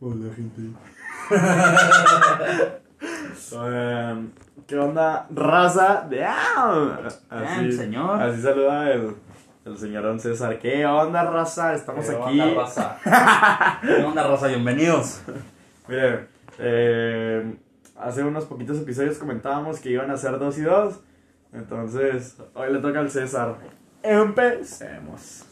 Hola, 0.00 0.34
gente. 0.34 0.62
Em, 3.52 4.30
¿Qué 4.66 4.78
onda, 4.78 5.26
raza? 5.30 6.06
De 6.08 6.26
Bien, 7.30 7.72
señor. 7.72 8.20
Así 8.22 8.42
saluda 8.42 8.90
el, 8.92 9.14
el 9.64 9.78
señor 9.78 10.02
Don 10.02 10.18
César. 10.18 10.58
¿Qué 10.58 10.84
onda, 10.86 11.24
raza? 11.24 11.74
Estamos 11.74 12.06
¿Qué 12.06 12.16
aquí. 12.16 12.40
onda, 12.40 12.62
raza? 12.62 12.98
¿Qué 13.82 14.02
onda, 14.04 14.26
raza? 14.26 14.48
Bienvenidos. 14.48 15.22
Mire, 15.86 16.26
eh, 16.58 17.56
hace 17.96 18.24
unos 18.24 18.44
poquitos 18.46 18.78
episodios 18.78 19.18
comentábamos 19.18 19.78
que 19.80 19.90
iban 19.90 20.10
a 20.10 20.16
ser 20.16 20.38
dos 20.38 20.58
y 20.58 20.62
dos. 20.62 21.00
Entonces, 21.52 22.36
hoy 22.54 22.72
le 22.72 22.80
toca 22.80 23.00
al 23.00 23.10
César. 23.10 23.56
Empecemos. 24.02 25.44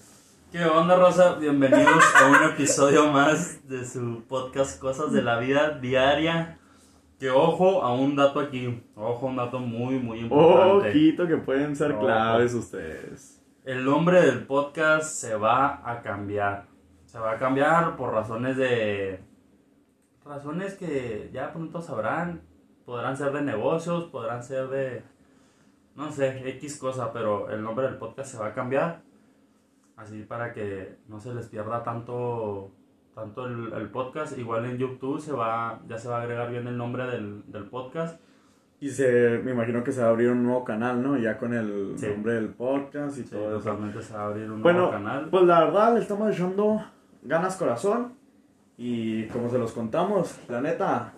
¿Qué 0.53 0.62
onda, 0.66 0.96
raza? 0.96 1.37
Bienvenidos 1.37 2.05
a 2.14 2.29
un 2.29 2.50
episodio 2.52 3.11
más 3.11 3.66
de 3.66 3.87
su 3.87 4.23
podcast 4.29 4.79
Cosas 4.79 5.11
de 5.11 5.23
la 5.23 5.38
Vida 5.38 5.78
Diaria. 5.78 6.59
Que 7.19 7.30
ojo 7.30 7.83
a 7.83 7.95
un 7.95 8.16
dato 8.16 8.38
aquí. 8.38 8.84
Ojo 8.95 9.27
a 9.27 9.30
un 9.30 9.37
dato 9.37 9.59
muy, 9.61 9.98
muy 9.98 10.19
importante. 10.20 10.91
Ojito 10.91 11.27
que 11.27 11.38
pueden 11.38 11.75
ser 11.75 11.92
Ojo. 11.92 12.02
claves 12.02 12.52
ustedes. 12.52 13.42
El 13.65 13.83
nombre 13.87 14.20
del 14.20 14.45
podcast 14.45 15.06
se 15.06 15.37
va 15.37 15.80
a 15.91 16.02
cambiar. 16.02 16.66
Se 17.06 17.19
va 17.19 17.33
a 17.33 17.39
cambiar 17.39 17.97
por 17.97 18.12
razones 18.12 18.59
de. 18.59 19.20
Razones 20.23 20.75
que 20.75 21.30
ya 21.33 21.50
pronto 21.55 21.80
sabrán. 21.80 22.42
Podrán 22.84 23.16
ser 23.16 23.33
de 23.33 23.41
negocios, 23.41 24.05
podrán 24.05 24.42
ser 24.42 24.69
de. 24.69 25.03
No 25.97 26.12
sé, 26.12 26.47
X 26.56 26.77
cosa, 26.77 27.11
pero 27.11 27.48
el 27.48 27.62
nombre 27.62 27.87
del 27.87 27.97
podcast 27.97 28.33
se 28.33 28.39
va 28.39 28.48
a 28.48 28.55
cambiar. 28.55 29.00
Así 30.02 30.23
para 30.23 30.52
que 30.52 30.97
no 31.09 31.20
se 31.20 31.33
les 31.34 31.47
pierda 31.48 31.83
tanto. 31.83 32.70
Tanto 33.15 33.47
el, 33.47 33.73
el 33.74 33.88
podcast. 33.91 34.37
Igual 34.38 34.65
en 34.65 34.78
YouTube 34.78 35.20
se 35.20 35.33
va. 35.33 35.80
Ya 35.88 35.98
se 35.98 36.09
va 36.09 36.19
a 36.19 36.23
agregar 36.23 36.51
bien 36.51 36.66
el 36.66 36.77
nombre 36.77 37.06
del, 37.06 37.42
del 37.47 37.64
podcast. 37.64 38.19
Y 38.80 38.89
se, 38.91 39.39
me 39.45 39.53
imagino 39.53 39.84
que 39.84 39.92
se 39.92 40.00
va 40.00 40.08
a 40.08 40.11
abrir 40.11 40.30
un 40.30 40.42
nuevo 40.42 40.64
canal, 40.64 41.03
¿no? 41.03 41.17
Ya 41.17 41.39
con 41.39 41.55
el 41.55 41.92
Sí. 41.97 42.06
nombre 42.08 42.33
del 42.34 42.48
podcast 42.48 43.17
y 43.19 43.23
Sí, 43.23 43.30
todo 43.30 43.50
eso. 43.58 43.58
totalmente 43.69 44.03
se 44.03 44.14
va 44.14 44.23
a 44.23 44.27
abrir 44.27 44.50
un 44.50 44.61
Bueno, 44.62 44.78
nuevo 44.78 44.92
canal. 44.92 45.28
pues 45.30 45.45
la 45.45 45.64
verdad 45.64 45.95
le 45.95 46.00
estamos 46.00 46.34
echando 46.34 46.84
ganas 47.23 47.56
corazón. 47.56 48.14
Y 48.77 49.27
como 49.27 49.48
se 49.50 49.58
los 49.58 49.70
contamos, 49.73 50.36
la 50.48 50.61
neta, 50.62 51.12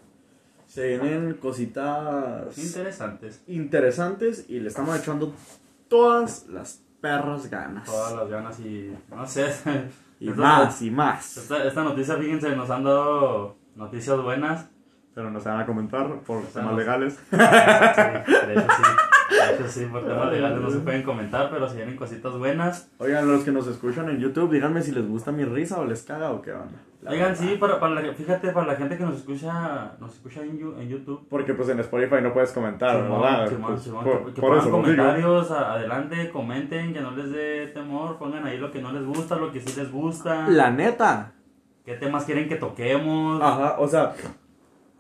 se 0.66 0.98
vienen 0.98 1.34
cositas 1.34 2.58
Interesantes. 2.58 3.42
interesantes 3.46 4.44
y 4.50 4.60
le 4.60 4.68
estamos 4.68 4.98
echando 4.98 5.32
todas 5.88 6.46
las 6.48 6.83
perras 7.04 7.50
ganas. 7.50 7.84
todas 7.84 8.14
las 8.14 8.28
ganas 8.30 8.60
y 8.60 8.96
no 9.10 9.26
sé. 9.26 9.52
Y 10.20 10.30
más, 10.30 10.80
y 10.80 10.90
más. 10.90 11.36
Esta, 11.36 11.64
esta 11.64 11.82
noticia, 11.82 12.16
fíjense, 12.16 12.56
nos 12.56 12.70
han 12.70 12.84
dado 12.84 13.56
noticias 13.74 14.22
buenas. 14.22 14.70
Pero 15.12 15.30
no 15.30 15.38
se 15.38 15.48
van 15.50 15.60
a 15.60 15.66
comentar 15.66 16.20
por 16.20 16.42
temas 16.46 16.74
legales. 16.74 17.18
Sí, 17.30 17.36
de 17.36 18.52
hecho 18.54 18.62
sí. 18.62 18.82
Hecho 19.30 19.68
sí, 19.68 19.86
por 19.86 20.04
temas 20.06 20.30
legales 20.30 20.60
no 20.60 20.70
se 20.70 20.78
pueden 20.80 21.02
comentar, 21.02 21.48
pero 21.50 21.68
si 21.68 21.76
vienen 21.76 21.96
cositas 21.96 22.36
buenas. 22.36 22.90
Oigan, 22.98 23.26
los 23.30 23.42
que 23.44 23.52
nos 23.52 23.66
escuchan 23.66 24.08
en 24.10 24.18
YouTube, 24.18 24.50
díganme 24.52 24.82
si 24.82 24.92
les 24.92 25.08
gusta 25.08 25.32
mi 25.32 25.44
risa 25.44 25.80
o 25.80 25.84
les 25.84 26.02
caga 26.02 26.30
o 26.30 26.42
qué 26.42 26.52
onda. 26.52 26.78
La 27.02 27.10
Oigan, 27.10 27.28
verdad. 27.32 27.42
sí, 27.44 27.56
para, 27.58 27.78
para 27.80 27.94
la, 28.00 28.14
fíjate, 28.14 28.50
para 28.52 28.66
la 28.66 28.76
gente 28.76 28.96
que 28.96 29.04
nos 29.04 29.16
escucha, 29.16 29.92
nos 30.00 30.14
escucha 30.14 30.42
en, 30.42 30.58
en 30.78 30.88
YouTube. 30.88 31.26
Porque 31.28 31.52
pues 31.54 31.68
en 31.68 31.80
Spotify 31.80 32.16
no 32.22 32.32
puedes 32.32 32.52
comentar, 32.52 33.02
Simón, 33.02 33.20
¿verdad? 33.22 33.48
Simón, 33.48 33.70
Pues, 33.72 33.82
Simón, 33.82 34.04
por, 34.04 34.18
que, 34.26 34.32
que 34.34 34.40
por 34.40 34.50
pongan 34.50 34.58
eso 34.66 34.70
comentarios, 34.70 35.50
a- 35.50 35.72
adelante, 35.74 36.30
comenten, 36.30 36.92
que 36.94 37.00
no 37.00 37.10
les 37.10 37.30
dé 37.30 37.66
temor, 37.68 38.16
pongan 38.18 38.46
ahí 38.46 38.56
lo 38.58 38.70
que 38.70 38.80
no 38.80 38.90
les 38.92 39.04
gusta, 39.04 39.36
lo 39.36 39.52
que 39.52 39.60
sí 39.60 39.78
les 39.78 39.90
gusta, 39.92 40.48
La 40.48 40.70
neta. 40.70 41.32
qué 41.84 41.94
temas 41.94 42.24
quieren 42.24 42.48
que 42.48 42.56
toquemos. 42.56 43.42
Ajá, 43.42 43.76
o 43.78 43.86
sea, 43.86 44.14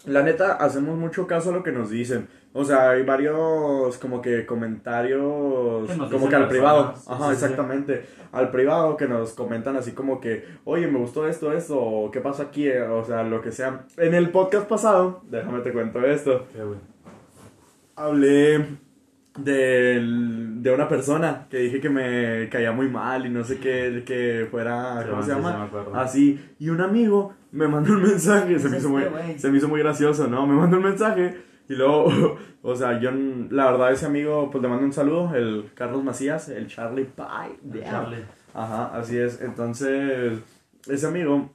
la 0.06 0.22
neta, 0.22 0.52
hacemos 0.54 0.96
mucho 0.98 1.26
caso 1.26 1.50
a 1.50 1.52
lo 1.52 1.62
que 1.62 1.72
nos 1.72 1.90
dicen. 1.90 2.28
O 2.52 2.64
sea, 2.64 2.90
hay 2.90 3.02
varios 3.02 3.98
como 3.98 4.22
que 4.22 4.46
comentarios 4.46 5.90
Que 5.90 5.96
como 5.96 6.28
que 6.28 6.36
al 6.36 6.46
personas, 6.46 6.48
privado. 6.48 6.94
sí, 6.96 7.02
Ajá, 7.08 7.30
sí, 7.30 7.36
sí. 7.36 7.44
exactamente. 7.44 8.06
Al 8.32 8.50
privado 8.50 8.96
que 8.96 9.08
nos 9.08 9.32
comentan 9.32 9.76
así 9.76 9.92
como 9.92 10.20
que, 10.20 10.44
oye, 10.64 10.86
me 10.86 10.98
gustó 10.98 11.26
esto, 11.26 11.52
esto, 11.52 11.80
o 11.80 12.10
qué 12.10 12.20
pasa 12.20 12.44
aquí, 12.44 12.68
eh, 12.68 12.82
o 12.82 13.04
sea, 13.04 13.22
lo 13.24 13.40
que 13.40 13.50
sea. 13.50 13.86
En 13.96 14.14
el 14.14 14.30
podcast 14.30 14.68
pasado, 14.68 15.22
déjame 15.28 15.60
te 15.60 15.72
cuento 15.72 16.00
esto. 16.04 16.46
Hablé 17.96 18.66
del- 19.36 20.62
de 20.62 20.70
una 20.72 20.88
persona 20.88 21.46
que 21.50 21.58
dije 21.58 21.80
que 21.80 21.90
me 21.90 22.48
caía 22.50 22.72
muy 22.72 22.88
mal 22.88 23.26
y 23.26 23.30
no 23.30 23.44
sé 23.44 23.58
qué, 23.58 24.02
que 24.06 24.46
fuera, 24.50 25.02
Sí, 25.02 25.08
¿cómo 25.10 25.22
sí, 25.22 25.28
se 25.28 25.34
llama? 25.34 25.70
Así, 25.94 26.40
y 26.58 26.68
un 26.70 26.80
amigo 26.80 27.34
me 27.52 27.68
mandó 27.68 27.92
un 27.94 28.02
mensaje, 28.02 28.58
se 28.58 28.68
me, 28.68 28.78
hizo 28.78 28.88
muy, 28.88 29.04
se 29.36 29.50
me 29.50 29.58
hizo 29.58 29.68
muy 29.68 29.80
gracioso, 29.80 30.26
¿no? 30.28 30.46
Me 30.46 30.54
mandó 30.54 30.76
un 30.78 30.84
mensaje 30.84 31.36
y 31.68 31.74
luego, 31.74 32.06
o 32.62 32.76
sea, 32.76 32.98
yo, 33.00 33.10
la 33.50 33.70
verdad, 33.72 33.92
ese 33.92 34.06
amigo, 34.06 34.50
pues 34.50 34.62
le 34.62 34.68
mando 34.68 34.84
un 34.84 34.92
saludo, 34.92 35.34
el 35.34 35.70
Carlos 35.74 36.02
Macías, 36.04 36.48
el 36.48 36.66
Charlie 36.68 37.04
Pie. 37.04 37.58
damn. 37.62 37.84
Charlie. 37.84 38.24
Ajá, 38.54 38.96
así 38.96 39.18
es. 39.18 39.40
Entonces, 39.42 40.38
ese 40.88 41.06
amigo, 41.06 41.50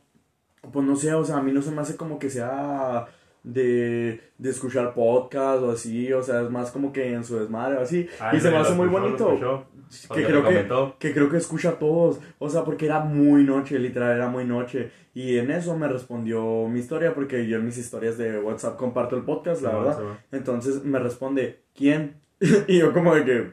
pues 0.74 0.86
no 0.86 0.96
sé, 0.98 1.14
o 1.14 1.24
sea, 1.24 1.38
a 1.38 1.42
mí 1.42 1.52
no 1.54 1.62
se 1.62 1.72
me 1.72 1.82
hace 1.82 1.96
como 1.96 2.20
que 2.20 2.30
sea 2.30 3.06
de, 3.44 4.22
de 4.38 4.50
escuchar 4.50 4.94
podcast 4.94 5.62
o 5.64 5.72
así, 5.72 6.12
o 6.14 6.22
sea, 6.24 6.42
es 6.42 6.50
más 6.50 6.72
como 6.72 6.92
que 6.92 7.14
en 7.14 7.24
su 7.24 7.38
desmadre 7.40 7.78
o 7.78 7.82
así. 7.82 8.08
Ah, 8.20 8.36
y 8.36 8.40
se 8.40 8.50
me 8.52 8.58
hace 8.58 8.74
muy 8.74 8.88
escuchó, 8.88 9.02
bonito. 9.04 9.66
escuchó, 9.90 10.14
Que 10.16 10.26
creo 10.26 10.44
que, 10.44 10.68
que 11.00 11.14
creo 11.14 11.30
que 11.30 11.38
escucha 11.38 11.70
a 11.70 11.80
todos, 11.80 12.20
o 12.38 12.50
sea, 12.50 12.64
porque 12.64 12.86
era 12.86 13.00
muy 13.00 13.44
noche, 13.44 13.80
literal, 13.80 14.16
era 14.16 14.28
muy 14.28 14.46
noche. 14.46 14.92
Y 15.14 15.38
en 15.38 15.52
eso 15.52 15.76
me 15.76 15.88
respondió 15.88 16.68
mi 16.68 16.80
historia, 16.80 17.14
porque 17.16 17.48
yo 17.48 17.58
en 17.58 17.66
mis 17.66 17.78
historias 17.78 18.18
de 18.18 18.40
WhatsApp 18.40 18.78
comparto 18.78 19.16
el 19.16 19.24
podcast, 19.24 19.62
la 19.64 19.72
Sí, 19.72 19.76
verdad. 19.78 19.98
sí. 20.00 20.26
Entonces 20.32 20.84
me 20.86 21.00
responde, 21.00 21.64
¿quién? 21.76 22.19
y 22.68 22.80
yo 22.80 22.94
como 22.94 23.16
de 23.16 23.26
que, 23.26 23.52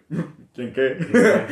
¿quién 0.55 0.73
qué? 0.73 0.97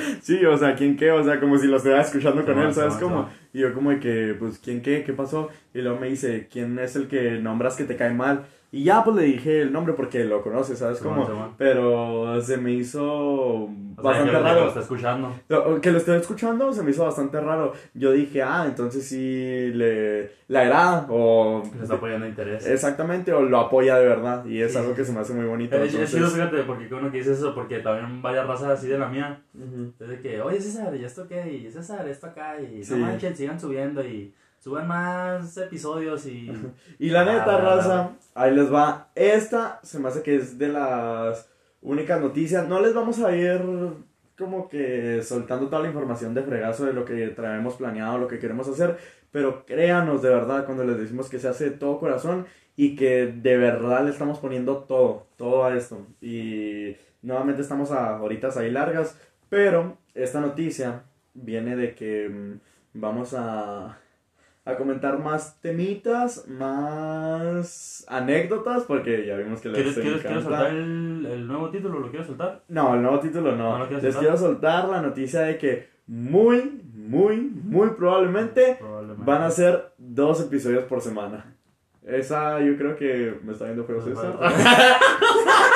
sí, 0.23 0.45
o 0.45 0.57
sea, 0.57 0.77
¿quién 0.77 0.97
qué? 0.97 1.11
O 1.11 1.25
sea, 1.25 1.41
como 1.41 1.59
si 1.59 1.67
lo 1.67 1.77
estuviera 1.77 2.03
escuchando 2.03 2.45
con 2.45 2.59
él, 2.59 2.73
¿sabes 2.73 2.95
cómo? 2.95 3.29
Y 3.53 3.61
yo 3.61 3.75
como 3.75 3.91
de 3.91 3.99
que, 3.99 4.37
pues, 4.39 4.59
¿quién 4.59 4.83
qué? 4.83 5.03
¿Qué 5.05 5.13
pasó? 5.13 5.49
Y 5.73 5.81
luego 5.81 5.99
me 5.99 6.09
dice, 6.09 6.49
¿quién 6.51 6.79
es 6.79 6.95
el 6.97 7.09
que 7.09 7.33
nombras 7.41 7.77
que 7.77 7.85
te 7.85 7.97
cae 7.97 8.13
mal? 8.13 8.47
Y 8.75 8.85
ya, 8.85 9.05
pues, 9.05 9.17
le 9.17 9.23
dije 9.23 9.61
el 9.63 9.73
nombre 9.73 9.95
porque 9.95 10.25
lo 10.25 10.43
conoce, 10.43 10.75
¿sabes 10.75 10.99
Sí, 10.99 11.05
cómo? 11.05 11.25
sí. 11.27 11.33
Pero 11.59 12.41
se 12.43 12.57
me 12.57 12.73
hizo 12.73 13.03
O 13.05 13.69
sea, 13.95 14.03
bastante 14.03 14.31
que, 14.33 14.37
que 14.37 14.43
raro. 14.43 14.61
lo 14.63 14.69
está 14.69 14.81
escuchando. 14.81 15.33
Que 15.81 15.93
lo 15.93 15.99
estoy 15.99 16.19
escuchando 16.19 16.73
se 16.73 16.83
me 16.83 16.91
hizo 16.91 17.05
bastante 17.05 17.41
raro. 17.41 17.73
Yo 17.95 18.11
dije, 18.11 18.43
ah, 18.43 18.65
entonces 18.67 19.07
sí 19.07 19.71
le, 19.73 20.31
le 20.49 20.59
agrada 20.59 21.07
o... 21.09 21.63
Le 21.77 21.83
está 21.83 21.95
apoyando 21.95 22.27
interés. 22.27 22.67
Exactamente, 22.67 23.33
o 23.33 23.43
lo 23.43 23.59
apoya 23.61 23.97
de 23.97 24.07
verdad. 24.09 24.45
Y 24.45 24.61
es 24.61 24.73
Sí, 24.73 24.79
algo 24.79 24.95
que 24.95 25.05
se 25.05 25.13
me 25.13 25.21
hace 25.21 25.35
muy 25.35 25.47
bonito. 25.47 25.77
Es, 25.77 25.83
es 25.83 25.93
entonces- 25.95 26.17
chido, 26.17 26.31
fíjate, 26.31 26.63
porque 26.65 26.89
bueno 26.89 27.13
que 27.13 27.19
dices 27.19 27.39
eso, 27.39 27.55
porque 27.55 27.79
también 27.79 28.21
varias 28.23 28.47
razas 28.47 28.71
así 28.71 28.89
de 28.89 28.99
la 28.99 29.09
mía. 29.09 29.41
Ujú. 29.55 29.93
Desde 30.01 30.21
que, 30.21 30.41
oye 30.41 30.61
César, 30.61 30.95
¿y 30.97 31.05
esto 31.05 31.29
qué? 31.29 31.53
Y 31.53 31.71
César, 31.71 32.09
esto 32.09 32.27
acá. 32.27 32.57
Y 32.61 32.83
no 32.91 32.97
manchen, 32.97 33.37
sigan 33.37 33.61
subiendo 33.61 34.03
y 34.05 34.35
suban 34.65 34.89
más 34.89 35.59
episodios 35.59 36.25
y. 36.25 36.51
Y 36.99 37.11
la 37.11 37.27
neta, 37.27 37.57
Ah, 37.57 37.61
raza, 37.61 38.11
ahí 38.35 38.55
les 38.55 38.73
va. 38.73 39.11
Esta 39.15 39.79
se 39.83 39.99
me 39.99 40.09
hace 40.09 40.23
que 40.23 40.37
es 40.37 40.57
de 40.57 40.69
las 40.69 41.51
únicas 41.83 42.19
noticias. 42.19 42.67
No 42.67 42.81
les 42.81 42.95
vamos 42.95 43.19
a 43.19 43.37
ir 43.37 43.61
como 44.39 44.67
que 44.71 45.23
soltando 45.23 45.67
toda 45.69 45.83
la 45.83 45.89
información 45.89 46.33
de 46.33 46.43
fregazo 46.43 46.87
de 46.87 46.95
lo 46.95 47.05
que 47.05 47.29
traemos 47.29 47.75
planeado, 47.75 48.17
lo 48.17 48.27
que 48.27 48.39
queremos 48.39 48.67
hacer. 48.67 48.97
Pero 49.31 49.67
créanos 49.67 50.23
de 50.23 50.31
verdad 50.31 50.65
cuando 50.65 50.85
les 50.85 50.97
decimos 50.97 51.29
que 51.29 51.39
se 51.39 51.49
hace 51.49 51.65
de 51.65 51.77
todo 51.77 52.01
corazón 52.01 52.47
y 52.75 52.97
que 52.97 53.27
de 53.27 53.59
verdad 53.59 54.03
le 54.05 54.13
estamos 54.13 54.39
poniendo 54.39 54.79
todo, 54.79 55.27
todo 55.37 55.67
a 55.67 55.77
esto. 55.77 56.07
Y 56.23 56.97
nuevamente 57.21 57.61
estamos 57.61 57.91
a 57.91 58.23
horitas 58.23 58.57
ahí 58.57 58.71
largas. 58.71 59.19
Pero 59.51 59.99
esta 60.15 60.41
noticia 60.41 61.03
viene 61.35 61.77
de 61.77 61.95
que 61.95 62.31
mm, 62.31 62.61
vamos 62.95 63.35
a 63.37 63.99
a 64.67 64.77
comentar 64.77 65.19
más 65.19 65.61
temitas, 65.61 66.47
más 66.49 68.05
anécdotas, 68.09 68.85
porque 68.85 69.27
ya 69.27 69.37
vimos 69.37 69.61
que 69.61 69.69
les 69.69 69.77
¿Quieres, 69.77 69.95
quieres, 69.95 70.21
¿quieres 70.23 70.41
encanta. 70.45 70.59
soltar 70.59 70.77
el, 70.77 71.27
el 71.31 71.47
nuevo 71.47 71.71
título? 71.71 71.99
¿Lo 72.01 72.09
quieres 72.11 72.27
soltar? 72.27 72.63
No, 72.69 72.95
el 72.95 73.03
nuevo 73.03 73.21
título 73.21 73.55
no. 73.57 73.79
¿No 73.79 73.85
les 73.87 74.01
soltar? 74.03 74.21
quiero 74.21 74.37
soltar 74.39 74.89
la 74.89 75.03
noticia 75.03 75.41
de 75.43 75.59
que 75.59 75.89
muy, 76.07 76.83
muy, 76.95 77.37
muy 77.39 77.91
probablemente 77.91 78.77
Probablemente. 78.81 79.23
van 79.25 79.43
a 79.43 79.51
ser 79.51 79.93
dos 79.99 80.41
episodios 80.41 80.85
por 80.85 81.01
semana. 81.01 81.55
Esa 82.03 82.61
yo 82.61 82.77
creo 82.77 82.97
que 82.97 83.39
me 83.43 83.53
está 83.53 83.65
viendo 83.67 83.85
feo 83.85 83.99
Pues, 84.03 84.15
César. 84.17 84.39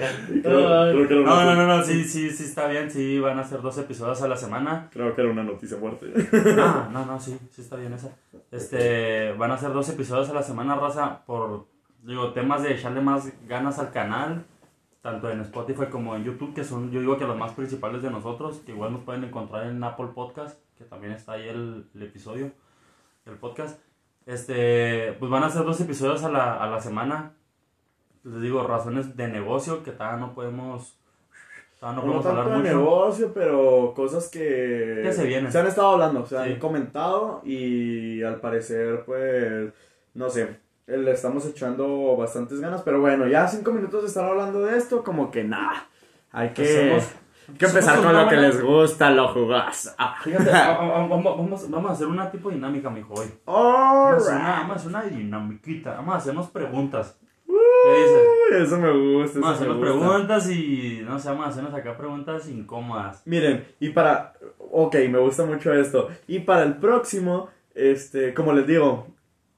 bueno. 0.00 0.42
creo, 0.42 0.92
creo 0.92 1.08
que 1.08 1.14
era 1.14 1.22
una, 1.22 1.44
No, 1.44 1.54
no, 1.54 1.66
no, 1.66 1.76
no, 1.76 1.84
sí, 1.84 2.04
sí, 2.04 2.30
sí 2.30 2.44
está 2.44 2.68
bien, 2.68 2.90
sí, 2.90 3.18
van 3.18 3.38
a 3.38 3.44
ser 3.44 3.60
dos 3.62 3.76
episodios 3.78 4.20
a 4.22 4.28
la 4.28 4.36
semana. 4.36 4.88
Creo 4.92 5.14
que 5.14 5.20
era 5.20 5.30
una 5.30 5.42
noticia 5.42 5.76
fuerte. 5.76 6.06
No, 6.54 6.90
no, 6.90 7.06
no, 7.06 7.20
sí, 7.20 7.38
sí 7.50 7.62
está 7.62 7.76
bien 7.76 7.92
esa. 7.92 8.10
Este, 8.50 9.32
van 9.32 9.50
a 9.50 9.58
ser 9.58 9.72
dos 9.72 9.88
episodios 9.88 10.28
a 10.30 10.34
la 10.34 10.42
semana, 10.42 10.76
raza, 10.76 11.24
por, 11.24 11.66
digo, 12.02 12.32
temas 12.32 12.62
de 12.62 12.74
echarle 12.74 13.00
más 13.00 13.32
ganas 13.46 13.78
al 13.78 13.92
canal, 13.92 14.44
tanto 15.02 15.30
en 15.30 15.40
Spotify 15.40 15.86
como 15.90 16.16
en 16.16 16.24
YouTube, 16.24 16.54
que 16.54 16.64
son, 16.64 16.90
yo 16.90 17.00
digo 17.00 17.16
que 17.16 17.26
los 17.26 17.36
más 17.36 17.52
principales 17.52 18.02
de 18.02 18.10
nosotros, 18.10 18.58
que 18.66 18.72
igual 18.72 18.92
nos 18.92 19.02
pueden 19.02 19.24
encontrar 19.24 19.66
en 19.66 19.82
Apple 19.82 20.08
Podcast, 20.14 20.58
que 20.76 20.84
también 20.84 21.12
está 21.12 21.32
ahí 21.32 21.48
el, 21.48 21.88
el 21.94 22.02
episodio, 22.02 22.52
el 23.26 23.36
podcast. 23.36 23.80
Este, 24.26 25.12
pues 25.18 25.30
van 25.30 25.42
a 25.42 25.50
ser 25.50 25.64
dos 25.64 25.80
episodios 25.80 26.22
a 26.24 26.30
la, 26.30 26.54
a 26.62 26.66
la 26.68 26.80
semana. 26.80 27.32
Les 28.24 28.40
digo, 28.42 28.66
razones 28.66 29.16
de 29.16 29.28
negocio 29.28 29.82
que 29.82 29.92
todavía 29.92 30.18
no 30.18 30.34
podemos. 30.34 30.96
Todavía 31.78 32.02
no 32.02 32.06
No 32.06 32.12
podemos 32.12 32.26
hablar 32.26 32.44
tanto 32.44 32.58
de 32.68 32.74
mucho. 32.74 32.78
negocio, 32.84 33.32
pero 33.32 33.92
cosas 33.96 34.28
que 34.28 35.00
Que 35.02 35.12
se 35.12 35.24
vienen. 35.26 35.56
han 35.56 35.66
estado 35.66 35.88
hablando, 35.92 36.26
se 36.26 36.36
Sí. 36.36 36.52
han 36.52 36.58
comentado 36.58 37.40
y 37.44 38.22
al 38.22 38.36
parecer, 38.40 39.04
pues, 39.06 39.72
no 40.12 40.28
sé, 40.28 40.58
le 40.86 41.10
estamos 41.12 41.46
echando 41.46 42.16
bastantes 42.18 42.60
ganas, 42.60 42.82
pero 42.82 43.00
bueno, 43.00 43.26
ya 43.28 43.48
cinco 43.48 43.72
minutos 43.72 44.02
de 44.02 44.08
estar 44.08 44.26
hablando 44.26 44.60
de 44.60 44.76
esto, 44.76 45.02
como 45.02 45.30
que 45.30 45.42
nada, 45.44 45.86
hay 46.32 46.50
que, 46.50 47.00
hay 47.48 47.54
que 47.56 47.64
empezar 47.64 48.02
con 48.02 48.12
lo 48.14 48.28
que 48.28 48.36
les 48.36 48.60
gusta, 48.62 49.08
lo 49.10 49.28
jugas. 49.28 49.94
Ah. 49.98 50.16
Fíjate, 50.22 50.50
va- 50.50 50.76
va- 50.78 51.06
vamos, 51.08 51.24
vamos, 51.38 51.70
vamos 51.70 51.90
a 51.90 51.94
hacer 51.94 52.08
una 52.08 52.30
tipo 52.30 52.50
dinámica, 52.50 52.90
mijo, 52.90 53.14
hoy. 53.14 53.28
Alright. 53.46 53.46
Vamos 53.46 54.12
a 54.12 54.16
hacer 54.16 54.34
una, 54.36 54.50
vamos 54.60 54.70
a 54.70 54.74
hacer 54.74 54.88
una 54.90 55.02
dinamiquita. 55.04 55.92
Vamos 55.94 56.14
a 56.14 56.18
hacernos 56.18 56.50
preguntas. 56.50 57.16
¿Qué 57.84 58.02
dices? 58.02 58.28
Uy, 58.50 58.62
Eso 58.62 58.78
me 58.78 58.90
gusta, 58.90 59.40
Vamos 59.40 59.52
a 59.52 59.54
hacernos 59.54 59.80
preguntas 59.80 60.50
y 60.50 61.02
no 61.04 61.18
sé, 61.18 61.28
vamos 61.28 61.46
a 61.46 61.48
hacernos 61.48 61.74
acá 61.74 61.96
preguntas 61.96 62.48
incómodas. 62.48 63.22
Miren, 63.26 63.66
y 63.78 63.90
para. 63.90 64.34
Ok, 64.58 64.96
me 65.08 65.18
gusta 65.18 65.44
mucho 65.44 65.72
esto. 65.72 66.08
Y 66.26 66.40
para 66.40 66.62
el 66.62 66.76
próximo, 66.76 67.48
este, 67.74 68.34
como 68.34 68.52
les 68.52 68.66
digo, 68.66 69.06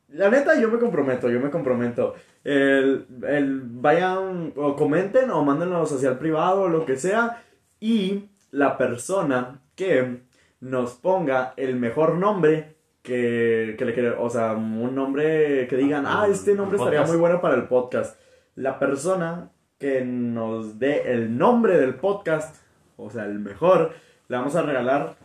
la 0.08 0.30
neta 0.30 0.58
yo 0.60 0.70
me 0.70 0.78
comprometo, 0.78 1.30
yo 1.30 1.40
me 1.40 1.50
comprometo. 1.50 2.14
El, 2.44 3.06
el, 3.26 3.62
vayan 3.64 4.52
o 4.56 4.76
comenten 4.76 5.30
o 5.30 5.44
mándenlos 5.44 5.92
hacia 5.92 6.10
el 6.10 6.18
privado 6.18 6.62
o 6.62 6.68
lo 6.68 6.84
que 6.84 6.96
sea. 6.96 7.42
Y 7.80 8.28
la 8.50 8.78
persona 8.78 9.60
que 9.74 10.22
nos 10.60 10.92
ponga 10.92 11.54
el 11.56 11.76
mejor 11.76 12.14
nombre 12.14 12.76
que, 13.02 13.74
que 13.76 13.84
le 13.84 13.94
quiere, 13.94 14.10
o 14.10 14.30
sea, 14.30 14.52
un 14.52 14.94
nombre 14.94 15.66
que 15.68 15.76
digan, 15.76 16.04
ah, 16.06 16.26
este 16.30 16.54
nombre 16.54 16.78
estaría 16.78 17.00
Podcast. 17.00 17.12
muy 17.12 17.20
bueno 17.20 17.40
para 17.40 17.54
el 17.56 17.68
podcast. 17.68 18.20
La 18.54 18.78
persona 18.78 19.50
que 19.78 20.04
nos 20.04 20.78
dé 20.78 21.12
el 21.12 21.36
nombre 21.36 21.78
del 21.78 21.96
podcast, 21.96 22.62
o 22.96 23.10
sea, 23.10 23.24
el 23.24 23.40
mejor, 23.40 23.92
le 24.28 24.36
vamos 24.36 24.54
a 24.54 24.62
regalar 24.62 25.16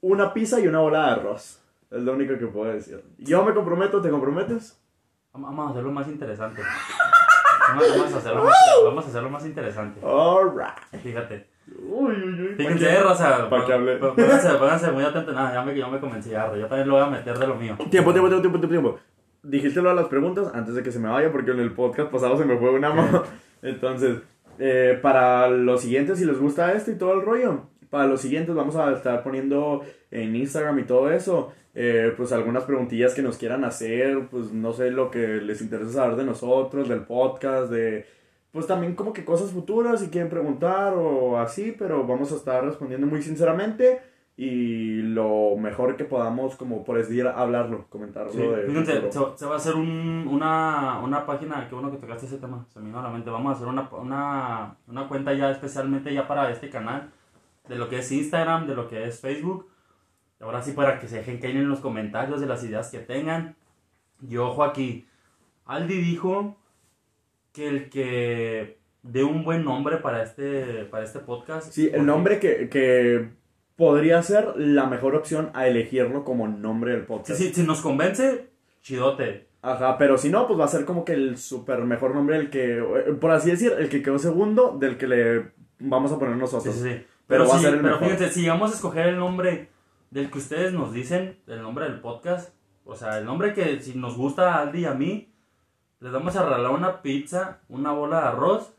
una 0.00 0.32
pizza 0.32 0.58
y 0.60 0.66
una 0.66 0.80
bola 0.80 1.06
de 1.06 1.10
arroz. 1.12 1.60
Es 1.90 2.02
lo 2.02 2.14
único 2.14 2.38
que 2.38 2.46
puedo 2.46 2.72
decir. 2.72 3.04
Yo 3.18 3.44
me 3.44 3.52
comprometo, 3.52 4.00
¿te 4.00 4.08
comprometes? 4.08 4.80
Vamos 5.34 5.66
a 5.66 5.70
hacerlo 5.70 5.92
más 5.92 6.08
interesante. 6.08 6.62
Vamos, 7.68 8.12
a 8.12 8.18
hacerlo 8.18 8.44
más, 8.44 8.56
vamos 8.84 9.04
a 9.04 9.08
hacerlo 9.08 9.30
más 9.30 9.46
interesante. 9.46 10.00
Alright. 10.04 11.00
Fíjate. 11.00 11.51
Uy, 11.68 12.14
uy, 12.14 12.40
uy. 12.42 12.54
Fíjense, 12.56 13.00
raza. 13.02 13.48
¿Pa' 13.48 13.64
qué 13.66 13.72
hablé? 13.72 13.96
pó- 13.96 14.14
Pónganse, 14.14 14.48
pónganse 14.54 14.90
muy 14.90 15.04
atentos. 15.04 15.34
Nada, 15.34 15.54
ya 15.54 15.62
me, 15.62 15.76
ya 15.76 15.88
me 15.88 16.00
convencí, 16.00 16.30
ya, 16.30 16.54
Yo 16.56 16.66
también 16.66 16.88
lo 16.88 16.94
voy 16.94 17.04
a 17.04 17.06
meter 17.10 17.38
de 17.38 17.46
lo 17.46 17.54
mío. 17.54 17.76
Tiempo, 17.90 18.12
tiempo, 18.12 18.28
tiempo, 18.28 18.40
tiempo, 18.40 18.58
tiempo, 18.58 18.68
tiempo. 18.68 18.98
Dijiste 19.44 19.80
lo 19.82 19.88
de 19.90 19.96
las 19.96 20.06
preguntas 20.06 20.50
antes 20.54 20.74
de 20.74 20.82
que 20.82 20.92
se 20.92 20.98
me 20.98 21.08
vaya 21.08 21.30
porque 21.32 21.50
en 21.52 21.60
el 21.60 21.72
podcast 21.72 22.10
pasado 22.10 22.36
se 22.36 22.44
me 22.44 22.56
fue 22.58 22.70
una 22.70 22.90
mano. 22.92 23.22
Entonces, 23.62 24.18
eh, 24.58 24.98
para 25.02 25.48
los 25.48 25.80
siguientes, 25.82 26.18
si 26.18 26.24
les 26.24 26.38
gusta 26.38 26.72
esto 26.72 26.90
y 26.90 26.96
todo 26.98 27.14
el 27.14 27.22
rollo, 27.22 27.62
para 27.90 28.06
los 28.06 28.20
siguientes 28.20 28.54
vamos 28.54 28.76
a 28.76 28.92
estar 28.92 29.22
poniendo 29.22 29.82
en 30.10 30.34
Instagram 30.36 30.78
y 30.80 30.84
todo 30.84 31.10
eso, 31.10 31.52
eh, 31.74 32.12
pues 32.16 32.32
algunas 32.32 32.64
preguntillas 32.64 33.14
que 33.14 33.22
nos 33.22 33.36
quieran 33.38 33.64
hacer, 33.64 34.28
pues 34.30 34.52
no 34.52 34.72
sé 34.72 34.90
lo 34.90 35.10
que 35.10 35.40
les 35.40 35.60
interesa 35.60 35.92
saber 35.92 36.16
de 36.16 36.24
nosotros, 36.24 36.88
del 36.88 37.00
podcast, 37.02 37.70
de... 37.70 38.06
Pues 38.52 38.66
también 38.66 38.94
como 38.94 39.12
que 39.12 39.24
cosas 39.24 39.50
futuras 39.50 40.00
si 40.00 40.08
quieren 40.08 40.30
preguntar 40.30 40.92
o 40.94 41.38
así, 41.38 41.74
pero 41.76 42.06
vamos 42.06 42.32
a 42.32 42.36
estar 42.36 42.64
respondiendo 42.64 43.06
muy 43.06 43.22
sinceramente 43.22 44.00
y 44.36 45.02
lo 45.02 45.56
mejor 45.56 45.96
que 45.96 46.04
podamos 46.04 46.56
como 46.56 46.84
por 46.84 46.96
decir 46.96 47.26
hablarlo, 47.26 47.86
comentarlo. 47.88 48.32
Sí, 48.32 48.38
de 48.38 48.66
fíjense, 48.66 49.12
se, 49.12 49.20
se 49.36 49.46
va 49.46 49.54
a 49.54 49.56
hacer 49.56 49.74
un, 49.74 50.26
una, 50.30 51.00
una 51.02 51.26
página, 51.26 51.66
qué 51.68 51.74
bueno 51.74 51.90
que 51.90 51.98
tocaste 51.98 52.26
ese 52.26 52.38
tema, 52.38 52.66
se 52.68 52.80
me 52.80 52.86
vino 52.86 52.98
a 52.98 53.02
la 53.02 53.10
mente, 53.10 53.30
vamos 53.30 53.52
a 53.52 53.56
hacer 53.56 53.68
una, 53.68 53.88
una, 53.92 54.76
una 54.86 55.08
cuenta 55.08 55.34
ya 55.34 55.50
especialmente 55.50 56.12
ya 56.12 56.26
para 56.26 56.50
este 56.50 56.70
canal, 56.70 57.10
de 57.68 57.76
lo 57.76 57.88
que 57.88 57.98
es 57.98 58.10
Instagram, 58.10 58.66
de 58.66 58.74
lo 58.74 58.88
que 58.88 59.06
es 59.06 59.20
Facebook, 59.20 59.68
y 60.40 60.44
ahora 60.44 60.62
sí 60.62 60.72
para 60.72 60.98
que 60.98 61.08
se 61.08 61.18
dejen 61.18 61.38
caer 61.38 61.56
en 61.56 61.68
los 61.68 61.80
comentarios 61.80 62.40
de 62.40 62.46
las 62.46 62.64
ideas 62.64 62.90
que 62.90 62.98
tengan, 62.98 63.56
y 64.26 64.36
ojo 64.38 64.64
aquí, 64.64 65.06
Aldi 65.66 65.98
dijo 66.00 66.56
que 67.52 67.68
el 67.68 67.90
que 67.90 68.78
dé 69.02 69.24
un 69.24 69.44
buen 69.44 69.64
nombre 69.64 69.98
para 69.98 70.22
este, 70.22 70.84
para 70.86 71.04
este 71.04 71.18
podcast. 71.20 71.72
Sí, 71.72 71.90
el 71.92 72.06
nombre 72.06 72.38
que, 72.38 72.68
que 72.68 73.30
podría 73.76 74.22
ser 74.22 74.54
la 74.56 74.86
mejor 74.86 75.14
opción 75.16 75.50
a 75.54 75.66
elegirlo 75.66 76.24
como 76.24 76.48
nombre 76.48 76.92
del 76.92 77.00
Sí, 77.02 77.06
podcast. 77.06 77.40
sí, 77.40 77.52
si 77.54 77.62
nos 77.64 77.80
convence, 77.80 78.48
chidote. 78.82 79.48
Ajá, 79.62 79.96
pero 79.96 80.18
si 80.18 80.28
no, 80.28 80.46
pues 80.48 80.58
va 80.58 80.64
a 80.64 80.68
ser 80.68 80.84
como 80.84 81.04
que 81.04 81.12
el 81.12 81.36
super 81.38 81.80
mejor 81.84 82.14
nombre, 82.14 82.36
el 82.36 82.50
que, 82.50 82.78
eh, 82.78 83.12
por 83.20 83.30
así 83.30 83.50
decir, 83.50 83.72
el 83.78 83.88
que 83.88 84.02
quedó 84.02 84.18
segundo 84.18 84.76
del 84.78 84.96
que 84.98 85.06
le 85.06 85.52
vamos 85.78 86.10
a 86.12 86.18
poner 86.18 86.34
Sí, 86.34 86.40
nosotros. 86.40 86.74
sí, 86.74 86.80
sí. 86.82 86.88
Pero 87.28 87.44
Pero, 87.44 87.48
va 87.48 87.54
a 87.54 87.58
sí, 87.58 87.64
ser 87.64 87.74
el 87.74 87.80
pero 87.80 87.92
mejor. 88.00 88.08
fíjense, 88.10 88.34
si 88.34 88.40
llegamos 88.42 88.72
a 88.72 88.74
escoger 88.74 89.06
el 89.08 89.18
nombre 89.18 89.68
del 90.10 90.30
que 90.30 90.38
ustedes 90.38 90.72
nos 90.72 90.92
dicen, 90.92 91.38
el 91.46 91.62
nombre 91.62 91.84
del 91.84 92.00
podcast, 92.00 92.52
o 92.84 92.96
sea, 92.96 93.18
el 93.18 93.24
nombre 93.24 93.54
que 93.54 93.80
si 93.80 93.94
nos 93.96 94.16
gusta 94.16 94.54
a 94.54 94.62
Aldi 94.62 94.80
y 94.80 94.84
a 94.84 94.94
mí, 94.94 95.31
les 96.02 96.10
vamos 96.10 96.34
a 96.34 96.42
regalar 96.42 96.72
una 96.72 97.00
pizza, 97.00 97.60
una 97.68 97.92
bola 97.92 98.22
de 98.22 98.26
arroz, 98.26 98.74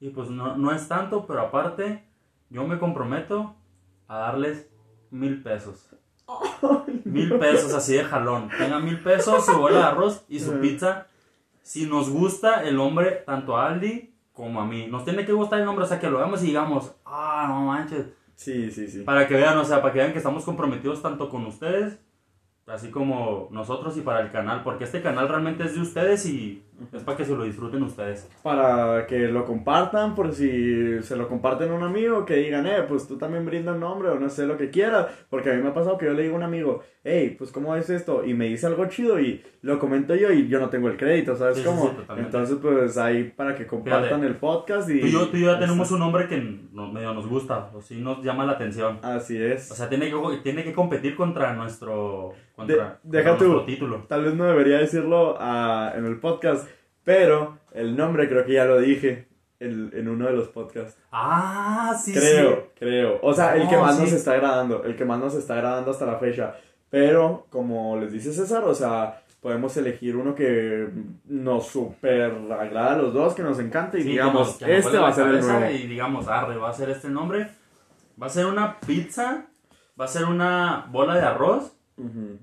y 0.00 0.10
pues 0.10 0.28
no, 0.28 0.54
no 0.54 0.70
es 0.72 0.86
tanto, 0.86 1.26
pero 1.26 1.40
aparte, 1.40 2.04
yo 2.50 2.66
me 2.66 2.78
comprometo 2.78 3.56
a 4.06 4.18
darles 4.18 4.70
mil 5.10 5.42
pesos. 5.42 5.88
Mil 7.04 7.38
pesos 7.38 7.72
así 7.72 7.94
de 7.94 8.04
jalón. 8.04 8.50
Tengan 8.50 8.84
mil 8.84 8.98
pesos, 8.98 9.46
su 9.46 9.52
bola 9.58 9.78
de 9.78 9.84
arroz 9.84 10.24
y 10.28 10.40
su 10.40 10.60
pizza. 10.60 11.06
Si 11.62 11.86
nos 11.86 12.10
gusta 12.10 12.64
el 12.64 12.76
nombre, 12.76 13.22
tanto 13.24 13.56
a 13.56 13.68
Aldi 13.68 14.14
como 14.32 14.60
a 14.60 14.66
mí. 14.66 14.86
Nos 14.88 15.04
tiene 15.04 15.24
que 15.24 15.32
gustar 15.32 15.60
el 15.60 15.64
nombre, 15.64 15.86
o 15.86 15.88
sea, 15.88 16.00
que 16.00 16.10
lo 16.10 16.18
veamos 16.18 16.42
y 16.42 16.48
digamos, 16.48 16.94
ah, 17.06 17.46
no 17.48 17.62
manches. 17.62 18.06
Sí, 18.34 18.70
sí, 18.70 18.88
sí. 18.88 19.02
Para 19.02 19.26
que 19.26 19.34
vean, 19.34 19.56
o 19.56 19.64
sea, 19.64 19.80
para 19.80 19.92
que 19.92 20.00
vean 20.00 20.12
que 20.12 20.18
estamos 20.18 20.44
comprometidos 20.44 21.00
tanto 21.00 21.30
con 21.30 21.46
ustedes, 21.46 21.98
así 22.72 22.90
como 22.90 23.48
nosotros 23.50 23.96
y 23.96 24.00
para 24.00 24.20
el 24.20 24.30
canal. 24.30 24.62
Porque 24.62 24.84
este 24.84 25.02
canal 25.02 25.28
realmente 25.28 25.64
es 25.64 25.74
de 25.74 25.80
ustedes 25.80 26.26
y 26.26 26.62
es 26.92 27.02
para 27.02 27.16
que 27.16 27.24
se 27.24 27.34
lo 27.36 27.44
disfruten 27.44 27.82
ustedes. 27.82 28.28
Para 28.42 29.06
que 29.06 29.28
lo 29.28 29.44
compartan, 29.44 30.14
por 30.14 30.32
si 30.34 31.02
se 31.02 31.16
lo 31.16 31.28
comparten 31.28 31.70
a 31.70 31.74
un 31.74 31.82
amigo, 31.82 32.24
que 32.24 32.36
digan, 32.36 32.66
eh, 32.66 32.82
pues 32.88 33.06
tú 33.06 33.16
también 33.18 33.44
brinda 33.46 33.72
un 33.72 33.80
nombre 33.80 34.08
o 34.08 34.18
no 34.18 34.28
sé 34.28 34.46
lo 34.46 34.56
que 34.56 34.70
quieras. 34.70 35.06
Porque 35.30 35.50
a 35.50 35.54
mí 35.54 35.62
me 35.62 35.68
ha 35.70 35.74
pasado 35.74 35.98
que 35.98 36.06
yo 36.06 36.12
le 36.14 36.22
digo 36.22 36.34
a 36.34 36.38
un 36.38 36.44
amigo, 36.44 36.82
hey, 37.04 37.34
pues 37.38 37.50
¿cómo 37.52 37.74
es 37.76 37.90
esto? 37.90 38.24
Y 38.24 38.34
me 38.34 38.46
dice 38.46 38.66
algo 38.66 38.86
chido 38.86 39.20
y 39.20 39.42
lo 39.62 39.78
comento 39.78 40.14
yo 40.14 40.32
y 40.32 40.48
yo 40.48 40.58
no 40.60 40.68
tengo 40.70 40.88
el 40.88 40.96
crédito, 40.96 41.36
¿sabes 41.36 41.58
Sí, 41.58 41.64
cómo? 41.64 41.88
sí. 41.90 41.96
Entonces, 42.18 42.58
pues 42.60 42.98
ahí 42.98 43.24
para 43.24 43.54
que 43.54 43.66
compartan 43.66 44.04
Fíjate. 44.04 44.26
el 44.26 44.36
podcast 44.36 44.90
y... 44.90 45.00
Tú 45.00 45.06
y 45.06 45.12
yo, 45.12 45.28
tú 45.28 45.36
y 45.36 45.40
yo 45.42 45.52
ya 45.52 45.58
tenemos 45.58 45.90
un 45.92 46.00
nombre 46.00 46.26
que 46.28 46.38
nos, 46.72 46.92
medio 46.92 47.12
nos 47.14 47.26
gusta, 47.28 47.70
o 47.74 47.80
sí 47.80 48.00
nos 48.00 48.22
llama 48.24 48.44
la 48.44 48.52
atención. 48.52 48.98
Así 49.02 49.36
es. 49.40 49.70
O 49.70 49.74
sea, 49.74 49.88
tiene 49.88 50.10
que, 50.10 50.16
tiene 50.42 50.64
que 50.64 50.72
competir 50.72 51.14
contra 51.16 51.52
nuestro, 51.54 52.32
contra, 52.56 53.00
De- 53.04 53.18
deja 53.18 53.30
contra 53.30 53.46
tú. 53.46 53.52
nuestro 53.52 53.64
título. 53.74 54.04
Tal 54.08 54.24
vez 54.24 54.34
no 54.34 54.44
debería 54.44 54.78
decirlo 54.78 55.36
ah, 55.38 55.92
en 55.96 56.06
el 56.06 56.18
podcast, 56.18 56.68
pero 57.04 57.58
el 57.72 57.96
nombre 57.96 58.28
creo 58.28 58.44
que 58.44 58.52
ya 58.54 58.64
lo 58.64 58.78
dije 58.80 59.28
en, 59.60 59.90
en 59.94 60.08
uno 60.08 60.26
de 60.26 60.32
los 60.32 60.48
podcasts. 60.48 60.98
Ah, 61.12 61.96
sí, 62.02 62.12
creo, 62.12 62.54
sí. 62.56 62.60
creo. 62.78 63.18
O 63.22 63.32
sea, 63.32 63.56
el 63.56 63.68
que 63.68 63.76
No, 63.76 63.82
más 63.82 63.96
sí. 63.96 64.02
nos 64.02 64.12
está 64.12 64.32
agradando, 64.32 64.84
el 64.84 64.96
que 64.96 65.04
más 65.04 65.18
nos 65.20 65.34
está 65.34 65.54
agradando 65.54 65.90
hasta 65.90 66.06
la 66.06 66.18
fecha. 66.18 66.54
Pero, 66.90 67.46
como 67.50 67.96
les 67.98 68.12
dice 68.12 68.32
César, 68.32 68.64
o 68.64 68.74
sea, 68.74 69.22
podemos 69.40 69.76
elegir 69.76 70.14
uno 70.16 70.34
que 70.34 70.88
nos 71.26 71.66
super 71.68 72.32
agrada 72.52 72.94
a 72.94 72.96
los 72.98 73.14
dos, 73.14 73.34
que 73.34 73.42
nos 73.42 73.58
encante 73.58 73.98
y 73.98 74.02
Sí, 74.02 74.08
digamos, 74.10 74.56
que 74.56 74.64
nos- 74.64 74.70
que 74.72 74.76
este 74.78 74.98
va 74.98 75.08
a 75.08 75.12
ser 75.12 75.28
el 75.28 75.40
nuevo. 75.40 75.70
Y 75.70 75.86
digamos, 75.86 76.28
arre, 76.28 76.56
va 76.56 76.70
a 76.70 76.74
ser 76.74 76.90
este 76.90 77.08
nombre. 77.08 77.48
Va 78.20 78.26
a 78.26 78.30
ser 78.30 78.46
una 78.46 78.78
pizza, 78.80 79.46
va 79.98 80.04
a 80.04 80.08
ser 80.08 80.24
una 80.26 80.86
bola 80.90 81.14
de 81.16 81.22
arroz 81.22 81.72
Ujú. 81.96 82.38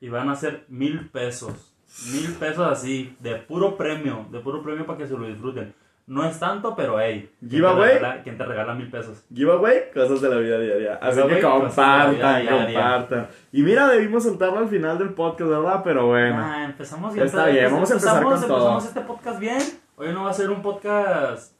y 0.00 0.08
van 0.10 0.28
a 0.28 0.36
ser 0.36 0.64
mil 0.68 1.08
pesos. 1.10 1.73
Mil 2.12 2.32
pesos 2.34 2.70
así, 2.70 3.16
de 3.20 3.36
puro 3.36 3.76
premio, 3.76 4.26
de 4.30 4.40
puro 4.40 4.62
premio 4.62 4.84
para 4.84 4.98
que 4.98 5.06
se 5.06 5.16
lo 5.16 5.26
disfruten. 5.26 5.74
No 6.06 6.22
es 6.22 6.38
tanto, 6.38 6.76
pero 6.76 7.00
hey, 7.00 7.30
¿quién 7.38 7.50
te 7.50 7.56
Giveaway. 7.56 8.20
¿quién 8.22 8.36
te 8.36 8.44
regala 8.44 8.74
mil 8.74 8.90
pesos? 8.90 9.24
Giveaway, 9.32 9.90
cosas 9.94 10.20
de 10.20 10.28
la 10.28 10.36
vida 10.36 10.58
diaria. 10.58 10.98
Así 11.00 11.22
que 11.22 11.40
compartan, 11.40 12.46
compartan. 12.46 13.28
Y 13.52 13.62
mira, 13.62 13.88
debimos 13.88 14.24
soltarlo 14.24 14.58
al 14.58 14.68
final 14.68 14.98
del 14.98 15.14
podcast, 15.14 15.50
¿verdad? 15.50 15.80
Pero 15.82 16.08
bueno. 16.08 16.36
Ah, 16.38 16.64
empezamos 16.64 17.16
Está 17.16 17.46
bien, 17.46 17.72
vamos 17.72 17.90
a 17.90 17.94
empezar 17.94 18.16
empezamos, 18.18 18.40
con 18.40 18.48
todo. 18.48 18.58
empezamos 18.58 18.84
este 18.84 19.00
podcast 19.00 19.40
bien. 19.40 19.62
Hoy 19.96 20.12
no 20.12 20.24
va 20.24 20.30
a 20.30 20.34
ser 20.34 20.50
un 20.50 20.60
podcast. 20.60 21.54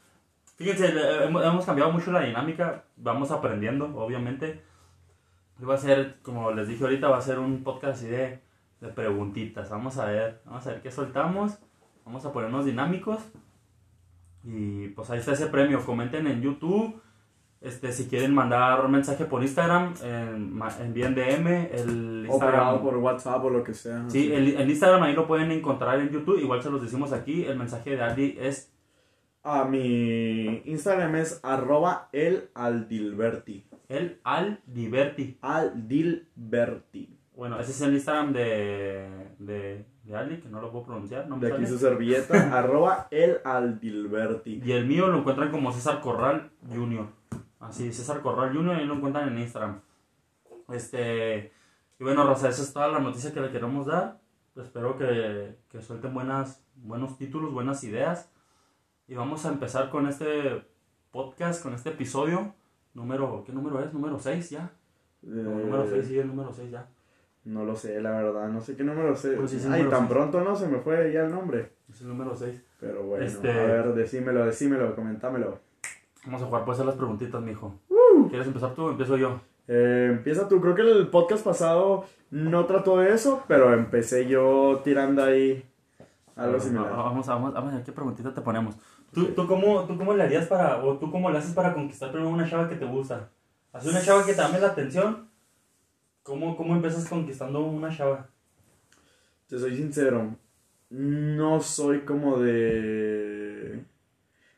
Fíjense, 0.56 0.88
eh, 0.88 1.24
hemos, 1.24 1.42
hemos 1.42 1.64
cambiado 1.64 1.90
mucho 1.90 2.12
la 2.12 2.20
dinámica. 2.20 2.84
Vamos 2.96 3.30
aprendiendo, 3.30 3.96
obviamente. 3.96 4.62
Hoy 5.58 5.66
va 5.66 5.74
a 5.74 5.78
ser, 5.78 6.16
como 6.20 6.50
les 6.50 6.68
dije 6.68 6.84
ahorita, 6.84 7.08
va 7.08 7.16
a 7.16 7.22
ser 7.22 7.38
un 7.38 7.64
podcast 7.64 7.96
así 7.96 8.08
de, 8.08 8.40
de 8.80 8.88
preguntitas. 8.88 9.70
Vamos 9.70 9.98
a 9.98 10.06
ver, 10.06 10.40
vamos 10.44 10.66
a 10.66 10.70
ver 10.70 10.82
qué 10.82 10.90
soltamos. 10.90 11.58
Vamos 12.04 12.24
a 12.26 12.32
ponernos 12.32 12.64
dinámicos. 12.66 13.20
Y 14.44 14.88
pues 14.88 15.08
ahí 15.10 15.18
está 15.20 15.32
ese 15.32 15.46
premio. 15.46 15.84
Comenten 15.84 16.26
en 16.26 16.42
YouTube. 16.42 17.00
Este, 17.62 17.92
si 17.92 18.08
quieren 18.08 18.34
mandar 18.34 18.86
mensaje 18.90 19.24
por 19.24 19.42
Instagram, 19.42 19.94
en- 20.02 20.60
envíen 20.80 21.14
DM. 21.14 21.70
El 21.72 22.26
O 22.28 22.34
Instagram, 22.34 22.82
por 22.82 22.96
WhatsApp 22.98 23.42
o 23.42 23.48
lo 23.48 23.64
que 23.64 23.72
sea. 23.72 24.04
sí, 24.10 24.30
el, 24.32 24.48
el 24.56 24.68
Instagram 24.70 25.02
ahí 25.02 25.14
lo 25.14 25.26
pueden 25.26 25.50
encontrar 25.50 25.98
en 26.00 26.10
YouTube. 26.10 26.38
Igual 26.40 26.62
se 26.62 26.68
los 26.70 26.82
decimos 26.82 27.12
aquí. 27.12 27.44
El 27.46 27.56
mensaje 27.58 27.96
de 27.96 28.02
Aldi 28.02 28.36
es 28.38 28.70
A 29.42 29.64
mi 29.64 30.60
Instagram 30.66 31.16
es 31.16 31.40
arroba 31.42 32.10
el 32.12 32.50
aldilberti. 32.54 33.66
el 33.88 34.20
Aldiverti. 34.24 35.38
Aldilberti. 35.40 37.16
Bueno, 37.36 37.58
ese 37.58 37.72
es 37.72 37.80
el 37.80 37.94
Instagram 37.94 38.32
de, 38.32 39.28
de, 39.38 39.84
de 40.04 40.16
Aldi, 40.16 40.40
que 40.40 40.48
no 40.48 40.60
lo 40.60 40.70
puedo 40.70 40.84
pronunciar. 40.84 41.26
No 41.28 41.36
me 41.36 41.46
De 41.46 41.52
aquí 41.52 41.66
su 41.66 41.78
servilleta, 41.78 42.56
arroba 42.58 43.08
el 43.10 43.38
aldilberti. 43.44 44.62
Y 44.64 44.72
el 44.72 44.86
mío 44.86 45.08
lo 45.08 45.18
encuentran 45.18 45.50
como 45.50 45.72
César 45.72 46.00
Corral 46.00 46.50
Junior. 46.72 47.06
Así, 47.58 47.92
César 47.92 48.20
Corral 48.20 48.54
Junior, 48.54 48.76
ahí 48.76 48.86
lo 48.86 48.94
encuentran 48.94 49.28
en 49.28 49.38
Instagram. 49.38 49.80
Este. 50.68 51.52
Y 51.98 52.04
bueno, 52.04 52.24
Rosa, 52.24 52.48
esa 52.48 52.62
es 52.62 52.72
toda 52.72 52.88
la 52.88 52.98
noticia 53.00 53.32
que 53.32 53.40
le 53.40 53.50
queremos 53.50 53.86
dar. 53.86 54.20
Espero 54.56 54.96
que, 54.96 55.56
que 55.68 55.82
suelten 55.82 56.14
buenas, 56.14 56.64
buenos 56.76 57.18
títulos, 57.18 57.52
buenas 57.52 57.82
ideas. 57.84 58.30
Y 59.08 59.14
vamos 59.14 59.44
a 59.44 59.48
empezar 59.48 59.90
con 59.90 60.06
este 60.06 60.64
podcast, 61.10 61.62
con 61.62 61.74
este 61.74 61.90
episodio. 61.90 62.54
Número, 62.94 63.42
¿qué 63.44 63.52
número 63.52 63.80
es? 63.82 63.92
Número 63.92 64.18
6 64.18 64.50
ya. 64.50 64.72
No, 65.22 65.40
Eh, 65.40 65.64
número 65.64 65.86
6, 65.88 66.06
sí, 66.06 66.18
el 66.18 66.28
número 66.28 66.52
6 66.52 66.70
ya. 66.70 66.88
No 67.44 67.64
lo 67.64 67.76
sé, 67.76 68.00
la 68.00 68.10
verdad. 68.12 68.48
No 68.48 68.60
sé 68.60 68.74
qué 68.76 68.84
número 68.84 69.14
sé. 69.16 69.32
Pues 69.32 69.50
sí, 69.50 69.58
Ay, 69.64 69.82
número 69.82 69.90
tan 69.90 70.00
seis. 70.00 70.10
pronto 70.10 70.40
no 70.40 70.56
se 70.56 70.66
me 70.68 70.78
fue 70.78 71.12
ya 71.12 71.24
el 71.24 71.30
nombre. 71.30 71.72
Es 71.90 72.00
el 72.00 72.08
número 72.08 72.34
6. 72.34 72.62
Pero 72.80 73.02
bueno, 73.04 73.24
Este- 73.24 73.50
a 73.52 73.64
ver, 73.66 73.94
decímelo, 73.94 74.46
decímelo, 74.46 74.94
comentámelo. 74.94 75.58
Vamos 76.24 76.42
a 76.42 76.46
jugar, 76.46 76.64
puedes 76.64 76.78
hacer 76.78 76.86
las 76.86 76.96
preguntitas, 76.96 77.42
mijo. 77.42 77.74
¿Quieres 78.30 78.46
empezar 78.46 78.74
tú 78.74 78.86
o 78.86 78.90
empiezo 78.90 79.16
yo? 79.18 79.40
Eh, 79.68 80.08
empieza 80.10 80.48
tú. 80.48 80.60
Creo 80.60 80.74
que 80.74 80.82
el 80.82 81.08
podcast 81.08 81.44
pasado 81.44 82.04
no 82.30 82.64
trató 82.64 82.98
de 82.98 83.12
eso, 83.12 83.44
pero 83.46 83.72
empecé 83.74 84.26
yo 84.26 84.80
tirando 84.82 85.22
ahí 85.22 85.64
algo 86.36 86.58
similar. 86.58 86.90
Vamos, 86.90 87.26
vamos, 87.26 87.52
vamos 87.52 87.72
a 87.72 87.76
ver 87.76 87.84
qué 87.84 87.92
preguntita 87.92 88.32
te 88.34 88.40
ponemos. 88.40 88.76
¿Tú, 89.12 89.26
tú, 89.26 89.46
cómo, 89.46 89.84
¿Tú 89.84 89.96
cómo 89.96 90.14
le 90.14 90.24
harías 90.24 90.46
para, 90.46 90.82
o 90.82 90.96
tú 90.98 91.10
cómo 91.10 91.30
le 91.30 91.38
haces 91.38 91.52
para 91.54 91.72
conquistar 91.74 92.10
primero 92.10 92.30
una 92.32 92.48
chava 92.48 92.68
que 92.68 92.76
te 92.76 92.84
gusta? 92.84 93.28
¿Haces 93.72 93.90
una 93.92 94.00
chava 94.02 94.24
que 94.24 94.32
te 94.32 94.40
llame 94.40 94.58
la 94.58 94.68
atención? 94.68 95.28
¿Cómo, 96.24 96.56
cómo 96.56 96.74
empiezas 96.74 97.06
conquistando 97.08 97.60
una 97.60 97.94
chava? 97.94 98.26
Te 99.46 99.58
soy 99.58 99.76
sincero, 99.76 100.34
no 100.90 101.60
soy 101.60 102.00
como 102.00 102.38
de... 102.38 103.84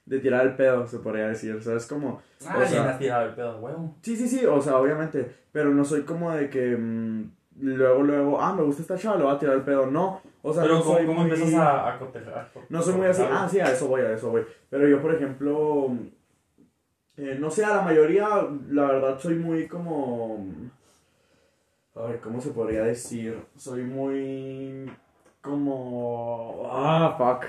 De 0.05 0.21
tirar 0.21 0.47
el 0.47 0.55
pedo, 0.55 0.87
se 0.87 1.01
podría 1.01 1.27
decir, 1.27 1.61
¿sabes? 1.61 1.85
Como... 1.87 2.23
Ah, 2.47 2.61
o 2.63 2.67
sea- 2.67 2.91
has 2.91 2.99
tirado 3.01 3.27
el 3.27 3.35
pedo, 3.35 3.59
huevo. 3.59 3.97
Sí, 4.03 4.17
sí, 4.17 4.29
sí, 4.29 4.47
o 4.47 4.61
sea, 4.63 4.79
obviamente, 4.79 5.29
pero 5.51 5.71
no 5.75 5.85
soy 5.85 6.03
como 6.03 6.31
de 6.31 6.49
que 6.49 6.77
mm, 6.77 7.31
luego, 7.63 8.05
luego, 8.05 8.41
ah, 8.41 8.55
me 8.55 8.63
gusta 8.63 8.83
esta 8.83 8.97
chava, 8.97 9.17
le 9.17 9.25
voy 9.25 9.35
a 9.35 9.39
tirar 9.41 9.57
el 9.57 9.63
pedo, 9.63 9.87
no. 9.87 10.21
O 10.43 10.53
sea, 10.55 10.63
Pero 10.63 10.77
no 10.77 10.83
¿cómo, 10.85 10.97
soy 10.97 11.07
cómo 11.07 11.23
muy- 11.23 11.31
empiezas 11.33 11.55
a, 11.55 11.95
a 11.95 11.99
cotejar? 11.99 12.53
No 12.69 12.81
soy 12.81 12.95
muy 12.95 13.07
así, 13.09 13.23
ah, 13.29 13.49
sí, 13.51 13.59
a 13.59 13.73
eso 13.73 13.89
voy, 13.89 14.03
a 14.03 14.13
eso 14.13 14.31
voy. 14.31 14.45
Pero 14.71 14.87
yo, 14.87 15.03
por 15.03 15.13
ejemplo, 15.13 15.89
eh, 17.17 17.37
no 17.41 17.51
sé, 17.51 17.65
a 17.65 17.75
la 17.77 17.83
mayoría, 17.83 18.29
la 18.71 18.85
verdad, 18.87 19.19
soy 19.19 19.35
muy 19.35 19.67
como... 19.67 20.47
A 21.97 22.03
ver, 22.09 22.21
¿cómo 22.21 22.41
se 22.41 22.51
podría 22.51 22.83
decir? 22.83 23.39
Soy 23.57 23.83
muy... 23.83 24.91
como... 25.41 26.69
Ah, 26.71 27.15
fuck. 27.17 27.47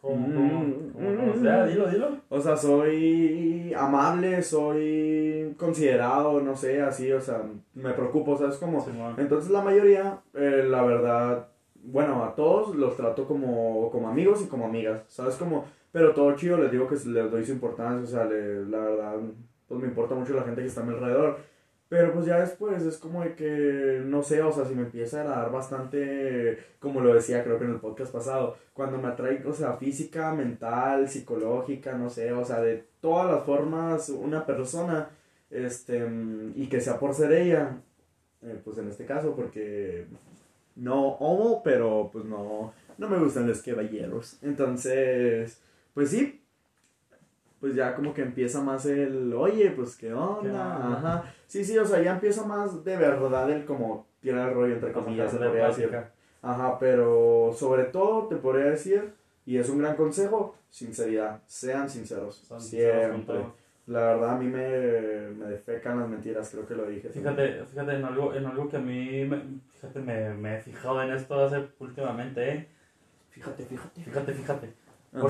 ¿Cómo, 0.00 0.16
Mm, 0.28 0.34
cómo, 0.34 0.92
cómo, 0.92 1.10
mm, 1.10 1.30
o 1.30 1.42
sea, 1.42 1.66
dilo, 1.66 1.88
dilo. 1.88 2.08
O 2.28 2.40
sea, 2.40 2.56
soy 2.56 3.72
amable, 3.76 4.42
soy 4.42 5.54
considerado, 5.58 6.40
no 6.40 6.56
sé, 6.56 6.80
así, 6.82 7.12
o 7.12 7.20
sea, 7.20 7.42
me 7.74 7.92
preocupo, 7.92 8.36
¿sabes? 8.36 8.56
Como... 8.56 8.80
Simón. 8.84 9.14
Entonces 9.18 9.50
la 9.50 9.60
mayoría, 9.62 10.20
eh, 10.34 10.64
la 10.68 10.82
verdad, 10.82 11.48
bueno, 11.82 12.24
a 12.24 12.34
todos 12.34 12.74
los 12.76 12.96
trato 12.96 13.26
como, 13.26 13.90
como 13.90 14.08
amigos 14.08 14.40
y 14.42 14.46
como 14.48 14.66
amigas, 14.66 15.02
¿sabes? 15.08 15.34
Como, 15.36 15.64
pero 15.92 16.12
todo 16.14 16.34
chido, 16.36 16.58
les 16.58 16.70
digo 16.72 16.88
que 16.88 16.94
les 16.94 17.30
doy 17.30 17.44
su 17.44 17.52
importancia, 17.52 18.02
o 18.04 18.06
sea, 18.06 18.24
le- 18.24 18.64
la 18.66 18.78
verdad, 18.78 19.14
pues 19.68 19.80
me 19.80 19.88
importa 19.88 20.14
mucho 20.14 20.34
la 20.34 20.42
gente 20.42 20.62
que 20.62 20.68
está 20.68 20.80
a 20.80 20.84
mi 20.84 20.94
alrededor. 20.94 21.38
Pero 21.88 22.12
pues 22.12 22.26
ya 22.26 22.40
después 22.40 22.82
es 22.82 22.98
como 22.98 23.22
de 23.22 23.34
que, 23.34 24.02
no 24.04 24.22
sé, 24.22 24.42
o 24.42 24.52
sea, 24.52 24.66
si 24.66 24.74
me 24.74 24.82
empieza 24.82 25.18
a 25.18 25.20
agradar 25.22 25.50
bastante, 25.50 26.58
como 26.78 27.00
lo 27.00 27.14
decía 27.14 27.42
creo 27.42 27.58
que 27.58 27.64
en 27.64 27.72
el 27.72 27.80
podcast 27.80 28.12
pasado, 28.12 28.56
cuando 28.74 28.98
me 28.98 29.08
atrae, 29.08 29.42
o 29.46 29.54
sea, 29.54 29.74
física, 29.78 30.34
mental, 30.34 31.08
psicológica, 31.08 31.96
no 31.96 32.10
sé, 32.10 32.32
o 32.32 32.44
sea, 32.44 32.60
de 32.60 32.84
todas 33.00 33.30
las 33.32 33.44
formas 33.44 34.10
una 34.10 34.44
persona, 34.44 35.08
este, 35.50 36.06
y 36.56 36.66
que 36.68 36.80
sea 36.80 36.98
por 36.98 37.14
ser 37.14 37.32
ella, 37.32 37.80
eh, 38.42 38.60
pues 38.62 38.78
en 38.78 38.88
este 38.88 39.06
caso, 39.06 39.34
porque 39.34 40.06
no 40.76 41.08
homo, 41.16 41.62
pero 41.62 42.10
pues 42.12 42.24
no, 42.24 42.72
no 42.98 43.08
me 43.08 43.18
gustan 43.18 43.48
los 43.48 43.62
caballeros. 43.62 44.38
Entonces, 44.42 45.60
pues 45.94 46.10
sí, 46.10 46.42
pues 47.60 47.74
ya 47.74 47.94
como 47.94 48.14
que 48.14 48.22
empieza 48.22 48.60
más 48.60 48.86
el, 48.86 49.32
oye, 49.34 49.70
pues 49.70 49.96
qué 49.96 50.12
onda, 50.12 50.96
ajá. 50.96 51.34
Sí, 51.46 51.64
sí, 51.64 51.76
o 51.78 51.84
sea, 51.84 52.00
ya 52.02 52.12
empieza 52.12 52.44
más 52.44 52.84
de 52.84 52.96
verdad 52.96 53.50
el 53.50 53.64
como 53.64 54.06
tirar 54.20 54.48
el 54.48 54.54
rollo 54.54 54.74
entre 54.74 54.92
comillas, 54.92 55.30
se 55.30 55.38
podría 55.38 55.66
decir. 55.66 55.98
Ajá, 56.40 56.78
pero 56.78 57.50
sobre 57.54 57.84
todo 57.84 58.28
te 58.28 58.36
podría 58.36 58.66
decir, 58.66 59.12
y 59.44 59.56
es 59.58 59.68
un 59.68 59.78
gran 59.78 59.96
consejo, 59.96 60.54
sinceridad, 60.70 61.40
sean 61.46 61.88
sinceros, 61.88 62.36
Son 62.36 62.60
siempre. 62.60 63.44
La 63.86 64.00
verdad 64.00 64.30
a 64.32 64.36
mí 64.36 64.46
me, 64.46 65.30
me 65.30 65.46
defecan 65.46 65.98
las 65.98 66.08
mentiras, 66.08 66.50
creo 66.50 66.66
que 66.66 66.74
lo 66.74 66.84
dije. 66.86 67.08
Fíjate, 67.08 67.64
fíjate 67.64 67.94
en 67.94 68.04
algo, 68.04 68.34
en 68.34 68.44
algo 68.44 68.68
que 68.68 68.76
a 68.76 68.80
mí, 68.80 69.24
me, 69.24 69.42
fíjate, 69.72 70.00
me, 70.00 70.34
me 70.34 70.58
he 70.58 70.60
fijado 70.60 71.02
en 71.02 71.12
esto 71.12 71.42
hace 71.42 71.66
últimamente, 71.78 72.50
¿eh? 72.52 72.68
Fíjate, 73.30 73.64
fíjate. 73.64 74.02
Fíjate, 74.02 74.32
fíjate. 74.34 74.74
Ajá. 75.14 75.24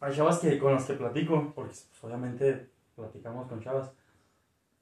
Hay 0.00 0.14
chavas 0.14 0.38
que, 0.38 0.58
con 0.58 0.74
las 0.74 0.84
que 0.84 0.94
platico, 0.94 1.52
porque 1.54 1.72
pues, 1.72 1.88
obviamente 2.02 2.68
platicamos 2.94 3.48
con 3.48 3.60
chavas. 3.60 3.90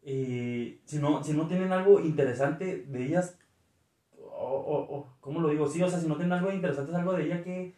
Y 0.03 0.81
si 0.85 0.99
no, 0.99 1.23
si 1.25 1.33
no 1.33 1.47
tienen 1.47 1.73
algo 1.73 2.01
interesante 2.01 2.85
de 2.87 3.05
ellas, 3.07 3.39
o, 4.21 4.47
o, 4.47 4.97
o, 4.97 5.17
¿cómo 5.21 5.41
lo 5.41 5.49
digo? 5.49 5.67
Sí, 5.67 5.83
o 5.83 5.89
sea, 5.89 5.99
si 5.99 6.07
no 6.07 6.15
tienen 6.17 6.33
algo 6.35 6.53
interesante, 6.53 6.93
es 6.93 6.97
algo 6.99 7.15
de 7.15 7.25
ella 7.25 7.43
que... 7.43 7.75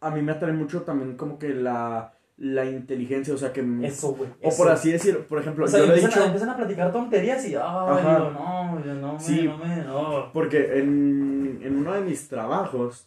A 0.00 0.10
mí 0.10 0.20
me 0.20 0.32
atrae 0.32 0.52
mucho 0.52 0.82
también 0.82 1.16
como 1.16 1.38
que 1.38 1.54
la, 1.54 2.12
la 2.36 2.64
inteligencia, 2.64 3.32
o 3.32 3.38
sea 3.38 3.52
que... 3.52 3.60
Eso, 3.84 4.14
güey. 4.14 4.28
o 4.42 4.48
eso. 4.48 4.56
por 4.62 4.72
así 4.72 4.90
decir, 4.90 5.26
por 5.26 5.38
ejemplo, 5.38 5.64
O 5.64 5.68
sea, 5.68 5.78
yo 5.78 5.86
le 5.86 5.92
he 5.92 5.94
empiezan, 5.94 6.10
a, 6.10 6.14
dicho... 6.22 6.26
empiezan 6.26 6.50
a 6.50 6.56
platicar 6.56 6.92
tonterías 6.92 7.48
y, 7.48 7.54
ah, 7.54 7.96
digo, 7.98 8.30
no, 8.32 8.84
yo 8.84 8.94
no 8.94 9.12
me, 9.12 9.20
Sí. 9.20 9.44
no 9.44 9.56
me, 9.56 9.76
no. 9.76 10.32
Porque 10.32 10.78
en, 10.80 11.60
en 11.62 11.76
uno 11.76 11.92
de 11.92 12.00
mis 12.00 12.28
trabajos, 12.28 13.06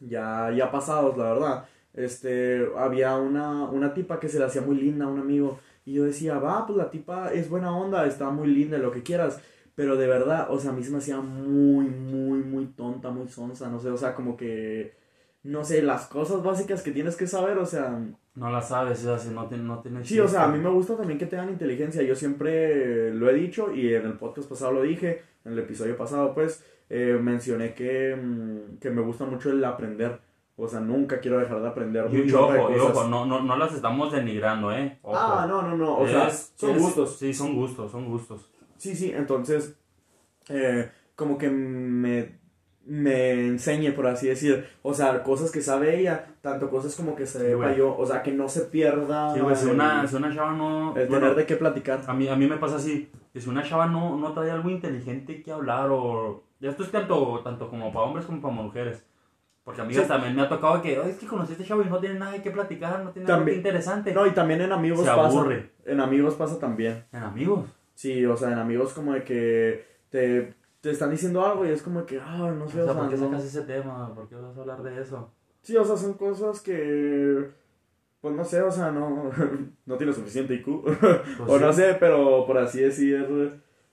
ya, 0.00 0.50
ya 0.50 0.70
pasados, 0.70 1.16
la 1.16 1.24
verdad, 1.32 1.64
este, 1.96 2.68
había 2.76 3.16
una, 3.16 3.64
una 3.64 3.94
tipa 3.94 4.20
que 4.20 4.28
se 4.28 4.38
le 4.38 4.44
hacía 4.44 4.62
muy 4.62 4.76
linda 4.76 5.06
a 5.06 5.08
un 5.08 5.18
amigo. 5.18 5.58
Y 5.84 5.94
yo 5.94 6.04
decía, 6.04 6.38
va, 6.38 6.66
pues 6.66 6.76
la 6.76 6.90
tipa 6.90 7.32
es 7.32 7.48
buena 7.48 7.76
onda, 7.76 8.06
está 8.06 8.30
muy 8.30 8.48
linda, 8.48 8.78
lo 8.78 8.90
que 8.90 9.02
quieras. 9.02 9.40
Pero 9.74 9.96
de 9.96 10.06
verdad, 10.06 10.48
o 10.50 10.58
sea, 10.58 10.70
a 10.70 10.74
mí 10.74 10.82
se 10.82 10.90
me 10.90 10.98
hacía 10.98 11.20
muy, 11.20 11.86
muy, 11.86 12.40
muy 12.40 12.66
tonta, 12.66 13.10
muy 13.10 13.28
sonsa, 13.28 13.68
no 13.68 13.78
sé, 13.78 13.90
o 13.90 13.96
sea, 13.96 14.14
como 14.14 14.36
que, 14.36 14.94
no 15.42 15.64
sé, 15.64 15.82
las 15.82 16.06
cosas 16.06 16.42
básicas 16.42 16.82
que 16.82 16.92
tienes 16.92 17.14
que 17.14 17.26
saber, 17.26 17.58
o 17.58 17.66
sea, 17.66 17.98
No 18.34 18.50
la 18.50 18.62
sabes, 18.62 19.00
o 19.00 19.02
sea, 19.04 19.18
si 19.18 19.34
no 19.34 19.46
tiene, 19.48 19.64
no 19.64 19.80
tiene 19.80 20.04
Sí, 20.04 20.18
o 20.18 20.28
sea, 20.28 20.44
a 20.44 20.48
mí 20.48 20.58
me 20.58 20.70
gusta 20.70 20.96
también 20.96 21.18
que 21.18 21.26
tengan 21.26 21.50
inteligencia. 21.50 22.02
Yo 22.02 22.14
siempre 22.14 23.12
lo 23.14 23.28
he 23.30 23.34
dicho 23.34 23.72
y 23.74 23.94
en 23.94 24.06
el 24.06 24.14
podcast 24.14 24.48
pasado 24.48 24.72
lo 24.72 24.82
dije, 24.82 25.22
en 25.44 25.52
el 25.52 25.58
episodio 25.58 25.96
pasado, 25.96 26.34
pues, 26.34 26.64
eh, 26.88 27.18
mencioné 27.20 27.74
que, 27.74 28.16
mm, 28.16 28.78
que 28.78 28.90
me 28.90 29.02
gusta 29.02 29.24
mucho 29.24 29.50
el 29.50 29.62
aprender. 29.64 30.20
O 30.58 30.66
sea, 30.66 30.80
nunca 30.80 31.20
quiero 31.20 31.38
dejar 31.38 31.60
de 31.60 31.68
aprender 31.68 32.06
Y, 32.10 32.16
mucho 32.22 32.46
ojo, 32.46 32.68
cosas. 32.68 32.96
ojo, 32.96 33.08
no, 33.08 33.26
no, 33.26 33.42
no 33.42 33.56
las 33.56 33.74
estamos 33.74 34.10
denigrando, 34.12 34.72
¿eh? 34.72 34.98
Ojo. 35.02 35.14
Ah, 35.18 35.46
no, 35.48 35.60
no, 35.62 35.76
no. 35.76 35.98
O 35.98 36.06
sea, 36.08 36.30
son 36.30 36.70
es- 36.70 36.82
gustos. 36.82 37.18
Sí, 37.18 37.34
son 37.34 37.54
gustos, 37.54 37.90
son 37.92 38.06
gustos. 38.08 38.50
Sí, 38.78 38.94
sí, 38.96 39.12
entonces, 39.14 39.76
eh, 40.48 40.90
como 41.14 41.36
que 41.36 41.50
me, 41.50 42.38
me 42.86 43.32
enseñe, 43.48 43.90
por 43.92 44.06
así 44.06 44.28
decir. 44.28 44.66
O 44.82 44.94
sea, 44.94 45.22
cosas 45.22 45.50
que 45.50 45.60
sabe 45.60 45.98
ella, 46.00 46.26
tanto 46.40 46.70
cosas 46.70 46.94
como 46.96 47.14
que 47.16 47.26
Sí, 47.26 47.38
sepa 47.38 47.54
güey. 47.56 47.76
yo. 47.76 47.94
O 47.96 48.06
sea, 48.06 48.22
que 48.22 48.32
no 48.32 48.48
se 48.48 48.62
pierda 48.62 49.34
Sí, 49.34 49.40
si 49.56 49.66
una, 49.66 50.06
si 50.06 50.16
una 50.16 50.34
chava 50.34 50.52
no... 50.52 50.96
el 50.96 51.06
bueno, 51.08 51.20
tener 51.26 51.34
de 51.36 51.46
qué 51.46 51.56
platicar. 51.56 52.00
a, 52.06 52.14
mí, 52.14 52.28
a 52.28 52.36
mí 52.36 52.46
me 52.46 52.56
pasa 52.56 52.76
así, 52.76 53.10
que 53.32 53.40
si 53.42 53.48
una 53.50 53.62
chava 53.62 53.86
no, 53.86 54.16
no 54.16 54.32
trae 54.32 54.50
algo 54.50 54.70
inteligente 54.70 55.42
que 55.42 55.52
hablar 55.52 55.90
o... 55.90 56.44
Ya 56.60 56.70
esto 56.70 56.82
es 56.84 56.90
tanto, 56.90 57.40
tanto 57.44 57.68
como 57.68 57.92
para 57.92 58.06
hombres 58.06 58.24
como 58.24 58.40
para 58.40 58.54
mujeres. 58.54 59.04
Porque 59.66 59.80
amigas 59.80 60.04
Sí. 60.04 60.08
también 60.08 60.34
me 60.36 60.42
ha 60.42 60.48
tocado 60.48 60.80
que, 60.80 60.96
"Ay, 60.96 61.10
es 61.10 61.16
que 61.18 61.26
conocí 61.26 61.50
a 61.50 61.52
este 61.54 61.64
chavo 61.66 61.82
y 61.82 61.86
no 61.90 61.98
tiene 61.98 62.18
nada 62.20 62.40
que 62.40 62.52
platicar, 62.52 63.02
no 63.02 63.10
tiene 63.10 63.26
nada 63.26 63.38
También- 63.38 63.56
que 63.56 63.68
interesante. 63.68 64.14
No, 64.14 64.24
y 64.24 64.30
también 64.30 64.60
en 64.60 64.70
amigos 64.70 65.00
Se 65.00 65.06
pasa. 65.06 65.22
aburre. 65.26 65.72
En 65.84 66.00
amigos 66.00 66.34
pasa 66.36 66.58
también. 66.60 67.04
En 67.12 67.22
amigos. 67.24 67.66
Sí, 67.94 68.24
o 68.24 68.36
sea, 68.36 68.52
en 68.52 68.58
amigos 68.60 68.92
como 68.94 69.12
de 69.12 69.24
que 69.24 69.84
te, 70.08 70.54
te 70.80 70.90
están 70.92 71.10
diciendo 71.10 71.44
algo 71.44 71.66
y 71.66 71.70
es 71.70 71.82
como 71.82 72.06
que, 72.06 72.20
ah, 72.20 72.52
no 72.56 72.64
O 72.64 72.68
sé, 72.68 72.74
sea, 72.74 72.84
o 72.84 72.86
sea, 72.86 72.94
¿por 72.94 73.08
qué 73.10 73.16
no- 73.16 73.24
sacas 73.26 73.44
ese 73.44 73.62
tema? 73.62 74.14
¿Por 74.14 74.28
qué 74.28 74.36
vas 74.36 74.56
a 74.56 74.60
hablar 74.60 74.82
de 74.84 75.00
eso? 75.02 75.32
Sí, 75.62 75.76
o 75.76 75.84
sea, 75.84 75.96
son 75.96 76.14
cosas 76.14 76.60
que, 76.60 77.50
pues 78.20 78.34
no 78.36 78.44
sé, 78.44 78.62
o 78.62 78.70
sea, 78.70 78.92
no, 78.92 79.30
no 79.86 79.96
tiene 79.96 80.12
suficiente 80.12 80.54
IQ. 80.54 80.84
Pues 81.38 81.50
o 81.50 81.58
no 81.58 81.72
sí. 81.72 81.80
sé, 81.82 81.96
pero 81.98 82.46
por 82.46 82.56
así 82.58 82.80
decir, 82.82 83.26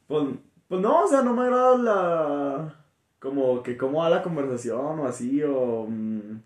pues, 0.07 0.27
pues 0.67 0.81
no, 0.81 1.03
o 1.03 1.07
sea, 1.07 1.23
no 1.23 1.33
me 1.33 1.41
agrada 1.43 1.77
la, 1.77 2.75
como 3.23 3.63
que 3.63 3.77
cómo 3.77 3.99
va 3.99 4.09
la 4.09 4.21
conversación 4.21 4.99
o 4.99 5.07
así, 5.07 5.41
o, 5.43 5.87
mm, 5.87 6.41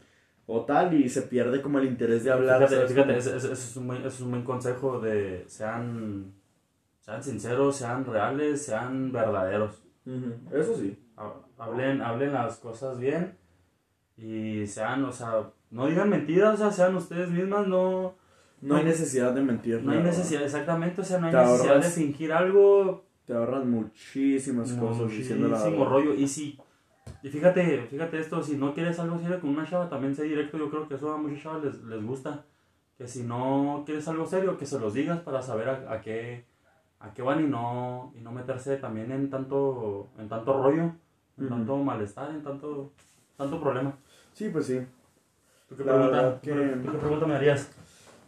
o 0.45 0.61
tal, 0.63 0.93
y 0.93 1.09
se 1.09 1.23
pierde 1.23 1.61
como 1.63 1.79
el 1.79 1.87
interés 1.87 2.23
de 2.23 2.31
hablar. 2.31 2.67
Fíjate, 2.67 2.87
fíjate, 2.87 3.17
ese- 3.17 3.35
ese 3.35 3.51
es 3.51 3.75
un 3.75 3.87
buen, 3.87 3.99
ese 3.99 4.07
es 4.09 4.21
un 4.21 4.29
buen 4.29 4.43
consejo 4.43 4.99
de 4.99 5.43
sean, 5.47 6.31
sean 7.01 7.23
sinceros, 7.23 7.75
sean 7.77 8.05
reales, 8.05 8.61
sean 8.63 9.11
verdaderos. 9.11 9.81
Eso 10.53 10.75
sí. 10.77 10.95
Ha- 11.17 11.33
Hablen, 11.57 12.01
hablen 12.03 12.33
las 12.33 12.57
cosas 12.57 12.99
bien 12.99 13.35
y 14.15 14.67
sean, 14.67 15.03
o 15.05 15.11
sea, 15.11 15.49
no 15.71 15.87
digan 15.87 16.07
mentiras, 16.09 16.53
o 16.53 16.57
sea, 16.57 16.71
sean 16.71 16.95
ustedes 16.95 17.31
mismas, 17.31 17.67
no, 17.67 18.13
No 18.61 18.75
hay 18.75 18.83
necesidad 18.83 19.33
de 19.33 19.41
mentir. 19.41 19.81
no 19.83 19.91
hay 19.91 20.01
necesidad, 20.03 20.43
exactamente, 20.43 21.01
o 21.01 21.03
sea, 21.03 21.19
no 21.19 21.27
hay 21.27 21.33
necesidad 21.33 21.75
de 21.75 21.89
fingir 21.89 22.31
algo, 22.31 23.03
Te 23.25 23.33
ahorras 23.33 23.65
muchísimas 23.65 24.71
cosas 24.73 25.09
diciendo 25.11 25.47
la 25.47 25.57
muchísimo 25.57 25.79
verdad. 25.83 25.91
rollo, 25.91 26.13
y 26.13 26.27
si, 26.27 26.59
y 27.27 27.29
fíjate, 27.29 27.87
fíjate 27.89 28.19
esto, 28.19 28.41
si 28.41 28.55
no 28.55 28.73
quieres 28.73 28.97
algo 28.99 29.19
serio 29.19 29.41
con 29.41 29.49
una 29.49 29.67
chava, 29.67 29.89
también 29.89 30.15
sé 30.15 30.23
directo, 30.23 30.57
yo 30.57 30.69
creo 30.69 30.87
que 30.87 30.95
eso 30.95 31.11
a 31.13 31.17
muchas 31.17 31.43
chavas 31.43 31.63
les, 31.63 31.83
les 31.83 32.01
gusta, 32.01 32.45
que 32.97 33.05
si 33.07 33.23
no 33.23 33.83
quieres 33.85 34.07
algo 34.07 34.25
serio, 34.25 34.57
que 34.57 34.65
se 34.65 34.79
los 34.79 34.93
digas 34.93 35.19
para 35.19 35.41
saber 35.41 35.67
a, 35.67 35.91
a 35.91 35.99
qué, 36.01 36.45
a 37.01 37.13
qué 37.13 37.21
van 37.21 37.43
y 37.43 37.47
no, 37.47 38.13
y 38.17 38.21
no 38.21 38.31
meterse 38.31 38.77
también 38.77 39.11
en 39.11 39.29
tanto, 39.29 40.07
en 40.17 40.29
tanto 40.29 40.53
rollo, 40.63 40.83
en 41.37 41.45
Ujú. 41.45 41.49
tanto 41.49 41.77
malestar, 41.77 42.29
en 42.29 42.43
tanto, 42.43 42.91
tanto 43.35 43.59
problema. 43.59 43.93
Sí, 44.33 44.49
pues 44.49 44.67
sí. 44.67 44.79
¿Tú 45.67 45.75
qué, 45.75 45.83
pregunta, 45.83 46.39
que- 46.41 46.51
¿Tú 46.85 46.91
qué 46.91 46.97
pregunta 46.97 47.25
me 47.27 47.35
harías? 47.35 47.69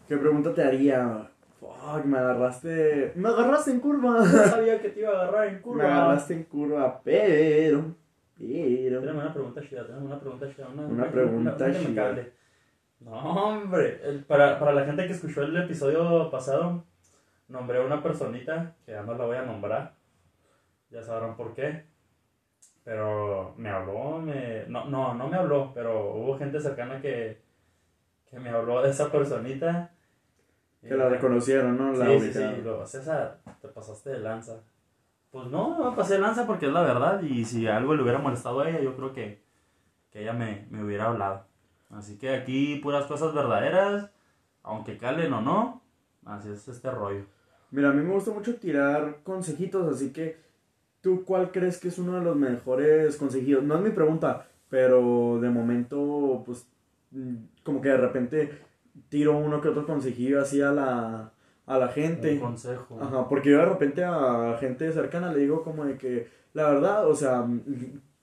¿Qué 0.09 0.17
pregunta 0.17 0.53
te 0.53 0.61
haría? 0.61 1.29
Fuck, 1.59 2.03
me 2.05 2.17
agarraste. 2.17 3.13
Me 3.15 3.29
agarraste 3.29 3.71
en 3.71 3.79
curva. 3.79 4.25
sabía 4.49 4.81
que 4.81 4.89
te 4.89 4.99
iba 5.01 5.09
a 5.11 5.21
agarrar 5.21 5.47
en 5.47 5.61
Me 5.73 5.83
agarraste 5.83 6.33
en 6.33 6.43
curva, 6.43 6.99
pero. 7.03 7.95
Pero. 8.39 8.99
Tenemos 9.01 9.23
una 9.23 9.33
pregunta 9.33 9.61
chida, 9.61 9.85
tenemos 9.85 10.05
una 10.05 10.19
pregunta 10.19 10.47
chida. 10.55 10.67
Una, 10.69 10.83
Una 10.83 11.11
pregunta 11.11 11.55
me 11.57 11.87
chida. 11.87 12.03
cable. 12.03 12.31
No, 13.01 13.13
hombre. 13.49 14.01
el- 14.03 14.23
para, 14.25 14.59
para 14.59 14.71
la 14.73 14.85
gente 14.85 15.05
que 15.07 15.13
escuchó 15.13 15.43
el 15.43 15.55
episodio 15.57 16.29
pasado, 16.31 16.83
nombré 17.47 17.79
a 17.81 17.85
una 17.85 18.01
personita 18.03 18.75
que 18.85 18.91
ya 18.93 19.03
no 19.03 19.13
la 19.15 19.25
voy 19.25 19.37
a 19.37 19.43
nombrar. 19.43 19.93
Ya 20.91 21.01
sabrán 21.03 21.35
por 21.37 21.53
qué. 21.53 21.85
Pero 22.83 23.53
me 23.57 23.69
habló, 23.69 24.19
me... 24.19 24.65
No, 24.67 24.85
no, 24.85 25.13
no 25.13 25.27
me 25.27 25.37
habló, 25.37 25.71
pero 25.75 26.15
hubo 26.15 26.37
gente 26.37 26.59
cercana 26.59 26.99
que, 27.01 27.39
que 28.29 28.39
me 28.39 28.49
habló 28.49 28.81
de 28.81 28.89
esa 28.89 29.11
personita. 29.11 29.91
Que 30.81 30.95
la 30.95 31.09
reconocieron, 31.09 31.77
¿no? 31.77 31.91
La 31.91 32.05
sí, 32.05 32.19
sí, 32.21 32.33
sí. 32.33 32.61
Luego, 32.63 32.85
César, 32.87 33.37
te 33.61 33.67
pasaste 33.67 34.11
de 34.11 34.19
lanza. 34.19 34.61
Pues 35.31 35.47
no, 35.47 35.93
pasé 35.95 36.17
lanza 36.17 36.47
porque 36.47 36.67
es 36.67 36.73
la 36.73 36.81
verdad. 36.81 37.21
Y 37.21 37.45
si 37.45 37.67
algo 37.67 37.93
le 37.95 38.01
hubiera 38.03 38.19
molestado 38.19 38.61
a 38.61 38.69
ella, 38.69 38.81
yo 38.81 38.95
creo 38.95 39.13
que, 39.13 39.41
que 40.11 40.21
ella 40.21 40.33
me, 40.33 40.65
me 40.71 40.83
hubiera 40.83 41.05
hablado. 41.07 41.45
Así 41.91 42.17
que 42.17 42.35
aquí 42.35 42.75
puras 42.77 43.05
cosas 43.05 43.33
verdaderas, 43.33 44.09
aunque 44.63 44.97
calen 44.97 45.33
o 45.33 45.41
no. 45.41 45.81
Así 46.25 46.49
es 46.49 46.67
este 46.67 46.91
rollo. 46.91 47.25
Mira, 47.71 47.89
a 47.89 47.93
mí 47.93 48.03
me 48.03 48.13
gusta 48.13 48.31
mucho 48.31 48.55
tirar 48.55 49.19
consejitos, 49.23 49.95
así 49.95 50.11
que. 50.11 50.47
¿Tú 51.01 51.23
cuál 51.23 51.51
crees 51.51 51.79
que 51.79 51.87
es 51.87 51.97
uno 51.97 52.15
de 52.19 52.25
los 52.25 52.35
mejores 52.35 53.15
consejitos? 53.15 53.63
No 53.63 53.75
es 53.75 53.81
mi 53.81 53.91
pregunta, 53.91 54.47
pero 54.69 55.39
de 55.39 55.49
momento, 55.49 56.43
pues. 56.45 56.67
mm, 57.11 57.35
Como 57.63 57.81
que 57.81 57.89
de 57.89 57.97
repente 57.97 58.59
tiro 59.09 59.37
uno 59.37 59.61
que 59.61 59.69
otro 59.69 59.85
consejillo 59.85 60.41
así 60.41 60.61
a 60.61 60.71
la, 60.71 61.31
a 61.69 61.77
la 61.77 61.87
gente. 61.87 62.33
Un 62.33 62.39
consejo. 62.39 62.99
Ajá, 63.01 63.29
porque 63.29 63.51
yo 63.51 63.59
de 63.59 63.65
repente 63.65 64.03
a 64.03 64.57
gente 64.59 64.91
cercana 64.91 65.31
le 65.31 65.39
digo 65.39 65.63
como 65.63 65.85
de 65.85 65.97
que, 65.97 66.27
la 66.53 66.69
verdad, 66.69 67.07
o 67.07 67.15
sea, 67.15 67.45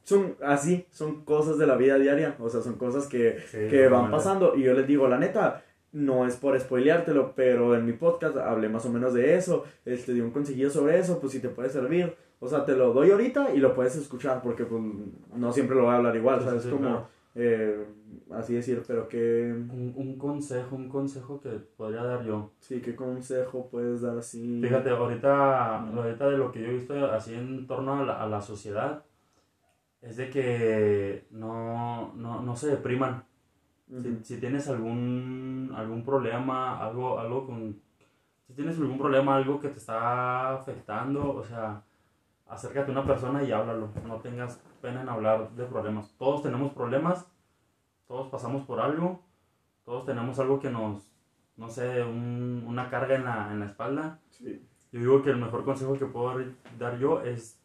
son 0.03 0.37
así, 0.45 0.87
son 0.91 1.25
cosas 1.25 1.57
de 1.59 1.67
la 1.67 1.77
vida 1.77 1.97
diaria, 1.99 2.37
o 2.39 2.49
sea, 2.49 2.61
son 2.61 2.75
cosas 2.75 3.07
que, 3.07 3.39
Sí, 3.51 3.69
que 3.69 3.89
van 3.89 4.11
pasando 4.11 4.55
y 4.57 4.63
yo 4.63 4.75
les 4.75 4.87
digo, 4.87 5.09
la 5.09 5.19
neta, 5.19 5.63
no 5.93 6.27
es 6.27 6.37
por 6.37 6.59
spoileártelo, 6.61 7.33
pero 7.35 7.75
en 7.75 7.87
mi 7.87 7.93
podcast 7.93 8.37
hablé 8.37 8.69
más 8.69 8.85
o 8.87 8.91
menos 8.91 9.15
de 9.15 9.37
eso, 9.37 9.65
este, 9.85 10.13
di 10.13 10.21
un 10.21 10.31
consejillo 10.31 10.69
sobre 10.71 10.99
eso, 10.99 11.19
pues 11.21 11.33
si 11.33 11.41
te 11.41 11.49
puede 11.49 11.71
servir, 11.71 12.15
o 12.39 12.49
sea, 12.49 12.65
te 12.65 12.77
lo 12.77 12.93
doy 12.93 13.11
ahorita 13.11 13.55
y 13.55 13.59
lo 13.59 13.75
puedes 13.75 13.97
escuchar, 13.97 14.43
porque 14.43 14.65
pues 14.65 14.83
no 15.35 15.53
siempre 15.53 15.75
lo 15.75 15.85
voy 15.85 15.93
a 15.93 15.97
hablar 15.97 16.15
igual, 16.17 16.41
Sí, 16.41 16.45
¿sabes? 16.47 16.63
sí, 16.65 16.69
como, 16.71 16.83
claro. 16.83 17.09
Eh, 17.37 17.87
así 18.33 18.55
decir, 18.55 18.83
pero 18.87 19.09
que, 19.09 19.53
Un, 19.53 19.93
un 19.95 20.19
consejo, 20.19 20.75
un 20.75 20.89
consejo 20.89 21.41
que 21.41 21.51
podría 21.51 22.03
dar 22.03 22.25
yo. 22.25 22.53
sí, 22.61 22.81
¿qué 22.81 22.97
consejo 22.97 23.69
puedes 23.71 24.01
dar 24.01 24.17
así? 24.19 24.61
Fíjate, 24.63 24.91
ahorita, 24.91 25.81
ahorita 25.91 26.29
de 26.31 26.39
lo 26.39 26.51
que 26.51 26.63
yo 26.63 26.69
he 26.69 26.75
visto 26.75 26.95
así 27.13 27.35
en 27.35 27.67
torno 27.67 28.01
a 28.01 28.05
la, 28.05 28.23
a 28.23 28.27
la 28.27 28.41
sociedad, 28.41 29.05
es 30.01 30.17
de 30.17 30.31
que 30.31 31.27
no, 31.31 32.13
no, 32.15 32.43
no 32.43 32.57
se 32.57 32.69
depriman. 32.69 33.25
Si, 34.03 34.19
si 34.25 34.41
tienes 34.41 34.69
algún, 34.69 35.73
algún 35.77 36.05
problema, 36.05 36.79
algo, 36.85 37.21
algo 37.21 37.47
con... 37.47 37.81
Si 38.47 38.55
tienes 38.55 38.79
algún 38.79 38.99
problema, 38.99 39.37
algo 39.37 39.61
que 39.61 39.69
te 39.69 39.79
está 39.79 40.55
afectando, 40.55 41.35
o 41.35 41.45
sea, 41.45 41.83
acércate 42.49 42.91
a 42.91 42.93
una 42.93 43.05
persona 43.07 43.43
y 43.43 43.53
háblalo. 43.53 43.89
No 44.07 44.17
tengas 44.21 44.61
pena 44.81 45.03
en 45.03 45.09
hablar 45.09 45.51
de 45.53 45.65
problemas. 45.65 46.15
Todos 46.19 46.43
tenemos 46.43 46.73
problemas, 46.73 47.27
todos 48.07 48.29
pasamos 48.29 48.63
por 48.67 48.81
algo, 48.81 49.21
todos 49.85 50.05
tenemos 50.05 50.39
algo 50.39 50.61
que 50.61 50.71
nos, 50.71 51.09
no 51.57 51.69
sé, 51.69 52.03
un- 52.05 52.65
una 52.67 52.89
carga 52.91 53.17
en 53.17 53.25
la, 53.25 53.53
en 53.53 53.61
la 53.61 53.67
espalda. 53.67 54.21
Sí, 54.31 54.63
Yo 54.93 55.01
digo 55.01 55.23
que 55.23 55.31
el 55.31 55.37
mejor 55.39 55.65
consejo 55.65 55.95
que 55.95 56.07
puedo 56.07 56.39
dar 56.79 56.99
yo 56.99 57.21
es... 57.23 57.61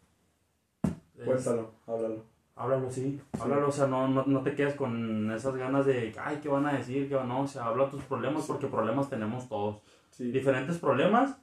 es- 0.83 1.25
cuéntalo, 1.25 1.71
háblalo. 1.87 2.31
Háblalo, 2.55 2.89
sí. 2.91 3.19
Háblalo, 3.39 3.69
o 3.69 3.71
sea, 3.71 3.87
no, 3.87 4.07
no, 4.07 4.23
no 4.25 4.41
te 4.43 4.53
quedes 4.53 4.75
con 4.75 5.31
esas 5.31 5.55
ganas 5.55 5.85
de, 5.85 6.13
ay, 6.21 6.39
¿qué 6.43 6.49
van 6.49 6.65
a 6.67 6.73
decir? 6.73 7.07
¿Qué 7.07 7.15
van? 7.15 7.27
No, 7.29 7.41
o 7.41 7.47
sea, 7.47 7.65
habla 7.65 7.89
tus 7.89 8.03
problemas 8.03 8.45
porque 8.45 8.67
problemas 8.67 9.09
tenemos 9.09 9.47
todos. 9.47 9.81
Sí. 10.11 10.31
Diferentes 10.31 10.77
problemas, 10.77 11.39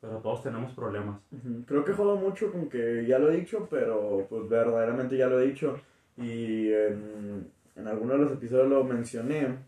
pero 0.00 0.18
todos 0.18 0.42
tenemos 0.42 0.72
problemas. 0.72 1.20
Creo 1.66 1.84
que 1.84 1.92
jodo 1.92 2.16
mucho 2.16 2.50
con 2.50 2.68
que 2.68 3.04
ya 3.06 3.18
lo 3.18 3.30
he 3.30 3.36
dicho, 3.36 3.66
pero 3.70 4.26
pues 4.28 4.48
verdaderamente 4.48 5.16
ya 5.16 5.28
lo 5.28 5.40
he 5.40 5.46
dicho. 5.46 5.78
Y 6.16 6.72
en, 6.72 7.50
en 7.76 7.88
alguno 7.88 8.14
de 8.14 8.18
los 8.20 8.32
episodios 8.32 8.68
lo 8.68 8.84
mencioné, 8.84 9.58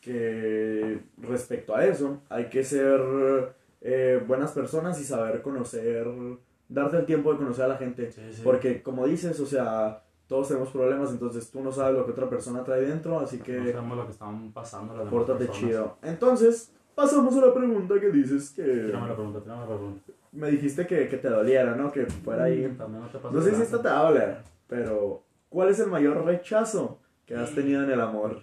que 0.00 1.00
respecto 1.18 1.74
a 1.74 1.84
eso 1.84 2.22
hay 2.28 2.48
que 2.48 2.64
ser 2.64 3.00
eh, 3.80 4.22
buenas 4.26 4.52
personas 4.52 5.00
y 5.00 5.04
saber 5.04 5.42
conocer, 5.42 6.06
darte 6.68 6.98
el 6.98 7.06
tiempo 7.06 7.32
de 7.32 7.38
conocer 7.38 7.64
a 7.64 7.68
la 7.68 7.76
gente. 7.76 8.10
Sí, 8.12 8.22
sí. 8.32 8.42
Porque 8.42 8.82
como 8.82 9.06
dices, 9.06 9.38
o 9.40 9.46
sea, 9.46 10.02
todos 10.26 10.48
tenemos 10.48 10.70
problemas, 10.70 11.10
entonces 11.10 11.50
tú 11.50 11.62
no 11.62 11.72
sabes 11.72 11.96
lo 11.96 12.04
que 12.04 12.12
otra 12.12 12.28
persona 12.28 12.62
trae 12.62 12.82
dentro, 12.82 13.18
así 13.18 13.38
no 13.38 13.44
que 13.44 13.72
sabemos 13.72 13.96
lo 13.96 14.04
que 14.06 14.12
están 14.12 14.52
pasando 14.52 14.96
las 14.96 15.08
pórtate 15.08 15.48
chido. 15.50 15.96
Entonces, 16.02 16.72
pasamos 16.98 17.36
a 17.36 17.46
la 17.46 17.54
pregunta 17.54 17.94
que 18.00 18.10
dices 18.10 18.50
que... 18.56 18.62
Tírame 18.64 19.06
la 19.08 19.14
pregunta, 19.14 19.40
tírame 19.40 19.60
la 19.60 19.66
pregunta. 19.68 20.12
Me 20.32 20.50
dijiste 20.50 20.84
que, 20.86 21.08
que 21.08 21.16
te 21.16 21.28
doliera, 21.28 21.76
¿no? 21.76 21.92
Que 21.92 22.06
fuera 22.06 22.44
ahí. 22.44 22.74
También 22.76 23.02
no 23.04 23.08
te 23.08 23.18
No 23.34 23.40
sé 23.40 23.54
si 23.54 23.62
esta 23.62 23.80
te 23.80 23.88
va 23.88 24.00
a 24.00 24.10
doler, 24.10 24.38
pero 24.66 25.22
¿cuál 25.48 25.68
es 25.68 25.78
el 25.78 25.86
mayor 25.88 26.24
rechazo 26.24 26.98
que 27.24 27.36
has 27.36 27.54
tenido 27.54 27.84
en 27.84 27.90
el 27.90 28.00
amor? 28.00 28.42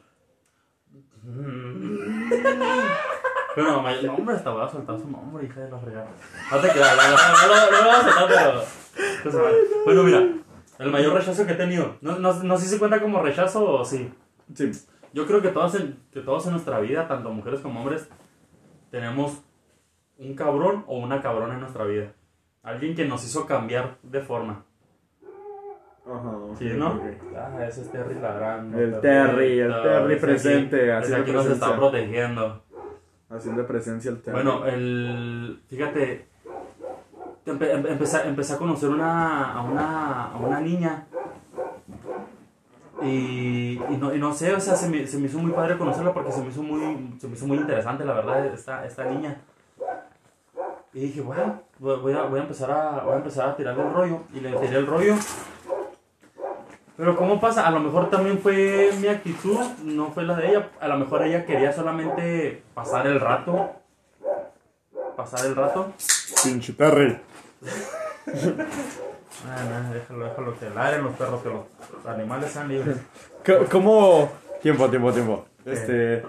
Mm. 1.23 1.97
Bueno, 3.55 3.81
ma- 3.81 4.01
no, 4.01 4.15
hombre, 4.15 4.35
hasta 4.35 4.49
voy 4.51 4.63
a 4.63 4.69
soltar 4.69 4.99
su 4.99 5.09
nombre, 5.09 5.45
hija 5.45 5.61
de 5.61 5.71
la 5.71 5.79
fregada. 5.79 6.07
No 6.51 6.57
te 6.59 6.69
creas, 6.69 6.97
no, 6.97 7.03
no, 7.03 7.47
no, 7.47 7.55
lo- 7.55 7.71
no 7.71 7.83
voy 7.85 7.95
a 7.95 8.03
soltar, 8.03 8.65
pero... 9.23 9.45
Bueno, 9.85 10.03
mira, 10.03 10.27
el 10.79 10.91
mayor 10.91 11.13
rechazo 11.13 11.45
que 11.45 11.53
he 11.53 11.55
tenido. 11.55 11.95
No, 12.01 12.17
no, 12.19 12.33
no 12.43 12.57
sé 12.57 12.67
si 12.67 12.77
cuenta 12.79 13.01
como 13.01 13.21
rechazo 13.21 13.65
o 13.69 13.85
sí. 13.85 14.11
Sí. 14.53 14.71
Yo 15.13 15.25
creo 15.25 15.41
que 15.41 15.49
todos, 15.49 15.75
en, 15.75 15.97
que 16.11 16.19
todos 16.21 16.45
en 16.47 16.51
nuestra 16.53 16.79
vida, 16.79 17.07
tanto 17.07 17.29
mujeres 17.31 17.61
como 17.61 17.79
hombres, 17.81 18.09
tenemos 18.99 19.43
un 20.19 20.35
cabrón 20.35 20.85
o 20.87 20.97
una 20.99 21.21
cabrona 21.21 21.55
en 21.55 21.59
nuestra 21.59 21.83
vida. 21.83 22.13
Alguien 22.63 22.95
que 22.95 23.03
nos 23.05 23.25
hizo 23.25 23.45
cambiar 23.45 23.97
de 24.03 24.21
forma. 24.21 24.63
Ajá. 26.07 26.31
¿Sí, 26.57 26.71
no? 26.77 26.91
ok. 26.93 27.01
Ah, 27.35 27.65
ese 27.67 27.81
es 27.81 27.91
Terry 27.91 28.15
ladrando. 28.15 28.79
El 28.79 29.01
Terry, 29.01 29.59
el 29.59 29.73
Terry 29.81 30.13
ese 30.13 30.21
presente, 30.25 30.97
ese 30.97 31.15
aquí 31.17 31.31
nos 31.31 31.45
está 31.47 31.75
protegiendo. 31.75 32.63
Haciendo 33.29 33.67
presencia 33.67 34.11
el 34.11 34.21
tema. 34.21 34.35
Bueno, 34.41 34.65
el, 34.65 35.59
fíjate, 35.67 36.27
empe- 37.45 37.71
em- 37.73 37.87
empecé, 37.87 38.25
empecé 38.29 38.53
a 38.53 38.57
conocer 38.57 38.87
una, 38.89 39.51
a, 39.55 39.61
una, 39.63 40.25
a 40.31 40.37
una 40.37 40.61
niña 40.61 41.07
y, 43.01 43.73
y, 43.89 43.97
no, 43.99 44.13
y 44.13 44.19
no 44.19 44.33
sé, 44.33 44.53
o 44.53 44.59
sea, 44.59 44.75
se 44.75 44.89
me, 44.89 45.05
se 45.05 45.17
me 45.17 45.27
hizo 45.27 45.39
muy 45.39 45.51
padre 45.51 45.77
conocerla 45.77 46.13
porque 46.13 46.31
se 46.31 46.41
me 46.41 46.49
hizo 46.49 46.63
muy, 46.63 47.15
se 47.19 47.27
me 47.27 47.35
hizo 47.35 47.47
muy 47.47 47.57
interesante, 47.57 48.05
la 48.05 48.13
verdad, 48.13 48.45
esta, 48.45 48.85
esta 48.85 49.05
niña. 49.05 49.41
Y 50.93 50.99
dije, 50.99 51.19
bueno, 51.19 51.61
voy 51.79 52.13
a, 52.13 52.23
voy 52.23 52.39
a 52.39 52.43
empezar 52.43 52.71
a, 52.71 53.03
voy 53.03 53.13
a 53.15 53.17
empezar 53.17 53.49
a 53.49 53.55
tirarle 53.57 53.83
el 53.83 53.93
rollo. 53.93 54.19
Y 54.33 54.39
le 54.39 54.53
tiré 54.53 54.77
el 54.77 54.87
rollo. 54.87 55.15
Pero 56.95 57.17
¿cómo 57.17 57.41
pasa? 57.41 57.67
A 57.67 57.71
lo 57.71 57.81
mejor 57.81 58.09
también 58.09 58.39
fue 58.39 58.91
mi 59.01 59.07
actitud, 59.07 59.59
no 59.83 60.11
fue 60.11 60.23
la 60.23 60.37
de 60.37 60.51
ella. 60.51 60.69
A 60.79 60.87
lo 60.87 60.97
mejor 60.97 61.23
ella 61.23 61.45
quería 61.45 61.73
solamente 61.73 62.63
pasar 62.73 63.07
el 63.07 63.19
rato. 63.19 63.71
Pasar 65.17 65.45
el 65.45 65.55
rato. 65.57 65.91
Pinche 66.41 66.71
Terry. 66.71 67.19
Ah, 69.47 69.63
no, 69.87 69.93
déjalo, 69.93 70.25
déjalo 70.25 70.59
que 70.59 70.69
ladren 70.71 71.03
los 71.03 71.13
perros, 71.15 71.41
que 71.41 71.49
los 71.49 72.05
animales 72.07 72.51
sean 72.51 72.67
libres. 72.67 72.97
¿Cómo? 73.71 74.31
Tiempo, 74.61 74.89
tiempo, 74.89 75.11
tiempo. 75.13 75.45
Este. 75.65 76.23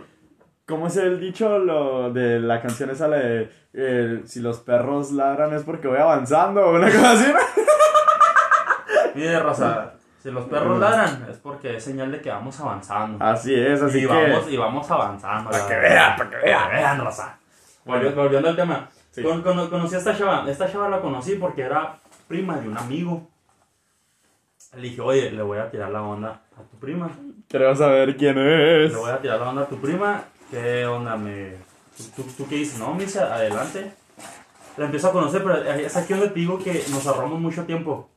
¿Cómo 0.67 0.89
es 0.89 0.97
el 0.97 1.21
dicho 1.21 1.59
lo 1.59 2.11
de 2.13 2.41
la 2.41 2.61
canción 2.61 2.91
esa 2.91 3.07
la 3.07 3.19
de 3.19 3.51
eh, 3.73 4.23
si 4.27 4.41
los 4.41 4.59
perros 4.59 5.13
ladran 5.13 5.55
es 5.55 5.63
porque 5.63 5.87
voy 5.87 5.99
avanzando 5.99 6.61
o 6.67 6.75
una 6.75 6.91
cosa 6.91 7.13
así? 7.13 7.33
¿no? 7.33 7.39
Mire, 9.15 9.39
Rosa, 9.41 9.93
si 10.23 10.31
los 10.31 10.45
perros 10.47 10.79
ladran 10.81 11.27
es 11.31 11.37
porque 11.39 11.77
es 11.77 11.85
señal 11.85 12.11
de 12.11 12.21
que 12.21 12.31
vamos 12.31 12.59
avanzando. 12.61 13.25
Así 13.25 13.55
es, 13.55 13.81
así 13.81 13.99
y, 13.99 14.01
que. 14.03 14.07
vamos, 14.09 14.49
y 14.51 14.57
vamos 14.57 14.91
avanzando. 14.91 15.51
Para 15.51 15.67
que 15.69 15.77
vean, 15.77 16.17
para 16.17 16.31
que 16.31 16.37
vean. 16.37 16.71
vean, 16.71 17.01
Rosa. 17.05 17.39
Volvi- 17.87 18.15
Volviendo 18.15 18.49
al 18.49 18.57
tema. 18.57 18.89
Sí. 19.13 19.23
Con- 19.23 19.43
con- 19.43 19.71
conocí 19.71 19.95
a 19.95 19.99
esta 19.99 20.17
chava. 20.19 20.45
Esta 20.49 20.71
chava 20.71 20.89
la 20.89 21.01
conocí 21.01 21.37
porque 21.37 21.63
era 21.63 21.97
prima 22.27 22.59
de 22.59 22.69
un 22.69 22.77
amigo. 22.79 23.29
Le 24.75 24.83
dije, 24.83 25.01
oye, 25.01 25.31
le 25.31 25.43
voy 25.43 25.59
a 25.59 25.71
tirar 25.71 25.91
la 25.91 26.03
onda 26.03 26.43
a 26.57 26.63
tu 26.63 26.77
prima. 26.79 27.11
Quiero 27.49 27.75
saber 27.75 28.17
quién 28.17 28.37
es. 28.39 28.93
Le 28.93 28.99
voy 28.99 29.11
a 29.11 29.21
tirar 29.21 29.41
la 29.41 29.51
onda 29.51 29.63
a 29.63 29.69
tu 29.69 29.77
prima. 29.81 30.25
¿Qué 30.51 30.85
onda? 30.87 31.17
Me... 31.17 31.55
¿Tú, 31.97 32.23
tú, 32.23 32.23
tú 32.37 32.49
qué 32.49 32.57
dices? 32.57 32.79
No, 32.79 32.93
me 32.95 33.05
dice, 33.05 33.21
adelante. 33.21 33.93
La 34.77 34.85
empiezo 34.85 35.09
a 35.09 35.13
conocer, 35.13 35.43
pero 35.43 35.63
es 35.63 35.97
aquí 35.97 36.13
donde 36.13 36.29
te 36.29 36.41
digo 36.41 36.59
que 36.59 36.85
nos 36.91 37.07
ahorramos 37.07 37.41
mucho 37.41 37.65
tiempo. 37.65 38.11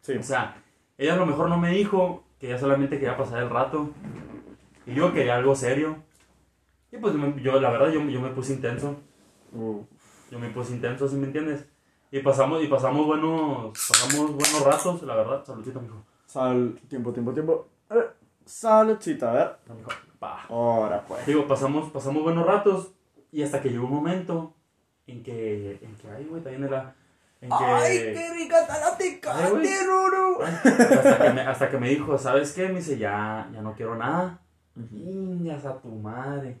Sí. 0.00 0.14
O 0.16 0.22
sea, 0.22 0.56
ella 0.98 1.14
a 1.14 1.16
lo 1.16 1.26
mejor 1.26 1.48
no 1.48 1.58
me 1.58 1.70
dijo 1.70 2.24
que 2.40 2.48
ella 2.48 2.58
solamente 2.58 2.98
quería 2.98 3.16
pasar 3.16 3.42
el 3.42 3.50
rato. 3.50 3.90
Y 4.86 4.94
yo 4.94 5.12
quería 5.12 5.36
algo 5.36 5.54
serio. 5.54 6.02
Y 6.90 6.96
pues 6.96 7.14
yo, 7.42 7.60
la 7.60 7.70
verdad, 7.70 7.92
yo, 7.92 8.02
yo 8.02 8.20
me 8.20 8.30
puse 8.30 8.54
intenso. 8.54 8.96
Uh, 9.52 9.82
Yo 10.30 10.38
me 10.38 10.48
puse 10.48 10.72
intenso, 10.72 11.06
¿sí 11.06 11.16
me 11.16 11.26
entiendes? 11.26 11.66
Y 12.14 12.20
pasamos, 12.20 12.62
y 12.62 12.66
pasamos 12.66 13.06
buenos, 13.06 13.72
pasamos 13.88 14.32
buenos 14.32 14.62
ratos, 14.62 15.02
la 15.02 15.16
verdad. 15.16 15.42
Saludcita, 15.46 15.80
mijo. 15.80 16.04
sal, 16.26 16.78
tiempo, 16.86 17.10
tiempo, 17.10 17.32
tiempo. 17.32 17.68
Eh, 17.88 18.06
saludcita, 18.44 19.30
a 19.30 19.34
ver. 19.34 19.56
No, 19.66 19.74
mijo. 19.76 19.90
Pa. 20.18 20.44
Ahora 20.50 21.02
pues. 21.08 21.24
Digo, 21.24 21.48
pasamos, 21.48 21.90
pasamos 21.90 22.22
buenos 22.22 22.46
ratos. 22.46 22.92
Y 23.32 23.42
hasta 23.42 23.62
que 23.62 23.70
llegó 23.70 23.86
un 23.86 23.94
momento 23.94 24.52
en 25.06 25.22
que, 25.22 25.78
en 25.80 25.96
que, 25.96 26.10
ay, 26.10 26.26
güey, 26.26 26.42
también 26.42 26.64
era, 26.64 26.94
en 27.40 27.48
que... 27.48 28.30
rica 28.34 28.60
está 28.60 28.78
la 28.78 28.96
Ay, 29.34 29.50
güey. 29.50 29.86
Ruru! 29.86 30.42
hasta, 30.42 31.18
que 31.18 31.30
me, 31.30 31.40
hasta 31.40 31.70
que 31.70 31.78
me 31.78 31.88
dijo, 31.88 32.18
¿sabes 32.18 32.52
qué? 32.52 32.68
Me 32.68 32.80
dice, 32.80 32.98
ya, 32.98 33.48
ya 33.54 33.62
no 33.62 33.74
quiero 33.74 33.96
nada. 33.96 34.38
Niñas 34.74 35.64
a 35.64 35.80
tu 35.80 35.88
madre. 35.88 36.58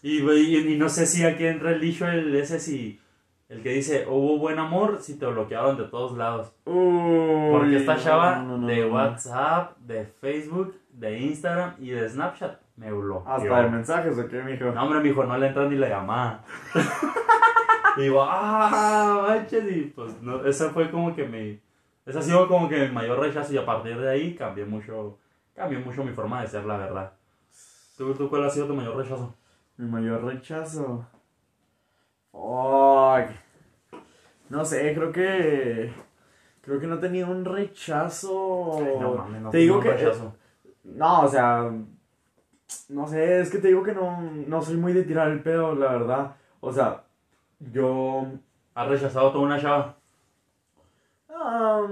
Y, 0.00 0.20
y, 0.30 0.74
y 0.74 0.78
no 0.78 0.88
sé 0.88 1.06
si 1.06 1.24
aquí 1.24 1.44
entra 1.44 1.72
el 1.72 1.80
dicho 1.80 2.06
el 2.06 2.32
ese 2.36 2.60
si 2.60 3.00
el 3.48 3.62
que 3.62 3.70
dice 3.70 4.06
hubo 4.08 4.38
buen 4.38 4.58
amor 4.58 4.98
si 5.00 5.18
te 5.18 5.26
bloquearon 5.26 5.76
de 5.76 5.84
todos 5.84 6.16
lados. 6.16 6.52
Uy, 6.64 7.50
Porque 7.52 7.76
esta 7.76 7.96
chava 7.96 8.36
no, 8.36 8.48
no, 8.48 8.58
no, 8.58 8.66
de. 8.66 8.84
WhatsApp, 8.86 9.76
de 9.78 10.04
Facebook, 10.04 10.76
de 10.90 11.18
Instagram 11.18 11.74
y 11.78 11.90
de 11.90 12.08
Snapchat 12.08 12.60
me 12.76 12.92
bloqueó. 12.92 13.32
Hasta 13.32 13.62
de 13.62 13.70
mensajes, 13.70 14.18
¿o 14.18 14.28
qué, 14.28 14.42
mijo? 14.42 14.66
No, 14.66 14.82
hombre, 14.82 15.00
mijo, 15.00 15.24
no 15.24 15.38
le 15.38 15.48
entra 15.48 15.68
ni 15.68 15.76
la 15.76 15.88
llamada. 15.88 16.44
y 17.96 18.02
digo, 18.02 18.22
ah, 18.22 19.24
manches, 19.26 19.64
y 19.70 19.80
pues 19.94 20.20
no, 20.20 20.44
esa 20.44 20.70
fue 20.70 20.90
como 20.90 21.14
que 21.14 21.26
mi, 21.26 21.60
ese 22.04 22.18
ha 22.18 22.22
sido 22.22 22.46
como 22.46 22.68
que 22.68 22.86
mi 22.86 22.92
mayor 22.92 23.18
rechazo 23.18 23.52
y 23.52 23.58
a 23.58 23.66
partir 23.66 23.98
de 23.98 24.10
ahí 24.10 24.34
cambié 24.34 24.64
mucho, 24.64 25.18
cambió 25.54 25.80
mucho 25.80 26.04
mi 26.04 26.12
forma 26.12 26.42
de 26.42 26.48
ser, 26.48 26.64
la 26.64 26.76
verdad. 26.76 27.12
¿Tú, 27.96 28.14
tú 28.14 28.28
cuál 28.28 28.44
ha 28.44 28.50
sido 28.50 28.66
tu 28.66 28.74
mayor 28.74 28.96
rechazo? 28.96 29.34
Mi 29.76 29.88
mayor 29.88 30.24
rechazo. 30.24 31.06
Fuck. 32.36 33.30
No 34.50 34.64
sé, 34.64 34.94
creo 34.94 35.10
que. 35.12 35.92
Creo 36.60 36.80
que 36.80 36.86
no 36.86 36.98
tenía 36.98 37.26
un 37.26 37.44
rechazo. 37.44 38.78
Ay, 38.78 38.94
no 39.00 39.14
mames, 39.14 39.40
no 39.42 39.50
te 39.50 39.58
digo 39.58 39.80
que. 39.80 39.88
un 39.88 39.94
rechazo. 39.94 40.34
No, 40.84 41.22
o 41.22 41.28
sea. 41.28 41.70
No 42.88 43.06
sé, 43.06 43.40
es 43.40 43.50
que 43.50 43.58
te 43.58 43.68
digo 43.68 43.82
que 43.82 43.94
no, 43.94 44.20
no 44.20 44.62
soy 44.62 44.76
muy 44.76 44.92
de 44.92 45.04
tirar 45.04 45.28
el 45.30 45.42
pedo, 45.42 45.74
la 45.74 45.92
verdad. 45.92 46.36
O 46.60 46.72
sea, 46.72 47.04
yo. 47.58 48.26
¿Has 48.74 48.88
rechazado 48.88 49.30
toda 49.32 49.44
una 49.44 49.60
chava? 49.60 49.96
ah, 51.30 51.86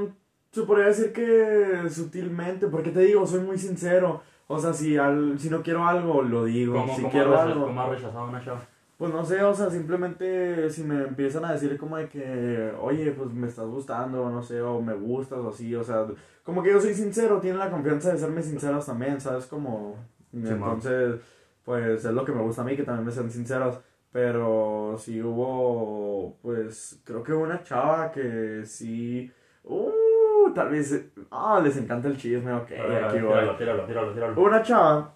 se 0.50 0.62
podría 0.62 0.86
decir 0.86 1.12
que 1.12 1.88
sutilmente, 1.90 2.66
porque 2.68 2.90
te 2.90 3.00
digo, 3.00 3.26
soy 3.26 3.40
muy 3.40 3.56
sincero. 3.58 4.22
O 4.46 4.58
sea, 4.58 4.72
si, 4.74 4.96
al, 4.98 5.38
si 5.38 5.48
no 5.48 5.62
quiero 5.62 5.86
algo, 5.86 6.22
lo 6.22 6.44
digo. 6.44 6.74
¿Cómo, 6.74 6.94
si 6.94 7.02
cómo 7.02 7.12
quiero 7.12 7.34
has 7.34 7.40
recha- 7.46 7.52
algo. 7.52 7.66
cómo 7.66 7.82
has 7.82 7.88
rechazado 7.90 8.24
una 8.26 8.44
chava? 8.44 8.60
Pues 8.96 9.12
no 9.12 9.24
sé, 9.24 9.42
o 9.42 9.52
sea, 9.52 9.70
simplemente 9.70 10.70
si 10.70 10.84
me 10.84 11.02
empiezan 11.02 11.44
a 11.44 11.52
decir 11.52 11.76
como 11.76 11.96
de 11.96 12.08
que, 12.08 12.72
oye, 12.80 13.10
pues 13.10 13.32
me 13.32 13.48
estás 13.48 13.66
gustando, 13.66 14.30
no 14.30 14.42
sé, 14.42 14.60
o 14.60 14.80
me 14.80 14.94
gustas, 14.94 15.40
o 15.40 15.48
así, 15.48 15.74
o 15.74 15.82
sea, 15.82 16.06
como 16.44 16.62
que 16.62 16.70
yo 16.70 16.80
soy 16.80 16.94
sincero, 16.94 17.40
tienen 17.40 17.58
la 17.58 17.70
confianza 17.70 18.12
de 18.12 18.18
serme 18.18 18.40
sinceros 18.40 18.86
también, 18.86 19.20
¿sabes? 19.20 19.46
Como, 19.46 19.96
entonces, 20.32 21.20
pues 21.64 22.04
es 22.04 22.12
lo 22.12 22.24
que 22.24 22.32
me 22.32 22.42
gusta 22.42 22.62
a 22.62 22.64
mí, 22.64 22.76
que 22.76 22.84
también 22.84 23.06
me 23.06 23.12
sean 23.12 23.30
sinceros, 23.30 23.80
pero 24.12 24.94
sí 24.96 25.20
hubo, 25.20 26.36
pues, 26.40 27.00
creo 27.04 27.24
que 27.24 27.32
una 27.32 27.64
chava 27.64 28.12
que 28.12 28.62
sí, 28.64 29.28
uh, 29.64 30.52
tal 30.54 30.70
vez, 30.70 31.06
ah, 31.32 31.60
les 31.62 31.76
encanta 31.76 32.06
el 32.06 32.16
chisme, 32.16 32.52
ok, 32.52 32.68
ver, 32.68 33.04
aquí 33.04 33.18
voy. 33.18 33.32
tíralo, 33.32 33.56
tíralo, 33.56 33.86
tíralo, 33.86 34.12
tíralo. 34.12 34.40
Una 34.40 34.62
chava 34.62 35.12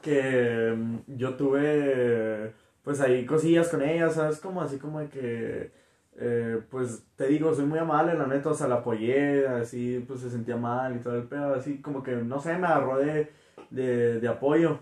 que 0.00 0.74
mm, 0.76 0.98
yo 1.16 1.34
tuve, 1.34 2.52
pues 2.84 3.00
ahí 3.00 3.26
cosillas 3.26 3.68
con 3.68 3.82
ella, 3.82 4.10
¿sabes? 4.10 4.38
Como 4.38 4.60
así 4.62 4.78
como 4.78 5.00
de 5.00 5.08
que, 5.08 5.72
eh, 6.16 6.60
pues 6.70 7.04
te 7.16 7.26
digo, 7.28 7.52
soy 7.54 7.64
muy 7.66 7.78
amable, 7.78 8.14
la 8.14 8.26
neta, 8.26 8.50
o 8.50 8.54
sea, 8.54 8.68
la 8.68 8.76
apoyé, 8.76 9.48
así, 9.48 10.04
pues 10.06 10.20
se 10.20 10.30
sentía 10.30 10.56
mal 10.56 10.94
y 10.94 11.00
todo 11.00 11.16
el 11.16 11.24
pedo, 11.24 11.54
así 11.54 11.80
como 11.80 12.02
que, 12.02 12.12
no 12.16 12.38
sé, 12.40 12.56
me 12.58 12.66
agarró 12.66 12.98
de, 12.98 13.32
de, 13.70 14.20
de 14.20 14.28
apoyo. 14.28 14.78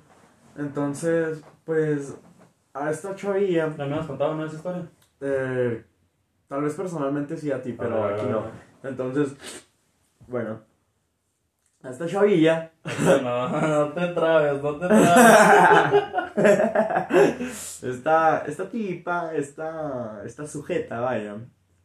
Entonces, 0.58 1.42
pues, 1.64 2.16
a 2.74 2.90
esta 2.90 3.14
chavilla, 3.14 3.74
¿Ya 3.76 3.86
me 3.86 3.94
has 3.94 4.06
contado 4.06 4.32
una 4.34 4.46
esa 4.46 4.56
historia? 4.56 4.86
eh, 5.20 5.84
tal 6.48 6.62
vez 6.62 6.74
personalmente 6.74 7.36
sí 7.36 7.50
a 7.52 7.62
ti, 7.62 7.72
pero 7.72 8.02
A 8.02 8.06
ver, 8.08 8.14
aquí 8.16 8.26
no. 8.26 8.42
Entonces, 8.82 9.34
bueno, 10.26 10.60
a 11.82 11.90
esta 11.90 12.06
chavilla, 12.06 12.71
No, 12.84 13.48
no 13.60 13.92
te 13.92 14.08
trabes, 14.08 14.62
no 14.62 14.76
te 14.78 14.86
trabes. 14.86 16.12
esta, 17.82 18.44
esta 18.46 18.68
tipa, 18.70 19.34
esta, 19.34 20.22
esta 20.24 20.46
sujeta, 20.46 21.00
vaya. 21.00 21.36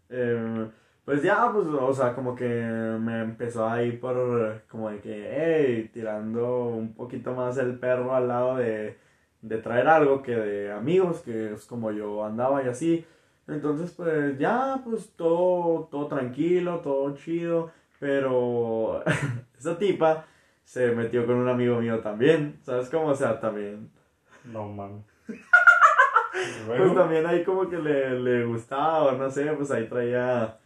eh, 0.10 0.70
pues 1.06 1.24
ya, 1.24 1.50
pues, 1.54 1.68
o 1.68 1.94
sea, 1.94 2.14
como 2.16 2.36
que 2.36 2.46
me 2.46 3.22
empezó 3.22 3.68
a 3.68 3.82
ir 3.84 4.00
por, 4.00 4.64
como 4.68 4.90
de 4.90 5.00
que, 5.00 5.30
hey, 5.32 5.90
tirando 5.94 6.66
un 6.66 6.94
poquito 6.94 7.34
más 7.34 7.58
el 7.58 7.80
perro 7.80 8.14
al 8.16 8.28
lado 8.28 8.58
de, 8.58 8.98
de 9.42 9.58
traer 9.60 9.88
algo 9.88 10.22
que 10.22 10.36
de 10.36 10.72
amigos, 10.74 11.22
que 11.22 11.54
es 11.54 11.66
como 11.66 11.92
yo 11.92 12.26
andaba 12.26 12.64
y 12.64 12.68
así. 12.68 13.06
Entonces, 13.48 13.92
pues 13.94 14.38
ya, 14.38 14.82
pues 14.84 15.12
todo, 15.16 15.86
todo 15.90 16.08
tranquilo, 16.08 16.80
todo 16.82 17.16
chido, 17.16 17.72
pero 18.00 19.02
esa 19.58 19.78
tipa 19.78 20.26
se 20.67 20.91
metió 20.91 21.25
con 21.25 21.36
un 21.38 21.47
amigo 21.47 21.80
mío 21.80 22.01
también, 22.01 22.60
¿sabes 22.62 22.89
cómo? 22.89 23.08
O 23.08 23.15
sea, 23.15 23.39
también 23.39 23.89
No, 24.43 24.67
mames. 24.67 25.01
pues 26.67 26.93
también 26.93 27.25
ahí 27.25 27.45
como 27.45 27.69
que 27.69 27.77
le, 27.77 28.19
le 28.19 28.43
gustaba, 28.43 29.13
no 29.13 29.32
sé, 29.32 29.45
pues 29.53 29.71
ahí 29.71 29.88
traía, 29.88 30.58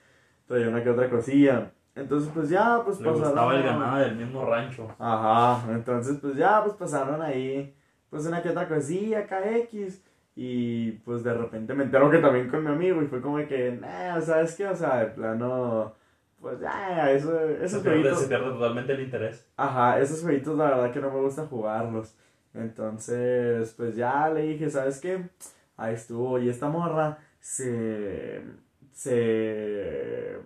traía 0.48 0.70
una 0.70 0.84
que 0.84 0.90
otra 0.90 1.08
cosilla. 1.08 1.72
Entonces 1.94 2.32
pues 2.34 2.50
ya, 2.50 2.82
pues 2.84 3.00
le 3.00 3.12
gustaba 3.12 3.56
el 3.56 3.62
ganado 3.62 4.00
del 4.00 4.16
mismo 4.16 4.44
rancho. 4.44 4.88
Ajá, 4.98 5.72
entonces 5.72 6.18
pues 6.20 6.36
ya, 6.36 6.64
pues 6.64 6.76
pasaron 6.76 7.22
ahí, 7.22 7.72
pues 8.10 8.26
una 8.26 8.42
que 8.42 8.50
otra 8.50 8.68
cosilla, 8.68 9.28
KX. 9.28 10.02
Y 10.36 10.94
pues 11.06 11.24
de 11.24 11.34
repente 11.36 11.76
me 11.76 11.84
entero 11.84 12.10
que 12.10 12.18
también 12.18 12.50
con 12.50 12.64
mi 12.64 12.72
amigo 12.72 13.04
y 13.04 13.08
fue 13.08 13.22
como 13.22 13.38
que, 13.46 13.78
nah, 13.80 14.20
¿sabes 14.20 14.56
qué? 14.56 14.66
O 14.66 14.76
sea, 14.76 15.02
de 15.02 15.06
plano, 15.08 15.94
pues 16.42 16.60
ya, 16.60 17.12
eso, 17.12 17.32
Se 17.66 17.66
esos 17.66 17.84
pierde, 17.84 18.00
jueguitos. 18.02 18.20
se 18.20 18.28
pierde 18.28 18.50
totalmente 18.52 18.94
el 18.94 19.02
interés. 19.02 19.48
Ajá, 19.58 20.00
esos 20.00 20.22
jueguitos 20.22 20.58
la 20.58 20.66
verdad 20.66 20.92
que 20.92 21.00
no 21.02 21.12
me 21.12 21.20
gusta 21.22 21.46
jugarlos. 21.48 22.16
Entonces, 22.54 23.74
pues 23.78 23.96
ya 23.96 24.30
le 24.30 24.42
dije, 24.44 24.70
¿sabes 24.70 25.00
qué? 25.00 25.30
Ahí 25.78 25.94
estuvo. 25.94 26.40
Y 26.40 26.50
esta 26.50 26.70
morra 26.70 27.20
se... 27.40 28.44
se... 28.92 30.38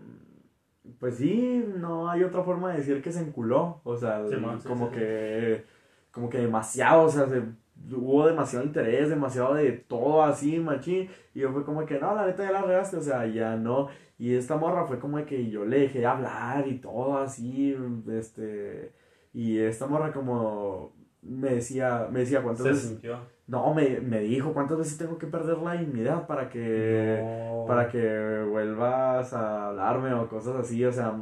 Pues 0.99 1.17
sí, 1.17 1.63
no 1.77 2.09
hay 2.09 2.23
otra 2.23 2.43
forma 2.43 2.71
de 2.71 2.77
decir 2.79 3.01
que 3.01 3.11
se 3.11 3.21
enculó. 3.21 3.81
O 3.83 3.97
sea, 3.97 4.23
Sí, 4.29 4.35
man, 4.37 4.61
sí, 4.61 4.67
como 4.67 4.87
sí, 4.89 4.93
sí. 4.95 4.99
que... 4.99 5.65
Como 6.11 6.29
que 6.29 6.37
demasiado, 6.39 7.03
o 7.03 7.09
sea, 7.09 7.27
se 7.27 7.43
hubo 7.91 8.27
demasiado 8.27 8.65
interés, 8.65 9.09
demasiado 9.09 9.53
de 9.55 9.71
todo 9.73 10.23
así, 10.23 10.59
machín. 10.59 11.09
Y 11.33 11.39
yo 11.41 11.51
fue 11.51 11.63
como 11.65 11.85
que, 11.85 11.99
no, 11.99 12.15
la 12.15 12.25
neta 12.25 12.43
ya 12.43 12.51
la 12.51 12.61
regaste, 12.63 12.97
o 12.97 13.01
sea, 13.01 13.25
ya 13.27 13.55
no. 13.55 13.89
Y 14.17 14.33
esta 14.35 14.55
morra 14.57 14.85
fue 14.85 14.99
como 14.99 15.23
que 15.25 15.49
yo 15.49 15.65
le 15.65 15.79
dejé 15.81 15.99
de 15.99 16.05
hablar 16.05 16.67
y 16.67 16.79
todo 16.79 17.17
así, 17.17 17.75
este. 18.11 18.93
Y 19.33 19.59
esta 19.59 19.87
morra 19.87 20.13
como 20.13 20.93
me 21.21 21.55
decía, 21.55 22.07
me 22.11 22.19
decía 22.21 22.41
cuántas 22.43 22.63
Se 22.63 22.69
veces. 22.69 22.87
sintió. 22.89 23.19
No, 23.47 23.73
me, 23.75 23.99
me 23.99 24.21
dijo 24.21 24.53
cuántas 24.53 24.77
veces 24.79 24.97
tengo 24.97 25.17
que 25.17 25.27
perder 25.27 25.57
la 25.59 25.73
dignidad 25.73 26.25
para 26.27 26.49
que 26.49 27.19
No. 27.21 27.65
para 27.67 27.87
que 27.89 28.43
vuelvas 28.49 29.33
a 29.33 29.67
hablarme 29.67 30.13
o 30.13 30.27
cosas 30.29 30.55
así, 30.55 30.83
o 30.85 30.91
sea, 30.91 31.21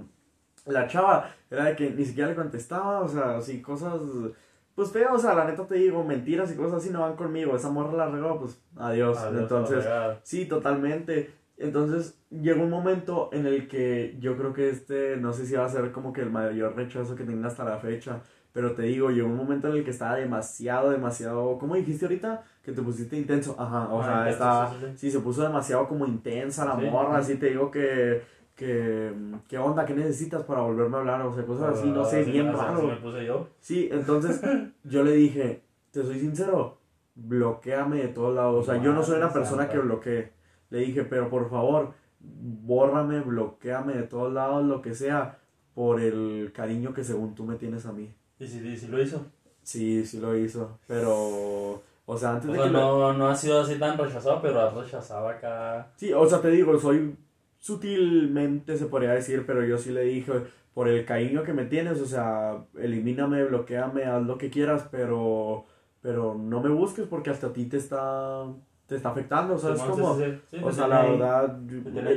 la 0.65 0.87
chava 0.87 1.29
era 1.49 1.65
de 1.65 1.75
que 1.75 1.89
ni 1.91 2.05
siquiera 2.05 2.29
le 2.29 2.35
contestaba, 2.35 3.01
o 3.01 3.07
sea, 3.09 3.37
así 3.37 3.61
cosas, 3.61 4.01
pues 4.75 4.91
feas, 4.91 5.11
o 5.13 5.19
sea, 5.19 5.33
la 5.35 5.45
neta 5.45 5.65
te 5.67 5.75
digo, 5.75 6.03
mentiras 6.03 6.51
y 6.51 6.55
cosas 6.55 6.79
así 6.81 6.89
no 6.89 7.01
van 7.01 7.15
conmigo, 7.15 7.55
esa 7.55 7.69
morra 7.69 7.93
la 7.97 8.09
regó, 8.09 8.39
pues 8.39 8.59
adiós, 8.75 9.17
Adiós, 9.19 9.41
entonces, 9.41 9.85
sí, 10.23 10.45
totalmente, 10.45 11.31
entonces 11.57 12.19
llegó 12.31 12.63
un 12.63 12.69
momento 12.71 13.29
en 13.33 13.45
el 13.45 13.67
que 13.67 14.17
yo 14.19 14.35
creo 14.37 14.53
que 14.53 14.69
este, 14.69 15.17
no 15.17 15.31
sé 15.33 15.45
si 15.45 15.55
va 15.55 15.65
a 15.65 15.69
ser 15.69 15.91
como 15.91 16.11
que 16.13 16.21
el 16.21 16.31
mayor 16.31 16.75
rechazo 16.75 17.15
que 17.15 17.23
tenga 17.23 17.47
hasta 17.47 17.63
la 17.63 17.77
fecha, 17.77 18.21
pero 18.51 18.73
te 18.73 18.83
digo, 18.83 19.09
llegó 19.09 19.27
un 19.27 19.37
momento 19.37 19.67
en 19.67 19.77
el 19.77 19.83
que 19.83 19.89
estaba 19.91 20.15
demasiado, 20.15 20.91
demasiado, 20.91 21.57
¿cómo 21.57 21.75
dijiste 21.75 22.05
ahorita? 22.05 22.43
Que 22.63 22.71
te 22.71 22.81
pusiste 22.81 23.15
intenso, 23.17 23.55
ajá, 23.59 23.87
o 23.91 24.01
Ah, 24.01 24.05
sea, 24.05 24.13
intenso, 24.19 24.31
estaba... 24.31 24.69
sí, 24.69 24.75
sí, 24.79 24.85
sí. 24.85 24.97
Sí, 24.97 25.11
se 25.11 25.19
puso 25.19 25.41
demasiado 25.43 25.87
como 25.87 26.05
intensa 26.05 26.65
la 26.65 26.75
Sí. 26.77 26.85
morra, 26.85 27.17
así 27.17 27.35
te 27.37 27.47
digo 27.47 27.71
que, 27.71 28.21
que, 28.55 29.11
¿qué 29.47 29.57
onda? 29.57 29.85
¿Qué 29.85 29.93
necesitas 29.93 30.43
para 30.43 30.61
volverme 30.61 30.97
a 30.97 30.99
hablar? 30.99 31.21
O 31.23 31.33
sea, 31.33 31.45
cosas 31.45 31.77
así, 31.79 31.89
no 31.89 32.05
sé, 32.05 32.21
Así- 32.21 32.31
bien 32.31 32.49
así 32.49 32.57
raro. 32.61 32.83
me 32.83 32.95
puse 32.97 33.25
yo. 33.25 33.47
Sí, 33.59 33.89
entonces 33.91 34.41
yo 34.83 35.03
le 35.03 35.13
dije, 35.13 35.63
te 35.91 36.03
soy 36.03 36.19
sincero, 36.19 36.77
bloqueame 37.15 37.97
de 37.97 38.07
todos 38.09 38.35
lados. 38.35 38.67
O 38.67 38.71
sea, 38.71 38.81
yo 38.81 38.93
no 38.93 39.03
soy 39.03 39.17
una 39.17 39.31
persona 39.33 39.63
santa. 39.63 39.73
que 39.73 39.79
bloquee. 39.79 40.31
Le 40.69 40.79
dije, 40.79 41.03
pero 41.03 41.29
por 41.29 41.49
favor, 41.49 41.93
bórrame, 42.19 43.21
bloqueame 43.21 43.93
de 43.93 44.03
todos 44.03 44.31
lados, 44.33 44.63
lo 44.65 44.81
que 44.81 44.93
sea, 44.93 45.39
por 45.73 45.99
el 45.99 46.51
cariño 46.53 46.93
que 46.93 47.03
según 47.03 47.35
tú 47.35 47.43
me 47.45 47.55
tienes 47.55 47.85
a 47.85 47.91
mí. 47.93 48.13
Y 48.39 48.47
si, 48.47 48.59
y 48.67 48.77
si 48.77 48.87
lo 48.87 49.01
hizo. 49.01 49.25
Sí, 49.63 50.05
sí 50.05 50.19
lo 50.19 50.35
hizo, 50.37 50.77
pero, 50.87 51.81
o 52.05 52.17
sea, 52.17 52.31
antes 52.31 52.49
O 52.49 52.53
de 52.53 52.69
lo- 52.69 52.69
no, 52.69 53.13
no 53.13 53.27
ha 53.29 53.35
sido 53.35 53.61
así 53.61 53.75
tan 53.79 53.97
rechazado, 53.97 54.41
pero 54.41 54.59
has 54.59 54.73
rechazado 54.73 55.27
acá. 55.29 55.87
Sí, 55.95 56.11
o 56.11 56.25
sea, 56.27 56.41
te 56.41 56.49
digo, 56.49 56.77
soy 56.77 57.15
sutilmente, 57.63 58.75
se 58.77 58.87
podría 58.87 59.11
decir, 59.13 59.45
pero 59.47 59.63
yo 59.63 59.77
sí 59.77 59.91
le 59.91 60.01
dije, 60.01 60.33
por 60.73 60.89
el 60.89 61.05
cariño 61.05 61.43
que 61.43 61.53
me 61.53 61.63
tienes, 61.63 62.01
o 62.01 62.05
sea, 62.05 62.57
elimíname, 62.77 63.45
bloqueame, 63.45 64.03
haz 64.03 64.21
lo 64.23 64.37
que 64.37 64.49
quieras, 64.49 64.85
pero, 64.91 65.63
pero 66.01 66.35
no 66.35 66.59
me 66.61 66.69
busques 66.69 67.07
porque 67.07 67.29
hasta 67.29 67.47
a 67.47 67.53
ti 67.53 67.63
te 67.65 67.77
está, 67.77 68.43
te 68.85 68.97
está 68.97 69.11
afectando, 69.11 69.57
¿sabes 69.57 69.79
Simón, 69.79 69.97
cómo? 69.97 70.13
sí, 70.17 70.23
sí, 70.25 70.57
sí, 70.57 70.57
O 70.61 70.71
sea, 70.73 70.89
la 70.89 71.03
verdad, 71.03 71.57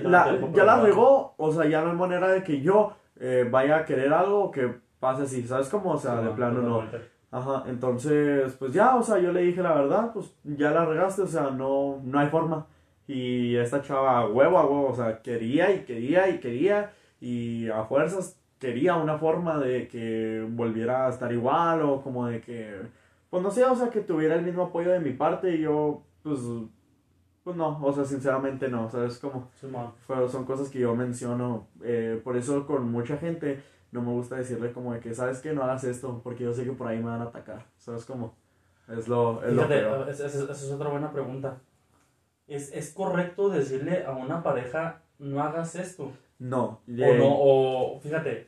la- 0.02 0.50
ya 0.52 0.64
la 0.64 0.80
regó, 0.80 1.34
o 1.36 1.52
sea, 1.52 1.64
ya 1.66 1.80
no 1.82 1.90
hay 1.92 1.96
manera 1.96 2.26
de 2.28 2.42
que 2.42 2.60
yo 2.60 2.94
eh, 3.20 3.46
vaya 3.48 3.76
a 3.76 3.84
querer 3.84 4.12
algo 4.12 4.50
que 4.50 4.68
pase 4.98 5.22
así, 5.22 5.46
¿sabes 5.46 5.68
cómo? 5.68 5.92
O 5.92 5.98
sea, 5.98 6.20
de 6.22 6.30
plano 6.30 6.60
no. 6.60 6.82
Ajá, 7.30 7.62
entonces, 7.68 8.52
pues 8.58 8.72
ya, 8.72 8.96
o 8.96 9.02
sea, 9.04 9.18
yo 9.20 9.30
le 9.32 9.42
dije 9.42 9.62
la 9.62 9.74
verdad, 9.74 10.10
pues 10.12 10.34
ya 10.42 10.72
la 10.72 10.84
regaste, 10.86 11.22
o 11.22 11.26
sea, 11.28 11.50
no, 11.50 12.00
no 12.02 12.18
hay 12.18 12.28
forma. 12.30 12.66
Y 13.06 13.56
esta 13.56 13.82
chava, 13.82 14.26
huevo, 14.28 14.58
a 14.58 14.64
huevo, 14.66 14.88
o 14.90 14.94
sea, 14.94 15.22
quería 15.22 15.72
y 15.74 15.84
quería 15.84 16.28
y 16.28 16.40
quería, 16.40 16.92
y 17.20 17.68
a 17.68 17.84
fuerzas 17.84 18.40
quería 18.58 18.96
una 18.96 19.18
forma 19.18 19.58
de 19.58 19.86
que 19.88 20.44
volviera 20.48 21.06
a 21.06 21.10
estar 21.10 21.32
igual, 21.32 21.82
o 21.82 22.02
como 22.02 22.26
de 22.26 22.40
que, 22.40 22.82
pues 23.30 23.42
no 23.42 23.50
sé, 23.50 23.64
o 23.64 23.76
sea, 23.76 23.90
que 23.90 24.00
tuviera 24.00 24.34
el 24.34 24.42
mismo 24.42 24.64
apoyo 24.64 24.90
de 24.90 25.00
mi 25.00 25.12
parte, 25.12 25.54
y 25.54 25.60
yo, 25.60 26.02
pues, 26.22 26.40
pues 27.44 27.56
no, 27.56 27.78
o 27.80 27.92
sea, 27.92 28.04
sinceramente 28.04 28.68
no, 28.68 28.90
¿sabes? 28.90 29.18
Como, 29.18 29.50
Simón. 29.60 29.92
pero 30.08 30.28
son 30.28 30.44
cosas 30.44 30.68
que 30.68 30.80
yo 30.80 30.94
menciono, 30.96 31.68
eh, 31.84 32.20
por 32.24 32.36
eso 32.36 32.66
con 32.66 32.90
mucha 32.90 33.16
gente 33.18 33.62
no 33.92 34.02
me 34.02 34.10
gusta 34.12 34.36
decirle 34.36 34.72
como 34.72 34.92
de 34.94 35.00
que, 35.00 35.14
¿sabes 35.14 35.38
qué? 35.40 35.52
No 35.52 35.62
hagas 35.62 35.84
esto, 35.84 36.20
porque 36.24 36.44
yo 36.44 36.52
sé 36.52 36.64
que 36.64 36.72
por 36.72 36.88
ahí 36.88 36.98
me 36.98 37.04
van 37.10 37.20
a 37.20 37.24
atacar, 37.24 37.66
¿sabes 37.78 38.04
cómo? 38.04 38.34
Es 38.88 39.06
lo, 39.08 39.44
es 39.44 39.52
lo 39.52 39.62
Fíjate, 39.62 39.80
peor. 39.80 40.08
esa 40.08 40.26
esa 40.26 40.52
es 40.52 40.72
otra 40.72 40.88
buena 40.90 41.12
pregunta. 41.12 41.58
¿Es, 42.48 42.72
¿Es 42.72 42.92
correcto 42.92 43.48
decirle 43.48 44.04
a 44.04 44.12
una 44.12 44.42
pareja, 44.42 45.02
no 45.18 45.42
hagas 45.42 45.74
esto? 45.74 46.12
No, 46.38 46.80
O 46.86 47.14
no, 47.14 47.28
o 47.28 48.00
fíjate, 48.00 48.46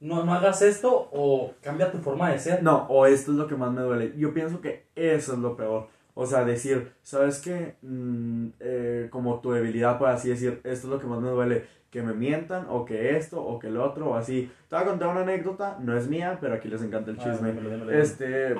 no, 0.00 0.24
no 0.24 0.32
hagas 0.34 0.62
esto 0.62 1.08
o 1.12 1.52
cambia 1.62 1.90
tu 1.90 1.98
forma 1.98 2.30
de 2.30 2.38
ser. 2.38 2.62
no, 2.62 2.86
o 2.88 3.06
esto 3.06 3.32
es 3.32 3.36
lo 3.36 3.46
que 3.46 3.56
más 3.56 3.72
me 3.72 3.82
duele. 3.82 4.12
Yo 4.16 4.32
pienso 4.32 4.60
que 4.60 4.86
eso 4.94 5.32
es 5.32 5.38
lo 5.38 5.56
peor. 5.56 5.88
O 6.16 6.26
sea, 6.26 6.44
decir, 6.44 6.92
¿sabes 7.02 7.40
qué? 7.40 7.74
Mm, 7.82 8.48
eh, 8.60 9.08
como 9.10 9.40
tu 9.40 9.50
debilidad, 9.50 9.98
por 9.98 10.08
así 10.08 10.28
decir, 10.28 10.60
esto 10.62 10.86
es 10.86 10.92
lo 10.92 11.00
que 11.00 11.06
más 11.06 11.20
me 11.20 11.28
duele. 11.30 11.64
Que 11.90 12.02
me 12.02 12.12
mientan, 12.12 12.66
o 12.70 12.84
que 12.84 13.16
esto, 13.16 13.42
o 13.44 13.58
que 13.58 13.66
el 13.66 13.76
otro, 13.78 14.10
o 14.10 14.14
así. 14.14 14.50
Te 14.68 14.76
voy 14.76 14.84
a 14.84 14.88
contar 14.88 15.08
una 15.08 15.22
anécdota, 15.22 15.76
no 15.80 15.96
es 15.96 16.08
mía, 16.08 16.38
pero 16.40 16.54
aquí 16.54 16.68
les 16.68 16.82
encanta 16.82 17.10
el 17.10 17.18
Ah, 17.20 17.24
chisme. 17.24 17.52
Este, 18.00 18.54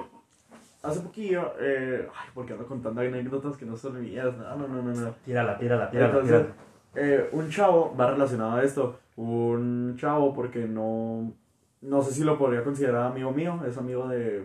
hace 0.85 1.01
poquillo, 1.01 1.53
eh, 1.61 2.09
ay, 2.15 2.29
porque 2.35 2.53
ando 2.53 2.67
contando 2.67 3.01
anécdotas 3.01 3.57
que 3.57 3.65
no 3.67 3.77
son 3.77 4.01
mías, 4.01 4.37
no, 4.37 4.57
no, 4.57 4.69
no, 4.69 4.83
no, 4.83 4.93
no. 4.93 5.11
Tírala, 5.25 5.59
tírala, 5.59 5.91
tírala, 5.91 6.11
Entonces, 6.11 6.43
tírala. 6.43 6.55
eh, 6.95 7.29
un 7.33 7.49
chavo 7.49 7.95
va 7.99 8.11
relacionado 8.11 8.53
a 8.57 8.63
esto, 8.63 8.99
un 9.17 9.95
chavo 9.97 10.33
porque 10.35 10.67
no, 10.67 11.33
no 11.83 12.03
sé 12.03 12.13
si 12.13 12.25
lo 12.25 12.39
podría 12.39 12.63
considerar 12.63 13.05
amigo 13.05 13.31
mío, 13.33 13.61
es 13.67 13.77
amigo 13.79 14.09
de, 14.09 14.45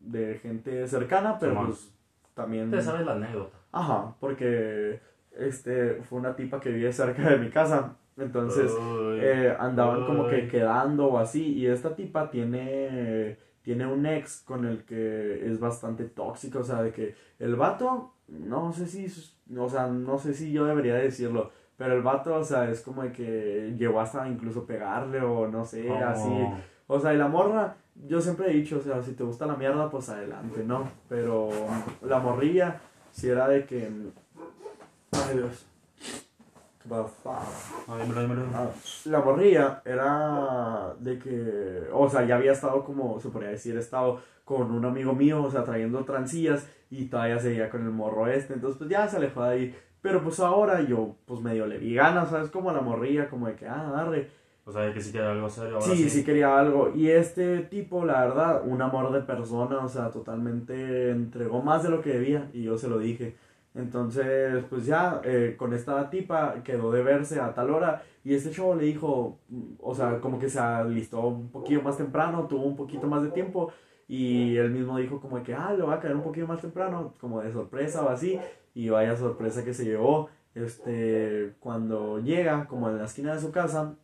de 0.00 0.38
gente 0.42 0.86
cercana, 0.86 1.38
pero 1.38 1.64
pues 1.66 1.92
también... 2.34 2.70
Te 2.70 2.80
sabes 2.80 3.04
la 3.06 3.12
anécdota. 3.12 3.56
Ajá, 3.72 4.14
porque 4.20 5.00
este 5.36 6.02
fue 6.08 6.18
una 6.18 6.34
tipa 6.36 6.60
que 6.60 6.70
vive 6.70 6.92
cerca 6.92 7.28
de 7.30 7.38
mi 7.38 7.50
casa, 7.50 7.96
entonces 8.16 8.72
Uy, 8.72 9.20
eh, 9.20 9.54
andaban 9.58 10.04
como 10.06 10.26
que 10.26 10.48
quedando 10.48 11.06
o 11.06 11.18
así 11.18 11.54
y 11.54 11.66
esta 11.66 11.94
tipa 11.94 12.30
tiene 12.30 13.36
tiene 13.68 13.86
un 13.86 14.06
ex 14.06 14.44
con 14.46 14.64
el 14.64 14.82
que 14.84 15.46
es 15.46 15.60
bastante 15.60 16.04
tóxico, 16.04 16.60
o 16.60 16.64
sea, 16.64 16.82
de 16.82 16.90
que 16.90 17.14
el 17.38 17.54
vato 17.54 18.14
no 18.28 18.72
sé 18.72 18.86
si 18.86 19.04
o 19.54 19.68
sea, 19.68 19.88
no 19.88 20.18
sé 20.18 20.32
si 20.32 20.50
yo 20.50 20.64
debería 20.64 20.94
decirlo, 20.94 21.50
pero 21.76 21.92
el 21.92 22.00
vato, 22.00 22.34
o 22.34 22.42
sea, 22.42 22.70
es 22.70 22.80
como 22.80 23.02
de 23.02 23.12
que 23.12 23.74
llegó 23.76 24.00
hasta 24.00 24.26
incluso 24.26 24.64
pegarle 24.64 25.20
o 25.20 25.48
no 25.48 25.66
sé, 25.66 25.86
¿Cómo? 25.86 26.02
así. 26.02 26.30
O 26.86 26.98
sea, 26.98 27.12
y 27.12 27.18
la 27.18 27.28
morra, 27.28 27.76
yo 28.06 28.22
siempre 28.22 28.50
he 28.50 28.54
dicho, 28.54 28.78
o 28.78 28.80
sea, 28.80 29.02
si 29.02 29.12
te 29.12 29.22
gusta 29.22 29.44
la 29.44 29.56
mierda, 29.56 29.90
pues 29.90 30.08
adelante, 30.08 30.64
¿no? 30.64 30.88
Pero 31.06 31.50
la 32.00 32.20
morrilla, 32.20 32.80
si 33.10 33.28
era 33.28 33.48
de 33.48 33.66
que 33.66 33.86
ay 35.12 35.36
Dios. 35.36 35.66
Bafada. 36.88 37.42
No, 37.86 37.98
dímelo, 37.98 38.22
dímelo. 38.22 38.42
Ah, 38.54 38.68
la 39.04 39.20
morrilla 39.20 39.82
era 39.84 40.94
de 40.98 41.18
que, 41.18 41.82
o 41.92 42.08
sea, 42.08 42.24
ya 42.24 42.36
había 42.36 42.52
estado 42.52 42.84
como, 42.84 43.20
se 43.20 43.28
podría 43.28 43.50
decir, 43.50 43.76
estado 43.76 44.20
con 44.44 44.70
un 44.70 44.84
amigo 44.84 45.12
mío, 45.12 45.42
o 45.42 45.50
sea, 45.50 45.64
trayendo 45.64 46.04
transillas 46.04 46.66
y 46.90 47.06
todavía 47.06 47.38
seguía 47.38 47.68
con 47.68 47.82
el 47.82 47.90
morro 47.90 48.26
este, 48.28 48.54
entonces 48.54 48.78
pues 48.78 48.88
ya 48.88 49.06
se 49.06 49.18
alejó 49.18 49.42
de 49.44 49.50
ahí. 49.50 49.74
Pero 50.00 50.22
pues 50.22 50.40
ahora 50.40 50.80
yo, 50.82 51.16
pues 51.26 51.40
medio 51.40 51.66
le 51.66 51.78
vi 51.78 51.94
ganas, 51.94 52.30
¿sabes? 52.30 52.50
Como 52.50 52.70
a 52.70 52.72
la 52.72 52.80
morrilla, 52.80 53.28
como 53.28 53.48
de 53.48 53.56
que, 53.56 53.66
ah, 53.66 53.92
arre. 54.00 54.30
O 54.64 54.72
sea, 54.72 54.92
que 54.92 55.00
sí 55.00 55.12
quiere 55.12 55.26
algo 55.26 55.48
serio. 55.48 55.76
Ahora 55.76 55.86
Sí, 55.86 56.08
sí 56.10 56.24
quería 56.24 56.58
algo. 56.58 56.92
Y 56.94 57.08
este 57.08 57.60
tipo, 57.60 58.04
la 58.04 58.24
verdad, 58.24 58.62
un 58.64 58.80
amor 58.82 59.10
de 59.12 59.22
persona, 59.22 59.78
o 59.78 59.88
sea, 59.88 60.10
totalmente 60.10 61.10
entregó 61.10 61.62
más 61.62 61.82
de 61.82 61.88
lo 61.88 62.00
que 62.02 62.10
debía 62.10 62.48
y 62.52 62.64
yo 62.64 62.76
se 62.76 62.88
lo 62.88 62.98
dije. 62.98 63.34
Entonces, 63.78 64.64
pues 64.68 64.86
ya, 64.86 65.20
eh, 65.24 65.54
con 65.56 65.72
esta 65.72 66.10
tipa 66.10 66.62
quedó 66.64 66.90
de 66.90 67.00
verse 67.00 67.40
a 67.40 67.54
tal 67.54 67.70
hora 67.70 68.02
y 68.24 68.34
este 68.34 68.50
chavo 68.50 68.74
le 68.74 68.84
dijo, 68.84 69.38
o 69.78 69.94
sea, 69.94 70.20
como 70.20 70.40
que 70.40 70.50
se 70.50 70.58
alistó 70.58 71.20
un 71.28 71.48
poquito 71.50 71.80
más 71.82 71.96
temprano, 71.96 72.48
tuvo 72.48 72.64
un 72.64 72.74
poquito 72.74 73.06
más 73.06 73.22
de 73.22 73.30
tiempo 73.30 73.72
y 74.08 74.56
él 74.56 74.70
mismo 74.70 74.98
dijo 74.98 75.20
como 75.20 75.40
que, 75.44 75.54
ah, 75.54 75.72
le 75.74 75.84
va 75.84 75.94
a 75.94 76.00
caer 76.00 76.16
un 76.16 76.24
poquito 76.24 76.46
más 76.48 76.60
temprano, 76.60 77.14
como 77.20 77.40
de 77.40 77.52
sorpresa 77.52 78.02
o 78.02 78.08
así, 78.08 78.40
y 78.74 78.88
vaya 78.88 79.16
sorpresa 79.16 79.64
que 79.64 79.72
se 79.72 79.84
llevó, 79.84 80.28
este, 80.56 81.54
cuando 81.60 82.18
llega, 82.18 82.66
como 82.66 82.88
en 82.90 82.98
la 82.98 83.04
esquina 83.04 83.34
de 83.34 83.40
su 83.40 83.52
casa, 83.52 83.94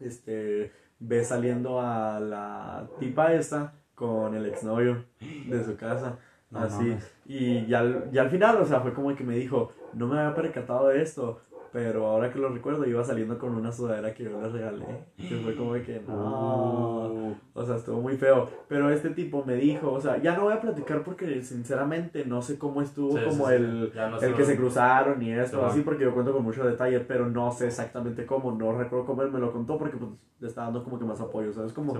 este, 0.00 0.72
ve 0.98 1.24
saliendo 1.24 1.80
a 1.80 2.18
la 2.18 2.88
tipa 2.98 3.32
esta 3.32 3.74
con 3.94 4.34
el 4.34 4.46
exnovio 4.46 5.04
de 5.46 5.64
su 5.64 5.76
casa. 5.76 6.18
No 6.50 6.60
así. 6.60 6.84
mames. 6.88 7.12
Y 7.26 7.66
ya, 7.66 7.80
al- 7.80 8.10
ya 8.10 8.22
al 8.22 8.30
final, 8.30 8.56
o 8.60 8.66
sea, 8.66 8.80
fue 8.80 8.92
como 8.92 9.14
que 9.14 9.24
me 9.24 9.36
dijo, 9.36 9.70
no 9.94 10.06
me 10.08 10.18
había 10.18 10.34
percatado 10.34 10.88
de 10.88 11.00
esto, 11.02 11.40
pero 11.72 12.06
ahora 12.06 12.32
que 12.32 12.38
lo 12.40 12.48
recuerdo, 12.48 12.84
iba 12.86 13.04
saliendo 13.04 13.38
con 13.38 13.54
una 13.54 13.70
sudadera 13.70 14.12
que 14.12 14.24
yo 14.24 14.40
le 14.40 14.48
regalé. 14.48 15.04
Que 15.16 15.36
fue 15.36 15.54
como 15.54 15.74
de 15.74 15.82
que 15.82 16.00
no. 16.00 17.06
Uh, 17.12 17.34
O 17.54 17.64
sea, 17.64 17.76
estuvo 17.76 18.00
muy 18.00 18.16
feo. 18.16 18.48
Pero 18.66 18.90
este 18.90 19.10
tipo 19.10 19.44
me 19.44 19.54
dijo, 19.54 19.92
o 19.92 20.00
sea, 20.00 20.20
ya 20.20 20.34
no 20.36 20.42
voy 20.44 20.54
a 20.54 20.60
platicar 20.60 21.04
porque 21.04 21.42
sinceramente 21.42 22.24
no 22.24 22.42
sé 22.42 22.58
cómo 22.58 22.82
estuvo 22.82 23.16
Sí, 23.16 23.24
como 23.24 23.46
sí, 23.46 23.54
el, 23.54 23.92
no 23.94 24.18
el 24.20 24.34
que 24.34 24.44
se 24.44 24.56
cruzaron 24.56 25.22
y 25.22 25.32
esto, 25.32 25.58
Sí, 25.60 25.64
así, 25.66 25.80
porque 25.82 26.02
yo 26.04 26.12
cuento 26.14 26.32
con 26.32 26.42
mucho 26.42 26.64
detalle, 26.66 26.98
pero 27.00 27.26
no 27.28 27.52
sé 27.52 27.66
exactamente 27.68 28.26
cómo, 28.26 28.50
no 28.52 28.72
recuerdo 28.76 29.04
cómo 29.06 29.22
él 29.22 29.30
me 29.30 29.38
lo 29.38 29.52
contó 29.52 29.78
porque 29.78 29.96
pues 29.96 30.10
le 30.40 30.48
estaba 30.48 30.66
dando 30.68 30.82
como 30.82 30.98
que 30.98 31.04
más 31.04 31.20
apoyo, 31.20 31.52
¿sabes? 31.52 31.72
Como, 31.72 31.92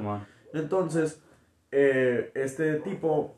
entonces, 0.52 1.22
eh, 1.72 2.30
este 2.35 2.74
tipo, 2.80 3.35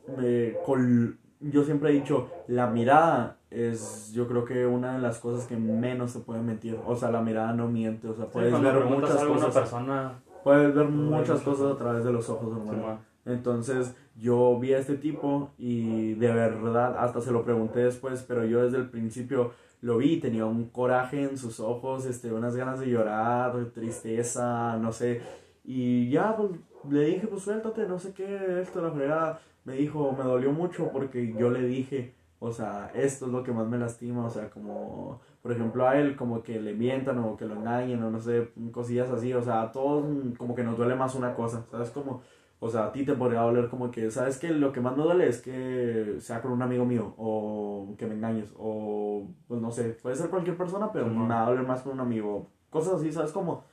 col- 0.65 1.17
yo 1.39 1.63
siempre 1.63 1.89
he 1.89 1.93
dicho, 1.93 2.29
la 2.47 2.67
mirada 2.67 3.37
es 3.51 4.11
yo 4.13 4.27
creo 4.27 4.45
que 4.45 4.65
una 4.65 4.93
de 4.93 4.99
las 4.99 5.19
cosas 5.19 5.45
que 5.45 5.55
menos 5.57 6.11
se 6.11 6.19
puede 6.19 6.41
mentir. 6.41 6.77
O 6.87 6.95
sea, 6.95 7.11
la 7.11 7.21
mirada 7.21 7.53
no 7.53 7.67
miente, 7.67 8.07
o 8.07 8.13
sea, 8.15 8.25
Sí, 8.25 8.31
puedes 8.33 8.51
cuando 8.51 8.73
ver 8.73 8.85
muchas 8.85 9.21
a 9.21 9.27
cosas. 9.27 9.53
persona, 9.53 10.13
Puedes 10.43 10.73
ver 10.75 10.85
muchas 10.89 11.41
cosas 11.41 11.73
a 11.73 11.77
través 11.77 12.03
de 12.03 12.11
los 12.11 12.29
ojos, 12.29 12.51
hermano. 12.57 12.71
Simón. 12.71 12.97
Entonces 13.25 13.95
yo 14.17 14.59
vi 14.59 14.73
a 14.73 14.79
este 14.79 14.95
tipo 14.97 15.51
y 15.57 16.13
de 16.15 16.33
verdad 16.33 16.97
hasta 16.97 17.21
se 17.21 17.31
lo 17.31 17.43
pregunté 17.45 17.79
después, 17.79 18.23
pero 18.27 18.43
yo 18.45 18.63
desde 18.63 18.77
el 18.77 18.89
principio 18.89 19.51
lo 19.81 19.97
vi, 19.97 20.17
tenía 20.19 20.45
un 20.45 20.69
coraje 20.69 21.23
en 21.23 21.37
sus 21.37 21.59
ojos, 21.61 22.05
este, 22.05 22.31
unas 22.33 22.55
ganas 22.55 22.79
de 22.79 22.87
llorar, 22.89 23.53
tristeza, 23.73 24.77
no 24.77 24.91
sé. 24.91 25.21
Y 25.63 26.09
ya 26.09 26.35
pues, 26.35 26.51
le 26.89 27.05
dije, 27.05 27.27
pues 27.27 27.43
suéltate, 27.43 27.87
no 27.87 27.99
sé 27.99 28.13
qué, 28.13 28.61
esto, 28.61 28.81
la 28.81 28.91
fregada. 28.91 29.39
Me 29.65 29.73
dijo, 29.73 30.11
me 30.17 30.23
dolió 30.23 30.51
mucho 30.51 30.89
porque 30.91 31.33
yo 31.37 31.49
le 31.49 31.61
dije, 31.61 32.15
o 32.39 32.51
sea, 32.51 32.91
esto 32.93 33.27
es 33.27 33.31
lo 33.31 33.43
que 33.43 33.53
más 33.53 33.67
me 33.67 33.77
lastima, 33.77 34.25
o 34.25 34.29
sea, 34.29 34.49
como, 34.49 35.21
por 35.41 35.53
ejemplo, 35.53 35.87
a 35.87 35.97
él 35.97 36.17
como 36.17 36.43
que 36.43 36.59
le 36.59 36.73
mientan 36.73 37.19
o 37.19 37.37
que 37.37 37.45
lo 37.45 37.55
engañen 37.55 38.03
o 38.03 38.11
no 38.11 38.19
sé, 38.19 38.49
cosillas 38.73 39.09
así, 39.09 39.33
o 39.33 39.41
sea, 39.41 39.61
a 39.61 39.71
todos 39.71 40.05
como 40.37 40.53
que 40.53 40.63
nos 40.63 40.77
duele 40.77 40.95
más 40.95 41.15
una 41.15 41.33
cosa, 41.35 41.65
¿sabes? 41.71 41.89
Como, 41.91 42.21
o 42.59 42.69
sea, 42.69 42.87
a 42.87 42.91
ti 42.91 43.05
te 43.05 43.13
podría 43.13 43.41
doler 43.41 43.69
como 43.69 43.91
que, 43.91 44.11
¿sabes 44.11 44.37
qué? 44.37 44.49
Lo 44.49 44.73
que 44.73 44.81
más 44.81 44.97
me 44.97 45.03
duele 45.03 45.29
es 45.29 45.41
que 45.41 46.17
sea 46.19 46.41
con 46.41 46.51
un 46.51 46.61
amigo 46.61 46.85
mío 46.85 47.13
o 47.17 47.95
que 47.97 48.05
me 48.07 48.15
engañes 48.15 48.53
o, 48.57 49.25
pues 49.47 49.61
no 49.61 49.71
sé, 49.71 49.97
puede 50.01 50.17
ser 50.17 50.29
cualquier 50.29 50.57
persona, 50.57 50.91
pero 50.91 51.07
me 51.07 51.27
va 51.27 51.45
a 51.45 51.49
doler 51.49 51.65
más 51.65 51.81
con 51.81 51.93
un 51.93 52.01
amigo, 52.01 52.49
cosas 52.69 52.95
así, 52.95 53.11
¿sabes? 53.11 53.31
Como, 53.31 53.63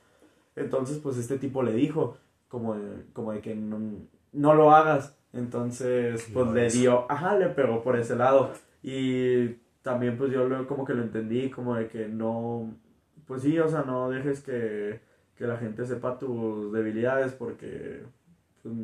entonces, 0.55 0.97
pues 0.99 1.17
este 1.17 1.37
tipo 1.37 1.63
le 1.63 1.73
dijo, 1.73 2.15
como 2.51 2.75
de, 2.75 3.05
como 3.13 3.31
de 3.31 3.39
que 3.39 3.55
no, 3.55 3.79
no 4.33 4.53
lo 4.53 4.71
hagas. 4.71 5.17
Entonces, 5.33 6.29
pues 6.33 6.45
Lo 6.47 6.53
le 6.53 6.67
dio, 6.69 7.09
ajá, 7.09 7.37
le 7.37 7.47
pegó 7.47 7.81
por 7.81 7.97
ese 7.97 8.17
lado. 8.17 8.51
Y 8.83 9.47
también, 9.81 10.17
pues 10.17 10.31
yo 10.31 10.47
lo, 10.49 10.67
como 10.67 10.83
que 10.83 10.93
lo 10.93 11.01
entendí, 11.03 11.49
como 11.49 11.75
de 11.75 11.87
que 11.87 12.07
no, 12.09 12.69
pues 13.25 13.41
sí, 13.43 13.57
o 13.57 13.67
sea, 13.69 13.83
no 13.83 14.09
dejes 14.09 14.41
que, 14.41 14.99
que 15.35 15.47
la 15.47 15.55
gente 15.55 15.85
sepa 15.85 16.19
tus 16.19 16.73
debilidades 16.73 17.31
porque, 17.31 18.03
pues, 18.61 18.75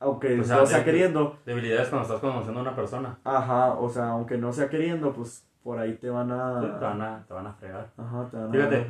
aunque 0.00 0.44
sea, 0.44 0.56
no 0.58 0.66
sea 0.66 0.78
de- 0.80 0.84
queriendo, 0.84 1.38
debilidades 1.46 1.88
cuando 1.88 2.06
estás 2.06 2.20
conociendo 2.20 2.60
a 2.60 2.62
una 2.62 2.76
persona. 2.76 3.18
ajá, 3.24 3.72
o 3.74 3.88
sea, 3.88 4.10
aunque 4.10 4.36
no 4.36 4.52
sea 4.52 4.68
queriendo, 4.68 5.12
pues 5.14 5.46
por 5.62 5.78
ahí 5.78 5.94
te 5.94 6.10
van 6.10 6.28
Te 6.28 6.34
a, 6.34 6.78
van 6.78 7.00
a, 7.02 7.24
te 7.26 7.32
van 7.34 7.46
a 7.46 7.52
fregar. 7.54 7.90
ajá, 7.96 8.28
te 8.30 8.36
van 8.36 8.48
a, 8.48 8.52
Fíjate, 8.52 8.86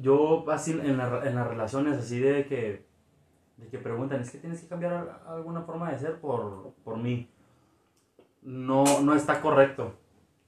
yo 0.00 0.50
así 0.50 0.72
en, 0.72 0.96
la- 0.96 1.22
en 1.26 1.34
las 1.34 1.46
relaciones 1.46 1.98
así 1.98 2.18
de 2.20 2.46
que 2.46 2.84
de 3.56 3.68
que 3.68 3.78
preguntan, 3.78 4.20
es 4.20 4.30
que 4.30 4.38
tienes 4.38 4.60
que 4.60 4.68
cambiar 4.68 5.22
alguna 5.26 5.62
forma 5.62 5.90
de 5.90 5.98
ser 5.98 6.20
por, 6.20 6.74
por 6.84 6.96
mí. 6.96 7.28
No, 8.42 8.84
no 9.02 9.14
está 9.14 9.40
correcto. 9.40 9.94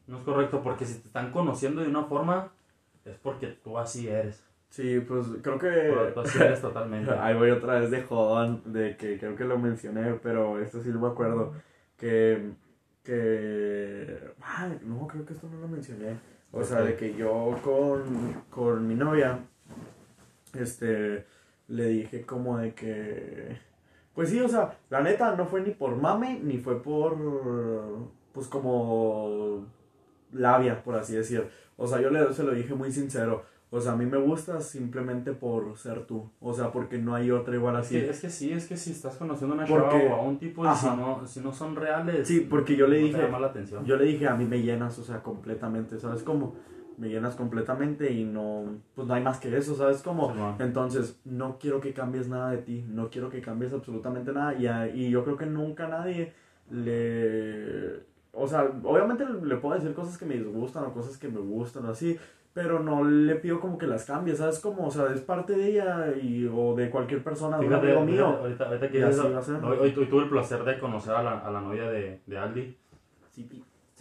No 0.06 0.18
es 0.18 0.24
correcto 0.24 0.62
porque 0.62 0.84
si 0.84 1.00
te 1.00 1.06
están 1.06 1.32
conociendo 1.32 1.82
de 1.82 1.88
una 1.88 2.04
forma 2.04 2.52
es 3.04 3.16
porque 3.18 3.48
tú 3.48 3.78
así 3.78 4.08
eres. 4.08 4.44
sí, 4.68 5.00
pues 5.00 5.26
creo 5.42 5.58
que... 5.58 5.68
Pero 5.68 6.12
tú 6.12 6.20
así 6.20 6.38
eres 6.38 6.60
totalmente. 6.60 7.10
Ahí 7.20 7.34
voy 7.34 7.50
otra 7.50 7.80
vez 7.80 7.90
de 7.90 8.02
jodón, 8.02 8.62
de 8.66 8.96
que 8.96 9.18
creo 9.18 9.34
que 9.34 9.44
lo 9.44 9.58
mencioné, 9.58 10.14
pero 10.22 10.60
esto 10.60 10.82
sí 10.82 10.90
lo 10.90 11.00
me 11.00 11.08
acuerdo, 11.08 11.54
que, 11.96 12.52
que, 13.02 14.34
ay, 14.40 14.78
no, 14.84 15.06
creo 15.06 15.24
que 15.24 15.32
esto 15.32 15.48
no 15.48 15.58
lo 15.58 15.68
mencioné, 15.68 16.18
o 16.52 16.62
sea, 16.62 16.82
de 16.82 16.96
que 16.96 17.14
yo 17.14 17.58
con, 17.62 18.44
con 18.50 18.86
mi 18.86 18.94
novia, 18.94 19.40
este, 20.54 21.26
le 21.68 21.86
dije 21.88 22.22
como 22.26 22.58
de 22.58 22.74
que, 22.74 23.56
pues 24.14 24.30
sí, 24.30 24.40
o 24.40 24.48
sea, 24.48 24.76
la 24.90 25.00
neta 25.02 25.36
no 25.36 25.46
fue 25.46 25.60
ni 25.62 25.70
por 25.70 25.96
mame, 25.96 26.40
ni 26.42 26.58
fue 26.58 26.82
por, 26.82 27.16
pues 28.32 28.46
como 28.48 29.66
labia, 30.32 30.82
por 30.82 30.94
así 30.96 31.14
decir, 31.14 31.48
o 31.76 31.86
sea, 31.86 32.00
yo 32.00 32.10
le, 32.10 32.32
se 32.34 32.42
lo 32.42 32.52
dije 32.52 32.74
muy 32.74 32.90
sincero, 32.92 33.42
o 33.70 33.80
sea, 33.80 33.92
a 33.92 33.96
mí 33.96 34.06
me 34.06 34.16
gustas 34.16 34.64
simplemente 34.66 35.32
por 35.32 35.76
ser 35.76 36.06
tú. 36.06 36.30
O 36.40 36.54
sea, 36.54 36.72
porque 36.72 36.96
no 36.96 37.14
hay 37.14 37.30
otra 37.30 37.54
igual 37.54 37.74
Es 37.76 37.80
así. 37.86 37.94
que, 38.00 38.08
es 38.10 38.20
que 38.22 38.30
sí, 38.30 38.50
es 38.50 38.66
que 38.66 38.78
si 38.78 38.92
estás 38.92 39.16
conociendo 39.16 39.54
a 39.54 39.58
una 39.58 39.66
Porque- 39.66 40.04
chava 40.04 40.16
o 40.16 40.20
a 40.20 40.22
un 40.22 40.38
tipo 40.38 40.64
y 40.64 40.74
si 40.74 40.86
no, 40.86 41.26
si 41.26 41.40
no 41.40 41.52
son 41.52 41.76
reales, 41.76 42.26
Sí, 42.26 42.40
porque 42.48 42.76
yo 42.76 42.86
le 42.86 42.96
no 42.96 43.02
te 43.02 43.08
dije, 43.12 43.22
llama 43.26 43.38
la 43.40 43.48
atención. 43.48 43.84
yo 43.84 43.96
le 43.96 44.04
dije, 44.06 44.26
a 44.26 44.34
mí 44.34 44.46
me 44.46 44.62
llenas, 44.62 44.98
o 44.98 45.04
sea, 45.04 45.22
completamente, 45.22 45.98
¿sabes 46.00 46.22
cómo? 46.22 46.54
Me 46.98 47.08
llenas 47.08 47.36
completamente 47.36 48.12
y 48.12 48.24
no, 48.24 48.64
pues 48.96 49.06
no 49.06 49.14
hay 49.14 49.22
más 49.22 49.38
que 49.38 49.56
eso, 49.56 49.74
¿sabes? 49.76 49.98
Simón. 49.98 50.34
Entonces, 50.58 51.18
no 51.24 51.56
quiero 51.60 51.80
que 51.80 51.92
cambies 51.92 52.28
nada 52.28 52.50
de 52.50 52.58
ti, 52.58 52.84
no 52.88 53.08
quiero 53.08 53.30
que 53.30 53.40
cambies 53.40 53.72
absolutamente 53.72 54.32
nada 54.32 54.54
y, 54.54 54.66
a- 54.66 54.88
y 54.88 55.08
yo 55.10 55.22
creo 55.24 55.36
que 55.36 55.46
nunca 55.46 55.86
nadie 55.86 56.32
le... 56.70 58.00
O 58.32 58.46
sea, 58.46 58.70
obviamente 58.84 59.24
le 59.42 59.56
puedo 59.56 59.74
decir 59.74 59.94
cosas 59.94 60.18
que 60.18 60.24
me 60.26 60.34
disgustan 60.34 60.84
o 60.84 60.92
cosas 60.92 61.16
que 61.16 61.28
me 61.28 61.40
gustan 61.40 61.86
o 61.86 61.90
así, 61.90 62.18
pero 62.52 62.80
no 62.80 63.04
le 63.04 63.34
pido 63.36 63.60
como 63.60 63.78
que 63.78 63.86
las 63.86 64.04
cambie, 64.04 64.34
¿sabes? 64.36 64.58
Como, 64.58 64.86
o 64.86 64.90
sea, 64.90 65.06
es 65.14 65.20
parte 65.20 65.54
de 65.54 65.70
ella 65.70 66.12
y, 66.20 66.46
o 66.52 66.74
de 66.74 66.90
cualquier 66.90 67.22
persona, 67.24 67.58
de 67.58 67.66
un 67.66 67.72
amigo 67.74 68.00
mío. 68.12 68.26
ahorita, 68.40 68.64
ahorita 68.66 68.88
que 68.90 68.98
hoy, 69.70 69.78
hoy- 69.80 69.94
hoy 69.96 70.06
tuve 70.06 70.22
el 70.24 70.28
placer 70.28 70.62
de 70.64 70.78
conocer 70.78 71.14
a 71.14 71.22
la, 71.22 71.38
a 71.38 71.50
la 71.50 71.60
novia 71.60 71.88
de, 71.90 72.20
de 72.26 72.38
Aldi. 72.38 72.76
Sí, 73.30 73.44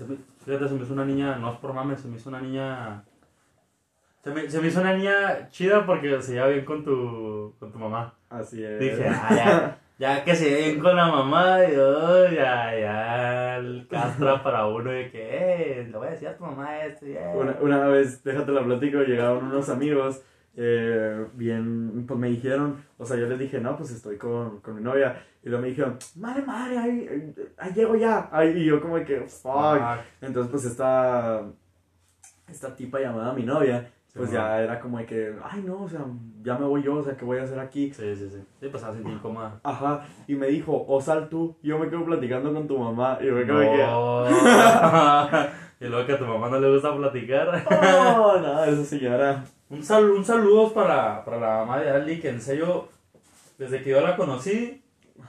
fíjate, 0.05 0.67
se 0.67 0.73
me 0.75 0.83
hizo 0.83 0.93
una 0.93 1.05
niña, 1.05 1.37
no 1.37 1.51
es 1.51 1.59
por 1.59 1.73
mames, 1.73 2.01
se 2.01 2.07
me 2.07 2.17
hizo 2.17 2.29
una 2.29 2.41
niña... 2.41 3.03
Se 4.23 4.31
me, 4.31 4.49
se 4.49 4.59
me 4.59 4.67
hizo 4.67 4.81
una 4.81 4.93
niña 4.93 5.49
chida 5.49 5.85
porque 5.85 6.21
se 6.21 6.33
lleva 6.33 6.47
bien 6.47 6.65
con 6.65 6.83
tu, 6.83 7.55
con 7.59 7.71
tu 7.71 7.79
mamá. 7.79 8.13
así 8.29 8.61
es. 8.63 8.79
Dije, 8.79 9.07
ah, 9.07 9.29
ya, 9.29 9.79
ya 9.97 10.23
que 10.23 10.35
se 10.35 10.49
lleven 10.49 10.79
con 10.81 10.95
la 10.95 11.07
mamá, 11.07 11.63
y 11.63 11.75
oh, 11.77 12.27
ya, 12.29 12.77
ya, 12.77 13.57
el 13.57 13.87
castra 13.89 14.43
para 14.43 14.67
uno 14.67 14.91
de 14.91 15.09
que, 15.09 15.21
eh, 15.21 15.87
le 15.89 15.97
voy 15.97 16.07
a 16.07 16.11
decir 16.11 16.27
a 16.27 16.35
tu 16.35 16.43
mamá 16.43 16.83
esto, 16.83 17.07
y, 17.07 17.13
eh. 17.13 17.31
Una, 17.35 17.57
una 17.61 17.87
vez, 17.87 18.21
déjate 18.23 18.51
la 18.51 18.63
platico, 18.63 18.99
llegaron 18.99 19.45
unos 19.45 19.69
amigos, 19.69 20.21
eh, 20.59 21.27
bien, 21.35 22.03
pues 22.07 22.19
me 22.19 22.29
dijeron, 22.29 22.83
o 22.97 23.05
sea, 23.05 23.15
yo 23.15 23.27
les 23.27 23.37
dije, 23.37 23.59
no, 23.61 23.77
pues 23.77 23.91
estoy 23.91 24.17
con, 24.17 24.59
con 24.61 24.75
mi 24.75 24.81
novia, 24.81 25.23
y 25.43 25.49
luego 25.49 25.61
me 25.61 25.69
dijeron, 25.69 25.97
madre, 26.15 26.41
madre, 26.41 26.77
ahí, 26.79 27.33
ahí 27.57 27.73
llego 27.73 27.95
ya, 27.95 28.27
ahí, 28.31 28.49
y 28.57 28.65
yo 28.65 28.81
como 28.81 28.95
que, 29.05 29.21
fuck, 29.21 29.79
entonces 30.19 30.51
pues 30.51 30.65
esta, 30.65 31.43
esta 32.49 32.75
tipa 32.75 32.99
llamada 32.99 33.33
mi 33.33 33.43
novia, 33.43 33.91
pues 34.15 34.29
Sí, 34.31 34.35
ya 34.35 34.59
era 34.59 34.79
como 34.79 34.97
de 34.97 35.05
que, 35.05 35.35
ay 35.43 35.61
no, 35.61 35.83
o 35.83 35.87
sea, 35.87 36.03
ya 36.41 36.57
me 36.57 36.65
voy 36.65 36.81
yo, 36.81 36.95
o 36.95 37.03
sea, 37.03 37.15
¿qué 37.15 37.23
voy 37.23 37.37
a 37.37 37.43
hacer 37.43 37.59
aquí? 37.59 37.93
Sí, 37.93 38.15
sí, 38.15 38.27
sí. 38.27 38.41
Sí, 38.59 38.67
pues 38.69 38.83
a 38.83 38.91
sentir 38.91 39.13
incómoda. 39.13 39.59
Ajá, 39.63 40.07
y 40.27 40.33
me 40.33 40.47
dijo, 40.47 40.85
o 40.87 40.99
sal 40.99 41.29
tú, 41.29 41.55
y 41.61 41.67
yo 41.67 41.77
me 41.77 41.87
quedo 41.87 42.03
platicando 42.03 42.51
con 42.51 42.67
tu 42.67 42.79
mamá, 42.79 43.19
y 43.21 43.27
yo 43.27 43.33
me 43.33 43.45
quedo 43.45 43.59
de 43.59 43.69
que, 43.69 43.77
No. 43.77 44.25
y 45.79 45.85
luego 45.87 46.07
que 46.07 46.13
a 46.13 46.17
tu 46.17 46.25
mamá 46.25 46.49
no 46.49 46.59
le 46.59 46.73
gusta 46.73 46.97
platicar. 46.97 47.63
oh, 47.69 48.39
no, 48.41 48.63
esa 48.63 48.83
señora, 48.83 49.43
Un, 49.69 49.83
sal, 49.83 50.09
un 50.11 50.23
saludo 50.23 50.73
para, 50.73 51.23
para 51.25 51.39
la 51.39 51.47
mamá 51.57 51.79
de 51.81 51.89
Ali, 51.89 52.19
que 52.19 52.29
en 52.29 52.41
serio, 52.41 52.87
desde 53.57 53.81
que 53.81 53.89
yo 53.89 54.01
la 54.01 54.15
conocí, 54.15 54.81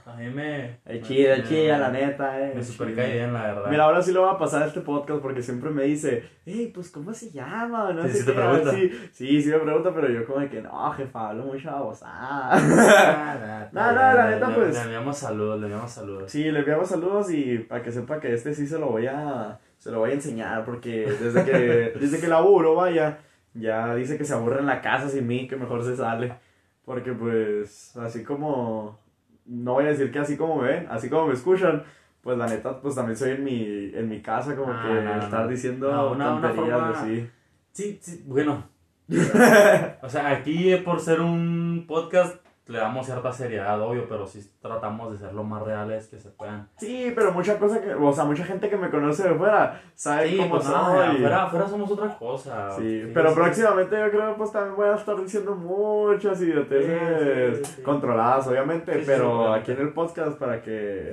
a 0.06 0.14
mí 0.14 0.28
me... 0.30 0.78
es 0.86 1.02
chida, 1.02 1.36
me- 1.38 1.44
chida, 1.44 1.76
la 1.78 1.90
neta, 1.90 2.40
eh. 2.40 2.52
Me 2.54 2.62
super 2.62 2.94
cae 2.94 3.14
bien, 3.14 3.32
la 3.32 3.42
verdad. 3.42 3.70
Mira, 3.70 3.84
ahora 3.84 4.00
sí 4.00 4.12
lo 4.12 4.22
va 4.22 4.32
a 4.32 4.38
pasar 4.38 4.62
a 4.62 4.66
este 4.66 4.80
podcast 4.80 5.20
porque 5.20 5.42
siempre 5.42 5.70
me 5.70 5.82
dice, 5.84 6.22
hey, 6.46 6.70
pues, 6.72 6.90
¿cómo 6.90 7.12
se 7.12 7.30
llama? 7.30 7.92
No 7.92 8.04
Sí, 8.04 8.10
sé 8.10 8.18
sí 8.20 8.26
te 8.26 8.32
pregunta. 8.32 8.70
Sí, 8.72 8.90
sí, 9.12 9.42
sí 9.42 9.48
me 9.50 9.58
pregunta, 9.58 9.92
pero 9.94 10.08
yo 10.08 10.24
como 10.24 10.40
de 10.40 10.48
que, 10.48 10.62
no, 10.62 10.92
jefa, 10.92 11.30
hablo 11.30 11.44
mucha 11.44 11.72
babosada. 11.72 12.12
Ah, 12.52 13.68
No, 13.72 13.92
no, 13.92 13.92
la 14.14 14.30
neta, 14.30 14.54
pues. 14.54 14.74
Le 14.74 14.82
enviamos 14.82 15.18
saludos, 15.18 15.58
le 15.58 15.66
enviamos 15.66 15.90
saludos. 15.90 16.30
Sí, 16.30 16.44
le 16.50 16.60
enviamos 16.60 16.88
saludos 16.88 17.30
y 17.32 17.58
para 17.58 17.82
que 17.82 17.90
sepa 17.90 18.20
que 18.20 18.32
este 18.34 18.54
sí 18.54 18.66
se 18.66 18.78
lo 18.78 18.86
voy 18.90 19.06
a, 19.08 19.58
se 19.78 19.90
lo 19.90 19.98
voy 19.98 20.10
a 20.10 20.14
enseñar 20.14 20.64
porque 20.64 21.06
desde 21.20 21.44
que, 21.44 21.52
desde 22.00 22.20
que 22.20 22.28
laburo, 22.28 22.74
vaya, 22.76 23.18
ya 23.54 23.94
dice 23.94 24.16
que 24.18 24.24
se 24.24 24.34
aburre 24.34 24.60
en 24.60 24.66
la 24.66 24.80
casa 24.80 25.08
sin 25.08 25.26
mí, 25.26 25.46
que 25.48 25.56
mejor 25.56 25.84
se 25.84 25.96
sale. 25.96 26.34
Porque 26.84 27.12
pues, 27.12 27.96
así 27.98 28.24
como, 28.24 28.98
no 29.46 29.74
voy 29.74 29.84
a 29.84 29.88
decir 29.88 30.10
que 30.10 30.18
así 30.20 30.36
como 30.36 30.62
me 30.62 30.68
ven, 30.68 30.86
así 30.90 31.08
como 31.10 31.26
me 31.26 31.34
escuchan, 31.34 31.82
pues 32.22 32.38
la 32.38 32.46
neta, 32.46 32.80
pues 32.80 32.94
también 32.94 33.16
soy 33.16 33.32
en 33.32 33.44
mi, 33.44 33.90
en 33.94 34.08
mi 34.08 34.20
casa 34.22 34.56
como 34.56 34.72
Ah, 34.72 34.82
que 34.86 34.94
no, 35.02 35.16
no, 35.16 35.22
estar 35.22 35.48
diciendo 35.48 35.92
No, 35.92 36.12
una- 36.12 36.34
una 36.34 36.48
tonterías 36.48 36.80
forma- 36.80 37.00
así. 37.02 37.30
Sí, 37.72 37.98
sí, 38.00 38.24
bueno. 38.26 38.64
o 40.02 40.08
sea, 40.08 40.30
aquí 40.30 40.72
eh, 40.72 40.78
por 40.78 41.00
ser 41.00 41.20
un 41.20 41.84
podcast 41.86 42.36
le 42.68 42.78
damos 42.78 43.06
cierta 43.06 43.32
seriedad, 43.32 43.80
obvio, 43.80 44.06
pero 44.08 44.26
sí 44.26 44.40
tratamos 44.60 45.10
de 45.10 45.18
ser 45.18 45.32
lo 45.34 45.42
más 45.42 45.62
reales 45.62 46.06
que 46.08 46.18
se 46.18 46.28
puedan. 46.28 46.68
Sí, 46.76 47.10
pero 47.16 47.32
mucha 47.32 47.58
cosa 47.58 47.80
que, 47.80 47.94
o 47.94 48.12
sea, 48.12 48.24
mucha 48.24 48.44
gente 48.44 48.68
que 48.68 48.76
me 48.76 48.90
conoce 48.90 49.26
de 49.26 49.34
fuera 49.34 49.80
sabe 49.94 50.28
Sí, 50.28 50.36
cómo 50.36 50.50
pues 50.50 50.64
soy. 50.64 50.74
afuera, 50.74 51.44
afuera 51.44 51.66
somos 51.66 51.90
otra 51.90 52.16
cosa. 52.18 52.70
Sí, 52.78 53.10
pero 53.14 53.34
próximamente 53.34 53.98
yo 53.98 54.10
creo 54.10 54.36
pues 54.36 54.52
también 54.52 54.76
voy 54.76 54.86
a 54.88 54.94
estar 54.96 55.16
diciendo 55.20 55.54
muchas 55.56 56.40
idioteces 56.42 57.80
controladas, 57.82 58.46
obviamente, 58.46 59.02
pero 59.06 59.52
aquí 59.54 59.72
en 59.72 59.80
el 59.80 59.92
podcast 59.94 60.38
para 60.38 60.60
que 60.62 61.12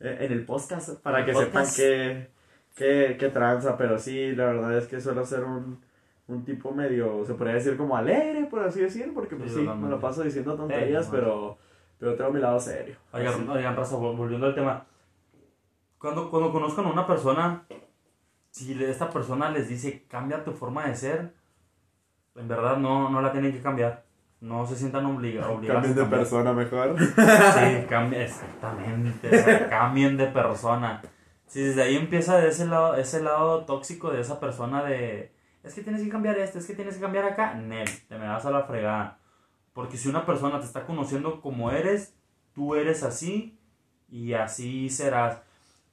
eh, 0.00 0.16
en 0.20 0.32
el 0.32 0.44
podcast 0.44 1.02
para 1.02 1.24
que 1.24 1.34
sepan 1.34 1.64
qué 1.74 2.28
qué 2.76 3.16
qué 3.18 3.28
tranza, 3.30 3.76
pero 3.78 3.98
sí, 3.98 4.34
la 4.34 4.44
verdad 4.46 4.76
es 4.76 4.86
que 4.88 5.00
suelo 5.00 5.24
ser 5.24 5.44
un 5.44 5.80
un 6.28 6.44
tipo 6.44 6.70
medio, 6.72 7.24
se 7.26 7.34
podría 7.34 7.54
decir 7.56 7.76
como 7.76 7.96
alegre, 7.96 8.44
por 8.44 8.60
así 8.60 8.80
decir, 8.80 9.12
porque 9.14 9.36
pues 9.36 9.52
Sí, 9.52 9.60
sí, 9.60 9.66
me 9.66 9.88
lo 9.90 10.00
paso 10.00 10.22
diciendo 10.22 10.54
tonterías, 10.56 11.04
Sí, 11.06 11.10
pero 11.14 11.58
pero 11.98 12.14
tengo 12.16 12.30
mi 12.32 12.40
lado 12.40 12.58
serio. 12.58 12.96
Oigan, 13.12 13.48
oigan, 13.48 13.76
raza, 13.76 13.96
vol- 13.96 14.16
volviendo 14.16 14.46
al 14.46 14.54
tema. 14.54 14.86
Cuando, 15.98 16.30
cuando 16.30 16.50
conozcan 16.52 16.86
a 16.86 16.90
una 16.90 17.06
persona, 17.06 17.64
si 18.50 18.72
esta 18.82 19.08
persona 19.10 19.50
les 19.50 19.68
dice 19.68 20.04
cambia 20.08 20.42
tu 20.42 20.52
forma 20.52 20.86
de 20.88 20.96
ser, 20.96 21.32
en 22.34 22.48
verdad 22.48 22.76
no, 22.76 23.08
no 23.08 23.20
la 23.20 23.30
tienen 23.32 23.52
que 23.52 23.60
cambiar. 23.60 24.04
No 24.40 24.66
se 24.66 24.74
sientan 24.74 25.06
obliga- 25.06 25.48
obligados. 25.50 25.82
Cambien 25.84 25.98
a 25.98 26.10
de 26.10 26.16
persona 26.16 26.52
mejor. 26.52 26.98
Sí, 26.98 27.86
cambien, 27.88 28.22
exactamente. 28.22 29.28
o 29.28 29.42
sea, 29.44 29.68
cambien 29.68 30.16
de 30.16 30.26
persona. 30.26 31.00
Si 31.46 31.60
desde 31.62 31.82
ahí 31.82 31.96
empieza 31.96 32.38
de 32.38 32.48
ese 32.48 32.66
lado, 32.66 32.96
ese 32.96 33.22
lado 33.22 33.64
tóxico 33.64 34.10
de 34.10 34.20
esa 34.22 34.40
persona 34.40 34.82
de 34.82 35.32
es 35.62 35.74
que 35.74 35.82
tienes 35.82 36.02
que 36.02 36.08
cambiar 36.08 36.38
esto, 36.38 36.58
es 36.58 36.66
que 36.66 36.74
tienes 36.74 36.96
que 36.96 37.00
cambiar 37.00 37.24
acá, 37.24 37.54
Nel, 37.54 37.88
te 38.08 38.18
me 38.18 38.26
vas 38.26 38.44
a 38.46 38.50
la 38.50 38.64
fregada. 38.64 39.18
Porque 39.72 39.96
si 39.96 40.08
una 40.08 40.26
persona 40.26 40.58
te 40.58 40.66
está 40.66 40.84
conociendo 40.84 41.40
como 41.40 41.70
eres, 41.70 42.14
tú 42.54 42.74
eres 42.74 43.02
así 43.02 43.58
y 44.10 44.34
así 44.34 44.90
serás. 44.90 45.40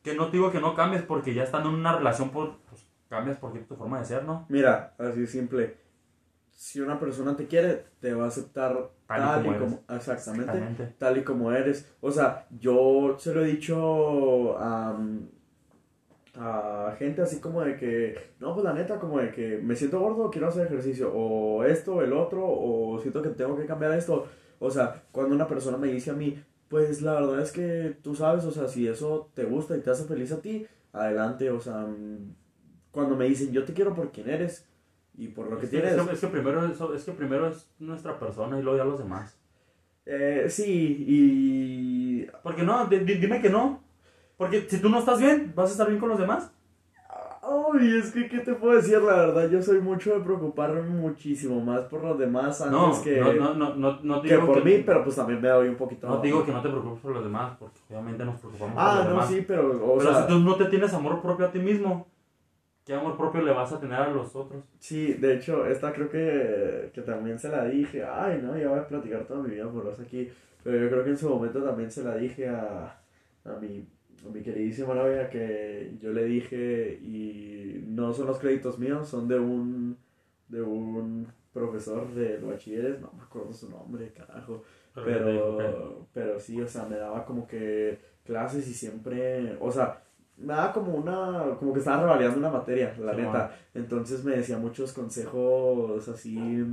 Que 0.03 0.15
no 0.15 0.28
te 0.28 0.38
digo 0.38 0.51
que 0.51 0.59
no 0.59 0.76
cambies 0.76 1.03
porque 1.03 1.34
ya 1.34 1.43
estando 1.43 1.70
en 1.70 1.76
una 1.76 1.95
relación, 1.95 2.30
pues, 2.32 2.49
pues, 2.70 2.86
cambias 3.09 3.38
porque 3.38 3.59
tu 3.59 3.76
forma 3.76 3.99
de 3.99 4.05
ser, 4.05 4.24
¿no? 4.24 4.45
Mira, 4.49 4.93
así 4.97 5.26
simple. 5.28 5.78
Si 6.51 6.82
una 6.82 6.99
persona 6.99 7.38
te 7.38 7.47
quiere, 7.47 7.86
te 8.01 8.13
va 8.13 8.26
a 8.26 8.28
aceptar 8.28 8.89
Tal 9.07 9.22
y 9.22 9.24
tal, 9.24 9.43
como 9.43 9.55
y 9.55 9.59
como, 9.59 9.65
eres. 9.88 9.97
exactamente, 9.97 10.43
Exactamente. 10.51 10.95
tal 10.97 11.17
y 11.17 11.24
como 11.24 11.51
eres. 11.51 11.95
O 12.01 12.11
sea, 12.11 12.45
yo 12.51 13.15
se 13.17 13.34
lo 13.34 13.43
he 13.43 13.47
dicho 13.47 14.57
a, 14.59 14.97
a 16.36 16.96
gente 16.98 17.22
así 17.22 17.40
como 17.40 17.62
de 17.62 17.76
que, 17.76 18.16
no, 18.40 18.54
pues 18.54 18.64
la 18.64 18.74
neta, 18.74 19.00
como 19.00 19.20
de 19.20 19.32
que 19.32 19.58
me 19.58 19.76
siento 19.76 20.00
gordo, 20.00 20.30
quiero 20.32 20.48
hacer 20.48 20.68
ejercicio, 20.68 21.12
o 21.14 21.64
esto, 21.64 22.02
el 22.02 22.14
otro, 22.14 22.46
o 22.48 23.00
siento 23.02 23.22
que 23.22 23.30
tengo 23.30 23.58
que 23.58 23.66
cambiar 23.66 23.94
esto. 23.94 24.28
O 24.60 24.70
sea, 24.70 25.04
cuando 25.12 25.36
una 25.36 25.48
persona 25.48 25.78
me 25.78 25.88
dice 25.88 26.12
a 26.12 26.14
mí, 26.14 26.42
pues 26.68 27.02
la 27.02 27.14
verdad 27.14 27.42
es 27.42 27.52
que 27.52 27.98
tú 28.04 28.14
sabes, 28.16 28.46
o 28.46 28.52
sea, 28.52 28.68
si 28.68 28.88
eso 28.88 29.30
te 29.34 29.44
gusta 29.46 29.76
y 29.76 29.82
te 29.82 29.90
hace 29.90 30.04
feliz 30.06 30.32
a 30.32 30.42
ti, 30.42 30.68
adelante, 30.94 31.50
o 31.50 31.60
sea, 31.60 31.88
cuando 32.92 33.16
me 33.16 33.26
dicen, 33.26 33.52
yo 33.52 33.64
te 33.66 33.74
quiero 33.74 33.94
por 33.96 34.12
quien 34.12 34.30
eres 34.30 34.68
y 35.18 35.28
por 35.30 35.50
lo 35.50 35.58
que 35.58 35.66
Es 35.66 35.72
que, 35.72 35.80
tienes. 35.82 35.98
es 35.98 36.08
que- 36.08 36.14
es 36.14 36.20
que 36.22 36.28
primero 36.28 36.66
es, 36.66 36.80
es 36.96 37.04
que 37.04 37.12
primero 37.12 37.48
es 37.48 37.70
nuestra 37.80 38.20
persona 38.20 38.60
y 38.60 38.62
luego 38.64 38.78
ya 38.78 38.86
los 38.86 39.00
demás. 39.00 39.38
Eh, 40.06 40.46
sí, 40.50 41.06
y... 41.08 42.28
Porque 42.44 42.64
no, 42.64 42.86
di- 42.88 43.00
di- 43.00 43.16
dime 43.16 43.42
que 43.42 43.50
no. 43.50 43.84
Porque 44.40 44.62
si 44.70 44.80
tú 44.82 44.90
no 44.90 45.00
estás 45.00 45.20
bien, 45.20 45.52
¿vas 45.54 45.70
a 45.70 45.74
estar 45.74 45.88
bien 45.88 46.00
con 46.00 46.08
los 46.10 46.18
demás? 46.18 46.50
Ay, 47.42 47.98
es 48.00 48.12
que, 48.12 48.30
¿qué 48.30 48.40
te 48.40 48.54
puedo 48.54 48.76
decir? 48.76 49.02
La 49.02 49.18
verdad, 49.18 49.50
yo 49.50 49.62
soy 49.62 49.82
mucho 49.82 50.14
de 50.14 50.22
preocuparme 50.22 50.82
muchísimo 50.82 51.60
más 51.60 51.82
por 51.82 52.02
los 52.04 52.18
demás 52.18 52.62
antes 52.62 52.78
No, 52.78 53.04
que, 53.04 53.20
no, 53.20 53.34
no, 53.34 53.54
no, 53.54 53.76
no, 53.76 54.00
no 54.02 54.22
te 54.22 54.28
que 54.30 54.34
digo 54.36 54.46
por 54.48 54.56
que- 54.64 54.70
mí, 54.70 54.84
pero 54.86 55.04
pues 55.04 55.18
también 55.18 55.42
me 55.42 55.50
doy 55.50 55.68
un 55.68 55.76
poquito... 55.76 56.08
No 56.08 56.22
digo 56.22 56.46
que 56.46 56.54
no 56.54 56.62
te 56.62 56.70
preocupes 56.70 57.00
por 57.02 57.12
los 57.12 57.24
demás, 57.24 57.58
porque 57.60 57.78
obviamente 57.90 58.24
nos 58.24 58.40
preocupamos 58.40 58.76
por 58.76 58.82
Ah, 58.84 58.96
los 58.96 59.04
no, 59.04 59.10
demás. 59.12 59.28
sí, 59.28 59.46
pero, 59.46 59.94
o 59.94 59.98
Pero 59.98 60.14
sea, 60.14 60.22
si 60.22 60.28
tú 60.30 60.40
no 60.40 60.56
te 60.56 60.66
tienes 60.66 60.94
amor 60.94 61.22
propio 61.22 61.46
a 61.48 61.52
ti 61.52 61.60
mismo, 61.60 62.08
¿qué 62.86 62.94
amor 62.94 63.18
propio 63.18 63.42
le 63.42 63.52
vas 63.52 63.74
a 63.74 63.80
tener 63.80 64.00
a 64.00 64.10
los 64.10 64.34
otros? 64.36 64.64
sí, 64.80 65.14
de 65.16 65.36
hecho, 65.36 65.66
esta 65.66 65.92
creo 65.92 66.10
que, 66.10 66.92
que 66.94 67.02
también 67.02 67.38
se 67.40 67.50
la 67.50 67.66
dije, 67.66 68.06
ay, 68.06 68.40
no, 68.42 68.58
ya 68.58 68.70
voy 68.70 68.80
a 68.80 68.88
platicar 68.88 69.26
toda 69.26 69.44
mi 69.44 69.50
vida 69.52 69.66
amorosa 69.66 70.04
aquí, 70.04 70.30
pero 70.64 70.78
yo 70.78 70.90
creo 70.90 71.04
que 71.04 71.10
en 71.12 71.18
su 71.18 71.30
momento 71.30 71.62
también 71.62 71.92
se 71.92 72.04
la 72.04 72.16
dije 72.16 72.48
a, 72.48 72.96
a 73.46 73.50
mi, 73.60 73.86
a 74.26 74.30
mi 74.30 74.41
queridísima 74.41 74.93
novia 74.93 75.30
que 75.30 75.95
yo 76.01 76.11
le 76.11 76.26
dije, 76.26 76.99
y 77.01 77.84
no 77.88 78.13
son 78.13 78.28
los 78.28 78.39
créditos 78.39 78.78
míos, 78.80 79.07
son 79.07 79.28
de 79.28 79.39
un, 79.39 79.97
de 80.47 80.61
un 80.61 81.28
profesor 81.53 82.07
de 82.13 82.38
bachilleres, 82.38 82.99
no 83.01 83.11
me 83.15 83.24
acuerdo 83.24 83.51
su 83.53 83.70
nombre, 83.70 84.11
carajo, 84.13 84.63
Pero, 84.93 85.26
que- 85.57 85.63
Pero, 85.63 86.07
pero 86.13 86.39
sí, 86.39 86.59
o 86.61 86.67
sea, 86.67 86.86
me 86.86 86.97
daba 86.97 87.26
como 87.26 87.47
que 87.47 87.99
clases 88.24 88.67
y 88.67 88.74
siempre, 88.74 89.57
o 89.59 89.72
sea, 89.72 90.03
me 90.38 90.53
daba 90.53 90.72
como 90.74 90.93
una, 90.95 91.55
como 91.57 91.74
que 91.74 91.80
estaba 91.80 92.03
revalidando 92.03 92.39
una 92.39 92.49
materia, 92.49 92.95
la 92.99 93.13
Sí, 93.13 93.22
neta. 93.22 93.51
Entonces 93.74 94.24
me 94.24 94.36
decía 94.38 94.57
muchos 94.57 94.93
consejos 94.93 96.07
así, 96.07 96.63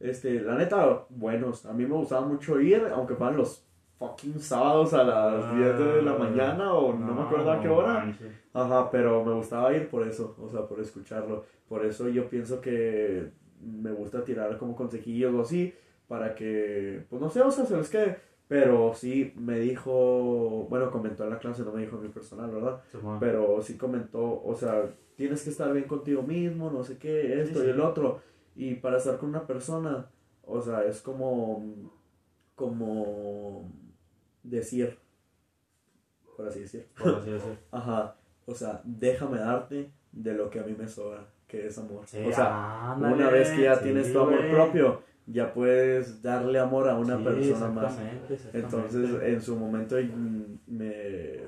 este, 0.00 0.40
la 0.40 0.56
neta, 0.56 1.04
buenos. 1.10 1.66
A 1.66 1.72
mí 1.72 1.84
me 1.84 1.94
gustaba 1.94 2.26
mucho 2.26 2.60
ir, 2.60 2.82
aunque 2.92 3.14
fueran 3.14 3.36
los 3.36 3.67
fucking 3.98 4.38
sábados 4.38 4.94
a 4.94 5.02
las 5.04 5.56
10 5.56 5.78
de 5.78 6.02
la 6.02 6.12
Ah, 6.12 6.18
mañana 6.18 6.72
o 6.72 6.92
no, 6.92 7.14
me 7.14 7.22
acuerdo 7.22 7.50
a 7.50 7.60
qué 7.60 7.68
hora. 7.68 8.12
Ajá, 8.52 8.90
pero 8.90 9.24
me 9.24 9.32
gustaba 9.34 9.74
ir 9.74 9.88
por 9.88 10.06
eso, 10.06 10.36
o 10.40 10.48
sea, 10.48 10.66
por 10.66 10.80
escucharlo. 10.80 11.44
Por 11.68 11.84
eso 11.84 12.08
yo 12.08 12.28
pienso 12.28 12.60
que 12.60 13.30
me 13.60 13.90
gusta 13.90 14.24
tirar 14.24 14.56
como 14.56 14.76
consejillos 14.76 15.34
o 15.34 15.40
así, 15.42 15.74
para 16.06 16.34
que, 16.34 17.04
pues 17.10 17.20
no 17.20 17.28
sé, 17.28 17.42
o 17.42 17.50
sea, 17.50 17.66
se 17.66 17.76
les 17.76 17.88
quede. 17.90 18.18
Pero 18.46 18.94
sí 18.94 19.34
me 19.36 19.58
dijo, 19.58 20.66
bueno, 20.70 20.90
comentó 20.90 21.24
en 21.24 21.30
la 21.30 21.38
clase, 21.38 21.64
no 21.64 21.72
me 21.72 21.82
dijo 21.82 21.96
en 21.96 22.04
mi 22.04 22.08
personal, 22.08 22.50
¿verdad? 22.50 22.80
Pero 23.20 23.60
sí 23.60 23.76
comentó, 23.76 24.42
o 24.42 24.54
sea, 24.54 24.88
tienes 25.16 25.42
que 25.42 25.50
estar 25.50 25.70
bien 25.72 25.86
contigo 25.86 26.22
mismo, 26.22 26.70
no 26.70 26.82
sé 26.82 26.96
qué, 26.96 27.42
esto 27.42 27.60
Sí, 27.60 27.66
y 27.66 27.70
el 27.70 27.80
otro. 27.80 28.20
Y 28.56 28.74
para 28.76 28.96
estar 28.96 29.18
con 29.18 29.28
una 29.28 29.46
persona, 29.46 30.06
o 30.46 30.62
sea, 30.62 30.82
es 30.84 31.02
como, 31.02 31.90
como 32.54 33.70
decir, 34.50 34.98
por 36.36 36.46
así 36.48 36.60
decir. 36.60 36.86
Por 37.00 37.14
así 37.20 37.30
decir. 37.30 37.58
Ajá, 37.70 38.16
o 38.46 38.54
sea, 38.54 38.80
déjame 38.84 39.38
darte 39.38 39.90
de 40.12 40.32
lo 40.34 40.50
que 40.50 40.60
a 40.60 40.62
mí 40.64 40.74
me 40.78 40.88
sobra, 40.88 41.26
que 41.46 41.66
es 41.66 41.78
amor. 41.78 42.04
Sí, 42.06 42.18
o 42.26 42.32
sea, 42.32 42.92
ándale, 42.92 43.14
una 43.14 43.30
vez 43.30 43.50
que 43.50 43.62
ya 43.62 43.76
sí, 43.76 43.84
tienes 43.84 44.12
tu 44.12 44.20
amor 44.20 44.38
güey. 44.38 44.50
propio, 44.50 45.02
ya 45.26 45.52
puedes 45.52 46.22
darle 46.22 46.58
amor 46.58 46.88
a 46.88 46.96
una 46.96 47.18
Sí, 47.18 47.24
persona 47.24 47.68
más. 47.68 47.84
exactamente, 47.92 48.34
exactamente. 48.34 48.58
Entonces, 48.76 49.22
en 49.22 49.42
su 49.42 49.56
momento, 49.56 49.96
mm, 49.96 50.58
me, 50.68 51.40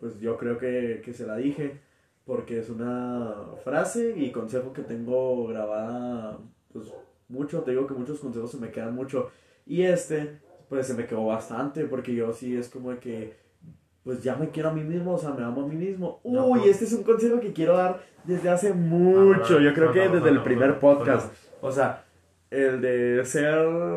pues 0.00 0.18
yo 0.20 0.36
creo 0.38 0.56
que, 0.58 1.02
que 1.04 1.12
se 1.12 1.26
la 1.26 1.36
dije, 1.36 1.78
porque 2.24 2.58
es 2.58 2.70
una 2.70 3.34
frase 3.62 4.14
y 4.16 4.30
consejo 4.32 4.72
que 4.72 4.82
tengo 4.82 5.46
grabada, 5.46 6.38
pues 6.72 6.92
mucho, 7.28 7.62
te 7.62 7.72
digo 7.72 7.86
que 7.86 7.94
muchos 7.94 8.18
consejos 8.20 8.50
se 8.50 8.58
me 8.58 8.70
quedan 8.70 8.94
mucho. 8.94 9.30
Y 9.66 9.82
este, 9.82 10.38
pues 10.68 10.86
se 10.86 10.94
me 10.94 11.06
quedó 11.06 11.26
bastante, 11.26 11.84
porque 11.84 12.14
yo 12.14 12.32
sí 12.32 12.56
es 12.56 12.68
como 12.68 12.90
de 12.90 12.98
que, 12.98 13.36
pues 14.04 14.22
ya 14.22 14.36
me 14.36 14.50
quiero 14.50 14.70
a 14.70 14.72
mí 14.72 14.82
mismo, 14.82 15.14
o 15.14 15.18
sea, 15.18 15.30
me 15.30 15.44
amo 15.44 15.62
a 15.62 15.66
mí 15.68 15.76
mismo. 15.76 16.20
Uy, 16.22 16.60
pues. 16.60 16.70
este 16.72 16.84
es 16.84 16.92
un 16.92 17.02
consejo 17.02 17.40
que 17.40 17.52
quiero 17.52 17.76
dar 17.76 18.00
desde 18.24 18.48
hace 18.48 18.72
mucho, 18.72 19.58
Ah, 19.58 19.62
yo 19.62 19.74
creo 19.74 19.92
que 19.92 20.08
desde 20.08 20.28
el 20.28 20.42
primer 20.42 20.78
podcast. 20.78 21.32
O 21.60 21.70
sea, 21.70 22.04
el 22.50 22.80
de 22.80 23.24
ser 23.24 23.54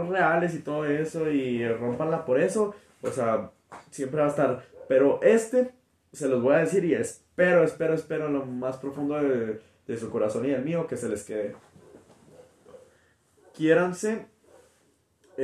reales 0.10 0.56
y 0.56 0.60
todo 0.60 0.86
eso 0.86 1.30
y 1.30 1.68
rompanla 1.68 2.26
por 2.26 2.40
eso, 2.40 2.74
o 3.02 3.10
sea, 3.10 3.52
siempre 3.92 4.22
va 4.22 4.28
a 4.28 4.30
estar. 4.30 4.66
Pero 4.88 5.20
este, 5.22 5.72
se 6.12 6.28
los 6.28 6.42
voy 6.42 6.56
a 6.56 6.60
decir 6.60 6.84
y 6.86 6.94
espero, 6.94 7.64
espero, 7.64 7.94
espero 7.94 8.28
en 8.28 8.34
lo 8.34 8.46
más 8.46 8.78
profundo 8.78 9.16
de, 9.16 9.60
de 9.88 9.98
su 9.98 10.10
corazón 10.10 10.46
y 10.46 10.52
el 10.52 10.64
mío 10.64 10.88
que 10.88 10.98
se 10.98 11.10
les 11.10 11.24
quede. 11.24 11.56
Quiéranse, 13.54 14.28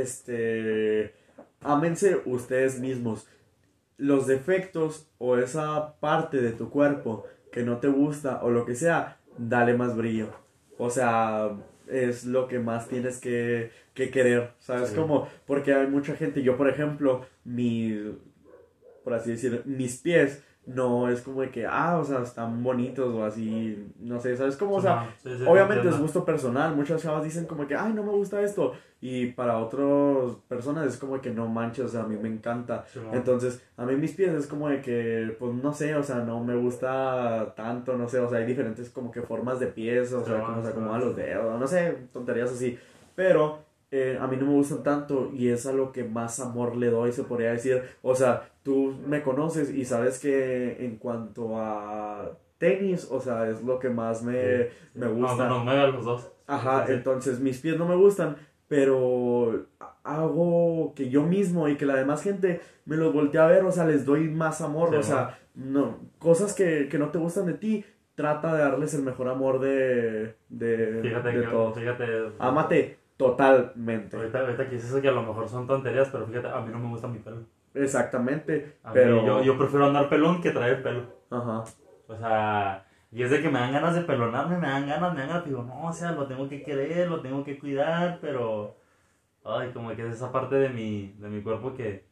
este, 0.02 1.14
ámense 1.62 2.22
ustedes 2.26 2.80
mismos. 2.80 3.28
Los 3.98 4.28
defectos 4.28 5.08
o 5.18 5.38
esa 5.38 5.96
parte 6.00 6.42
de 6.42 6.52
tu 6.52 6.70
cuerpo 6.70 7.26
que 7.52 7.64
no 7.64 7.78
te 7.78 7.88
gusta 7.88 8.44
o 8.44 8.50
lo 8.52 8.66
que 8.66 8.76
sea, 8.76 9.18
dale 9.38 9.74
más 9.76 9.96
brillo. 9.96 10.30
O 10.78 10.90
sea, 10.90 11.52
es 11.88 12.26
lo 12.26 12.48
que 12.48 12.60
más 12.60 12.90
tienes 12.90 13.20
que, 13.20 13.72
que 13.94 14.10
querer, 14.12 14.52
¿sabes 14.60 14.90
Sí. 14.90 14.96
cómo? 14.96 15.30
Porque 15.46 15.74
hay 15.74 15.88
mucha 15.88 16.16
gente, 16.16 16.44
yo 16.44 16.58
por 16.58 16.68
ejemplo, 16.68 17.26
mi, 17.46 18.18
por 19.04 19.14
así 19.14 19.32
decir, 19.32 19.62
mis 19.66 19.98
pies, 20.02 20.44
no 20.66 21.10
es 21.10 21.22
como 21.22 21.42
de 21.42 21.52
que, 21.52 21.66
ah, 21.66 21.98
o 22.00 22.04
sea, 22.04 22.22
están 22.22 22.64
bonitos 22.64 23.14
o 23.14 23.24
así, 23.24 23.92
no 24.00 24.20
sé, 24.20 24.36
¿sabes 24.36 24.58
cómo? 24.58 24.76
O 24.76 24.82
sea, 24.82 25.10
Sí, 25.22 25.30
sí, 25.30 25.38
sí, 25.38 25.44
obviamente 25.48 25.90
es 25.90 26.00
gusto 26.00 26.26
personal, 26.26 26.76
muchas 26.76 27.02
chavas 27.02 27.24
dicen 27.24 27.46
como 27.46 27.68
que, 27.68 27.76
ay, 27.76 27.94
no 27.94 28.04
me 28.04 28.12
gusta 28.12 28.42
esto, 28.42 28.74
y 29.00 29.28
para 29.28 29.60
otras 29.60 30.38
personas 30.48 30.88
es 30.88 30.98
como 30.98 31.22
que 31.22 31.30
no 31.30 31.48
manches, 31.48 31.86
o 31.86 31.88
sea, 31.90 32.02
a 32.02 32.08
mí 32.08 32.18
me 32.18 32.30
encanta. 32.30 32.86
Entonces, 33.14 33.62
a 33.78 33.86
mí 33.86 33.96
mis 33.96 34.14
pies 34.14 34.34
es 34.34 34.48
como 34.48 34.70
de 34.70 34.82
que, 34.82 35.36
pues 35.38 35.54
no 35.54 35.72
sé, 35.74 35.96
o 35.96 36.02
sea, 36.02 36.18
no 36.18 36.44
me 36.44 36.56
gusta 36.56 37.54
tanto, 37.56 37.96
no 37.98 38.08
sé, 38.10 38.20
o 38.20 38.30
sea, 38.30 38.40
hay 38.40 38.46
diferentes 38.46 38.90
como 38.90 39.12
que 39.12 39.22
formas 39.22 39.60
de 39.60 39.68
pies, 39.68 40.12
o 40.14 40.26
sea, 40.26 40.38
Sí, 40.38 40.44
como 40.46 40.64
se 40.64 40.70
acomodan 40.70 41.02
los 41.02 41.16
dedos, 41.16 41.60
no 41.60 41.68
sé, 41.68 41.96
tonterías 42.12 42.52
así. 42.52 42.80
Pero 43.14 43.60
eh, 43.92 44.18
a 44.20 44.28
mí 44.28 44.38
no 44.38 44.46
me 44.48 44.54
gustan 44.54 44.84
tanto 44.84 45.32
y 45.34 45.50
es 45.50 45.66
a 45.66 45.74
lo 45.74 45.92
que 45.92 46.04
más 46.04 46.40
amor 46.40 46.76
le 46.76 46.90
doy, 46.90 47.12
se 47.12 47.24
podría 47.24 47.52
decir. 47.52 47.82
O 48.02 48.16
sea, 48.16 48.50
tú 48.64 48.96
me 49.08 49.22
conoces 49.22 49.70
y 49.70 49.86
sabes 49.86 50.20
que 50.20 50.86
en 50.86 50.98
cuanto 50.98 51.58
a 51.58 52.32
tenis, 52.58 53.08
o 53.12 53.20
sea, 53.20 53.50
es 53.50 53.62
lo 53.64 53.80
que 53.80 53.90
más 53.90 54.24
me, 54.24 54.70
me 54.94 55.08
gusta. 55.08 55.48
No, 55.48 55.64
mueve 55.64 55.82
a 55.82 55.88
los 55.88 56.06
dos. 56.06 56.32
Ajá, 56.48 56.86
Sí, 56.86 56.94
entonces 56.94 57.40
mis 57.40 57.60
pies 57.60 57.78
no 57.78 57.88
me 57.88 57.96
gustan, 57.96 58.36
pero 58.68 59.66
hago 60.04 60.94
que 60.96 61.10
yo 61.10 61.24
mismo 61.24 61.68
y 61.68 61.76
que 61.78 61.86
la 61.86 61.96
demás 61.96 62.22
gente 62.22 62.62
me 62.86 62.98
los 62.98 63.14
voltee 63.14 63.42
a 63.42 63.48
ver, 63.48 63.64
o 63.64 63.72
sea, 63.72 63.86
les 63.86 64.06
doy 64.06 64.30
más 64.30 64.62
amor, 64.62 64.94
o 64.96 65.02
sea, 65.04 65.40
no, 65.56 66.00
cosas 66.20 66.54
que, 66.54 66.88
que 66.90 67.00
no 67.00 67.10
te 67.10 67.18
gustan 67.18 67.48
de 67.48 67.54
ti, 67.54 67.84
trata 68.14 68.54
de 68.54 68.62
darles 68.62 68.94
el 68.94 69.02
mejor 69.02 69.28
amor 69.28 69.60
de, 69.60 70.36
de, 70.50 71.00
Fíjate 71.02 71.30
de 71.30 71.42
que, 71.42 71.48
todo. 71.48 71.74
fíjate. 71.74 72.06
Ámate, 72.40 72.98
Totalmente. 73.18 74.18
Ahorita, 74.18 74.40
ahorita 74.42 74.66
que 74.70 74.76
dices 74.76 75.02
que 75.02 75.08
a 75.08 75.12
lo 75.12 75.24
mejor 75.24 75.48
son 75.48 75.68
tonterías, 75.68 76.10
pero 76.12 76.28
fíjate, 76.28 76.48
a 76.50 76.60
mí 76.62 76.72
no 76.72 76.80
me 76.80 76.90
gusta 76.90 77.08
mi 77.08 77.20
pelo. 77.20 77.44
Exactamente. 77.74 78.78
A 78.84 78.90
mí, 78.90 78.94
pero. 78.94 79.26
yo, 79.26 79.44
yo 79.44 79.58
prefiero 79.58 79.86
andar 79.86 80.10
pelón 80.10 80.42
que 80.42 80.52
traer 80.52 80.84
pelo. 80.84 81.04
Ajá. 81.30 81.64
O 82.08 82.16
sea, 82.18 82.86
y 83.12 83.24
es 83.24 83.32
de 83.32 83.42
que 83.42 83.50
me 83.50 83.60
dan 83.60 83.72
ganas 83.72 83.96
de 83.96 84.02
pelonarme, 84.02 84.58
me 84.58 84.68
dan 84.68 84.88
ganas, 84.88 85.14
me 85.14 85.20
dan 85.20 85.30
ganas, 85.30 85.46
digo, 85.46 85.64
no, 85.64 85.88
o 85.88 85.94
sea, 85.94 86.12
lo 86.12 86.28
tengo 86.28 86.50
que 86.50 86.62
querer, 86.62 87.10
lo 87.10 87.22
tengo 87.22 87.44
que 87.44 87.58
cuidar, 87.58 88.20
pero, 88.22 88.76
ay, 89.46 89.72
como 89.72 89.96
que 89.96 90.06
es 90.06 90.16
esa 90.16 90.32
parte 90.32 90.56
de 90.56 90.70
mi, 90.70 91.16
de 91.18 91.30
mi 91.30 91.42
cuerpo 91.42 91.74
que, 91.74 92.04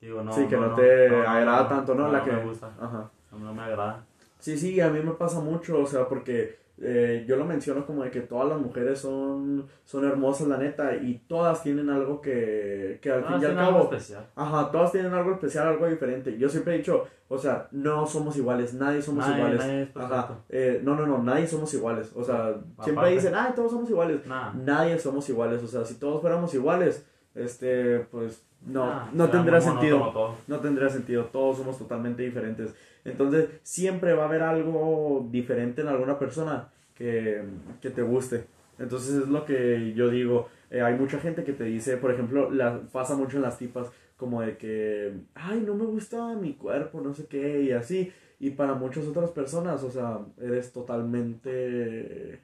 digo, 0.00 0.22
no, 0.22 0.32
sí, 0.32 0.46
que 0.46 0.56
no, 0.56 0.74
te 0.74 1.08
no, 1.08 1.22
no, 1.22 1.28
agrada 1.30 1.62
no, 1.62 1.68
tanto, 1.68 1.94
¿no? 1.94 2.06
no, 2.06 2.12
La 2.12 2.18
no 2.18 2.24
que. 2.24 2.32
me 2.32 2.44
gusta, 2.44 2.70
Ajá. 2.78 3.10
no, 3.32 3.38
no 3.38 3.54
me 3.54 3.62
agrada. 3.62 4.04
Sí, 4.38 4.58
sí, 4.58 4.78
a 4.80 4.90
mí 4.90 5.00
me 5.00 5.12
pasa 5.12 5.40
mucho, 5.40 5.80
o 5.80 5.86
sea, 5.86 6.06
porque 6.06 6.58
eh, 6.78 7.24
yo 7.26 7.36
lo 7.36 7.44
menciono 7.44 7.86
como 7.86 8.02
de 8.04 8.10
que 8.10 8.20
todas 8.20 8.48
las 8.48 8.60
mujeres 8.60 8.98
son, 8.98 9.66
son 9.84 10.04
hermosas, 10.04 10.46
la 10.48 10.58
neta, 10.58 10.94
y 10.96 11.18
todas 11.26 11.62
tienen 11.62 11.88
algo 11.88 12.20
que, 12.20 12.98
que 13.00 13.10
al 13.10 13.22
No, 13.22 13.26
fin 13.28 13.36
y 13.42 13.44
al 13.46 13.54
cabo, 13.56 13.82
especial. 13.84 14.26
ajá, 14.34 14.70
todas 14.70 14.92
tienen 14.92 15.14
algo 15.14 15.32
especial, 15.32 15.68
algo 15.68 15.86
diferente. 15.88 16.36
Yo 16.36 16.48
siempre 16.48 16.74
he 16.74 16.78
dicho, 16.78 17.04
o 17.28 17.38
sea, 17.38 17.68
no 17.72 18.06
somos 18.06 18.36
iguales, 18.36 18.74
nadie 18.74 19.00
somos 19.00 19.26
Nadie- 19.26 19.38
iguales. 19.38 19.58
nadie 19.60 19.90
Ajá, 19.94 20.38
eh, 20.50 20.80
no, 20.84 20.94
no, 20.94 21.06
no, 21.06 21.22
nadie 21.22 21.46
somos 21.46 21.72
iguales. 21.74 22.12
O 22.14 22.22
sea, 22.22 22.56
siempre 22.82 23.10
dicen, 23.10 23.34
ay, 23.34 23.52
todos 23.56 23.72
somos 23.72 23.88
iguales. 23.88 24.20
Nadie 24.54 24.98
somos 24.98 25.28
iguales, 25.28 25.62
o 25.62 25.66
sea, 25.66 25.84
si 25.84 25.94
todos 25.94 26.20
fuéramos 26.20 26.52
iguales, 26.54 27.06
este, 27.34 28.00
pues, 28.10 28.42
no, 28.66 28.84
Ah, 28.84 29.08
no 29.12 29.28
tendría 29.30 29.60
sentido. 29.60 30.34
No 30.46 30.60
tendría 30.60 30.88
sentido, 30.88 31.24
todos 31.26 31.58
somos 31.58 31.78
totalmente 31.78 32.22
diferentes. 32.22 32.74
Entonces, 33.06 33.48
siempre 33.62 34.12
va 34.14 34.24
a 34.24 34.26
haber 34.26 34.42
algo 34.42 35.26
diferente 35.30 35.82
en 35.82 35.88
alguna 35.88 36.18
persona 36.18 36.68
que, 36.94 37.42
que 37.80 37.90
te 37.90 38.02
guste. 38.02 38.44
Entonces, 38.78 39.22
es 39.22 39.28
lo 39.28 39.44
que 39.44 39.92
yo 39.94 40.10
digo. 40.10 40.48
Eh, 40.70 40.82
hay 40.82 40.94
mucha 40.94 41.18
gente 41.18 41.44
que 41.44 41.52
te 41.52 41.64
dice, 41.64 41.96
por 41.96 42.10
ejemplo, 42.12 42.50
la, 42.50 42.80
pasa 42.92 43.14
mucho 43.16 43.36
en 43.36 43.42
las 43.42 43.58
tipas, 43.58 43.88
como 44.16 44.42
de 44.42 44.56
que, 44.56 45.12
ay, 45.34 45.60
no 45.60 45.74
me 45.74 45.84
gusta 45.84 46.34
mi 46.34 46.54
cuerpo, 46.54 47.00
no 47.00 47.14
sé 47.14 47.26
qué, 47.26 47.62
y 47.62 47.72
así. 47.72 48.12
Y 48.40 48.50
para 48.50 48.74
muchas 48.74 49.06
otras 49.06 49.30
personas, 49.30 49.82
o 49.82 49.90
sea, 49.90 50.18
eres 50.40 50.72
totalmente, 50.72 52.40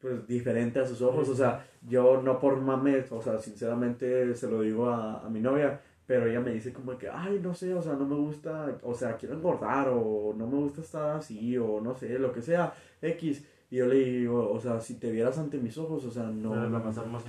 pues, 0.00 0.26
diferente 0.26 0.78
a 0.80 0.86
sus 0.86 1.02
ojos. 1.02 1.28
O 1.28 1.34
sea, 1.34 1.66
yo 1.88 2.22
no 2.22 2.38
por 2.40 2.56
mames, 2.60 3.10
o 3.12 3.20
sea, 3.20 3.38
sinceramente 3.38 4.34
se 4.34 4.50
lo 4.50 4.62
digo 4.62 4.88
a, 4.88 5.26
a 5.26 5.28
mi 5.28 5.40
novia, 5.40 5.80
pero 6.10 6.26
ella 6.26 6.40
me 6.40 6.50
dice 6.50 6.72
como 6.72 6.98
que, 6.98 7.08
ay, 7.08 7.38
no 7.40 7.54
sé, 7.54 7.72
o 7.72 7.80
sea, 7.80 7.92
no 7.92 8.04
me 8.04 8.16
gusta, 8.16 8.76
o 8.82 8.92
sea, 8.92 9.16
quiero 9.16 9.36
engordar, 9.36 9.90
o 9.90 10.34
no 10.36 10.44
me 10.48 10.56
gusta 10.56 10.80
estar 10.80 11.10
así, 11.18 11.56
o 11.56 11.80
no 11.80 11.94
sé, 11.94 12.18
lo 12.18 12.32
que 12.32 12.42
sea, 12.42 12.74
X. 13.00 13.46
Y 13.70 13.76
yo 13.76 13.86
le 13.86 13.94
digo, 13.94 14.50
o 14.50 14.58
sea, 14.58 14.80
si 14.80 14.94
te 14.98 15.12
vieras 15.12 15.38
ante 15.38 15.58
mis 15.58 15.78
ojos, 15.78 16.04
o 16.04 16.10
sea, 16.10 16.24
no. 16.24 16.52
Eres 16.56 16.72
la 16.72 16.80
más 16.80 16.96
hermosa. 16.96 17.28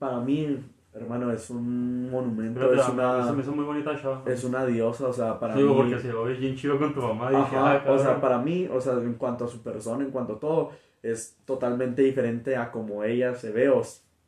Para 0.00 0.18
mí, 0.18 0.58
hermano, 0.92 1.30
es 1.30 1.48
un 1.50 2.10
monumento, 2.10 2.72
es 2.72 2.82
se 2.82 2.92
me 2.94 2.94
una, 2.94 3.36
hizo 3.40 3.52
muy 3.52 3.64
bonita 3.64 3.96
chava. 4.02 4.24
es 4.26 4.42
una 4.42 4.66
diosa, 4.66 5.06
o 5.06 5.12
sea, 5.12 5.38
para 5.38 5.54
Digo, 5.54 5.72
mí. 5.74 5.76
porque 5.76 6.00
se 6.00 6.12
ve 6.12 6.34
bien 6.34 6.56
chido 6.56 6.76
con 6.76 6.92
tu 6.92 7.00
mamá. 7.00 7.28
Ajá, 7.28 7.74
ah, 7.74 7.92
o 7.92 7.96
sea, 7.96 8.20
para 8.20 8.38
mí, 8.38 8.68
o 8.74 8.80
sea, 8.80 8.94
en 8.94 9.14
cuanto 9.14 9.44
a 9.44 9.48
su 9.48 9.62
persona, 9.62 10.02
en 10.02 10.10
cuanto 10.10 10.32
a 10.32 10.40
todo, 10.40 10.72
es 11.00 11.36
totalmente 11.44 12.02
diferente 12.02 12.56
a 12.56 12.72
como 12.72 13.04
ella 13.04 13.36
se 13.36 13.52
ve 13.52 13.68
o, 13.68 13.82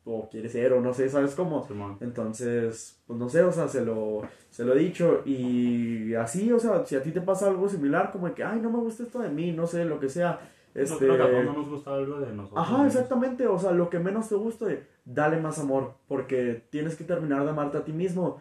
o 0.08 0.28
quiere 0.30 0.48
ser, 0.48 0.72
o 0.72 0.80
no 0.80 0.94
sé, 0.94 1.08
¿sabes 1.08 1.34
cómo? 1.34 1.66
Entonces, 2.00 3.02
pues 3.06 3.18
no 3.18 3.28
sé, 3.28 3.42
o 3.42 3.50
sea, 3.52 3.66
se 3.68 3.84
lo, 3.84 4.22
se 4.50 4.64
lo 4.64 4.74
he 4.74 4.78
dicho 4.78 5.22
y 5.26 6.14
así, 6.14 6.52
o 6.52 6.58
sea, 6.60 6.86
si 6.86 6.94
a 6.96 7.02
ti 7.02 7.10
te 7.10 7.20
pasa 7.20 7.48
algo 7.48 7.68
similar, 7.68 8.12
como 8.12 8.28
de 8.28 8.34
que, 8.34 8.44
ay, 8.44 8.60
no 8.60 8.70
me 8.70 8.78
gusta 8.78 9.02
esto 9.02 9.18
de 9.18 9.28
mí, 9.28 9.50
no 9.52 9.66
sé, 9.66 9.84
lo 9.84 9.98
que 9.98 10.08
sea, 10.08 10.38
este... 10.74 10.96
creo 10.98 11.16
que 11.16 11.22
a 11.24 11.30
todos 11.30 11.44
no 11.44 11.52
nos 11.54 11.68
gusta 11.68 11.94
algo 11.94 12.20
de 12.20 12.32
nosotros. 12.32 12.60
Ajá, 12.62 12.74
mismos. 12.78 12.94
exactamente, 12.94 13.46
o 13.48 13.58
sea, 13.58 13.72
lo 13.72 13.90
que 13.90 13.98
menos 13.98 14.28
te 14.28 14.36
guste, 14.36 14.86
dale 15.04 15.40
más 15.40 15.58
amor, 15.58 15.94
porque 16.06 16.64
tienes 16.70 16.94
que 16.96 17.04
terminar 17.04 17.42
de 17.44 17.50
amarte 17.50 17.78
a 17.78 17.84
ti 17.84 17.92
mismo 17.92 18.40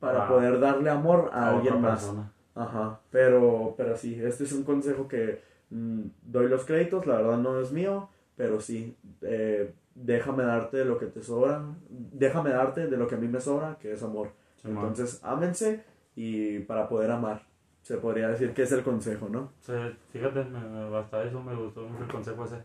para 0.00 0.18
Para- 0.18 0.28
poder 0.30 0.58
darle 0.60 0.90
amor 0.90 1.30
a, 1.32 1.46
A 1.50 1.56
alguien 1.56 1.80
más. 1.80 2.00
persona. 2.00 2.32
Ajá, 2.56 3.00
pero, 3.10 3.74
pero 3.76 3.96
sí, 3.96 4.20
este 4.22 4.44
es 4.44 4.52
un 4.52 4.64
consejo 4.64 5.06
que 5.08 5.42
mm, 5.70 6.00
doy 6.22 6.48
los 6.48 6.64
créditos, 6.64 7.06
la 7.06 7.16
verdad 7.16 7.38
no 7.38 7.60
es 7.60 7.72
mío, 7.72 8.08
pero 8.36 8.60
sí, 8.60 8.96
eh, 9.22 9.72
déjame 9.94 10.44
darte 10.44 10.78
de 10.78 10.84
lo 10.84 10.98
que 10.98 11.06
te 11.06 11.22
sobra, 11.22 11.62
déjame 11.88 12.50
darte 12.50 12.86
de 12.88 12.96
lo 12.96 13.06
que 13.06 13.14
a 13.14 13.18
mí 13.18 13.28
me 13.28 13.40
sobra, 13.40 13.76
que 13.78 13.92
es 13.92 14.02
amor. 14.02 14.30
Simón. 14.56 14.86
Entonces, 14.88 15.20
ámense 15.24 15.84
y 16.16 16.60
para 16.60 16.88
poder 16.88 17.10
amar, 17.10 17.42
se 17.82 17.98
podría 17.98 18.28
decir 18.28 18.54
que 18.54 18.62
es 18.62 18.72
el 18.72 18.82
consejo, 18.82 19.28
¿no? 19.28 19.52
Sí, 19.60 19.72
fíjate, 20.10 20.44
me, 20.44 20.58
me- 20.60 20.96
hasta 20.96 21.22
eso 21.24 21.42
me 21.42 21.54
gustó 21.54 21.82
mucho 21.82 22.04
el 22.04 22.10
consejo 22.10 22.44
ese. 22.44 22.62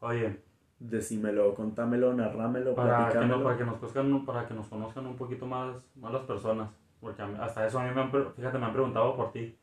Oye, 0.00 0.40
Decímelo, 0.84 1.54
contámelo, 1.54 2.12
narrámelo, 2.12 2.74
para 2.74 3.08
que, 3.12 3.24
no- 3.24 3.40
para 3.44 3.56
que 3.56 3.64
nos 3.64 3.76
conozcan, 3.78 4.26
para 4.26 4.48
que 4.48 4.54
nos 4.54 4.66
conozcan 4.66 5.06
un 5.06 5.14
poquito 5.16 5.46
más, 5.46 5.76
más 5.94 6.12
las 6.12 6.22
personas. 6.22 6.70
Porque 7.00 7.22
mí- 7.24 7.38
hasta 7.40 7.64
eso 7.66 7.78
a 7.78 7.84
mí 7.84 7.94
me 7.94 8.00
han, 8.00 8.10
fíjate, 8.10 8.58
me 8.58 8.66
han 8.66 8.72
preguntado 8.72 9.14
por 9.14 9.30
ti. 9.30 9.56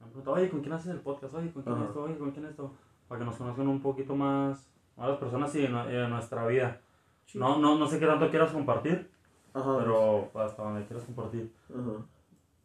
Me 0.00 0.04
han 0.06 0.08
preguntado, 0.10 0.36
oye, 0.36 0.50
¿con 0.50 0.60
quién 0.60 0.72
haces 0.72 0.90
el 0.90 0.98
podcast? 1.00 1.34
Oye, 1.34 1.52
¿con 1.52 1.62
quién 1.62 1.76
Ajá. 1.76 1.84
esto? 1.84 2.02
Oye, 2.02 2.18
¿con 2.18 2.32
quién 2.32 2.46
esto? 2.46 2.72
Para 3.08 3.20
que 3.20 3.24
nos 3.24 3.36
conozcan 3.36 3.68
un 3.68 3.80
poquito 3.80 4.14
más, 4.14 4.68
más 4.96 5.08
las 5.08 5.18
personas 5.18 5.54
y 5.54 5.64
en 5.64 6.10
nuestra 6.10 6.46
vida. 6.46 6.80
Sí. 7.26 7.38
No, 7.38 7.58
no, 7.58 7.78
no 7.78 7.86
sé 7.86 7.98
qué 7.98 8.06
tanto 8.06 8.30
quieras 8.30 8.50
compartir, 8.50 9.10
Ajá, 9.54 9.78
pero 9.78 10.30
hasta 10.34 10.62
donde 10.62 10.84
quieras 10.86 11.04
compartir. 11.04 11.50
ajá. 11.70 12.04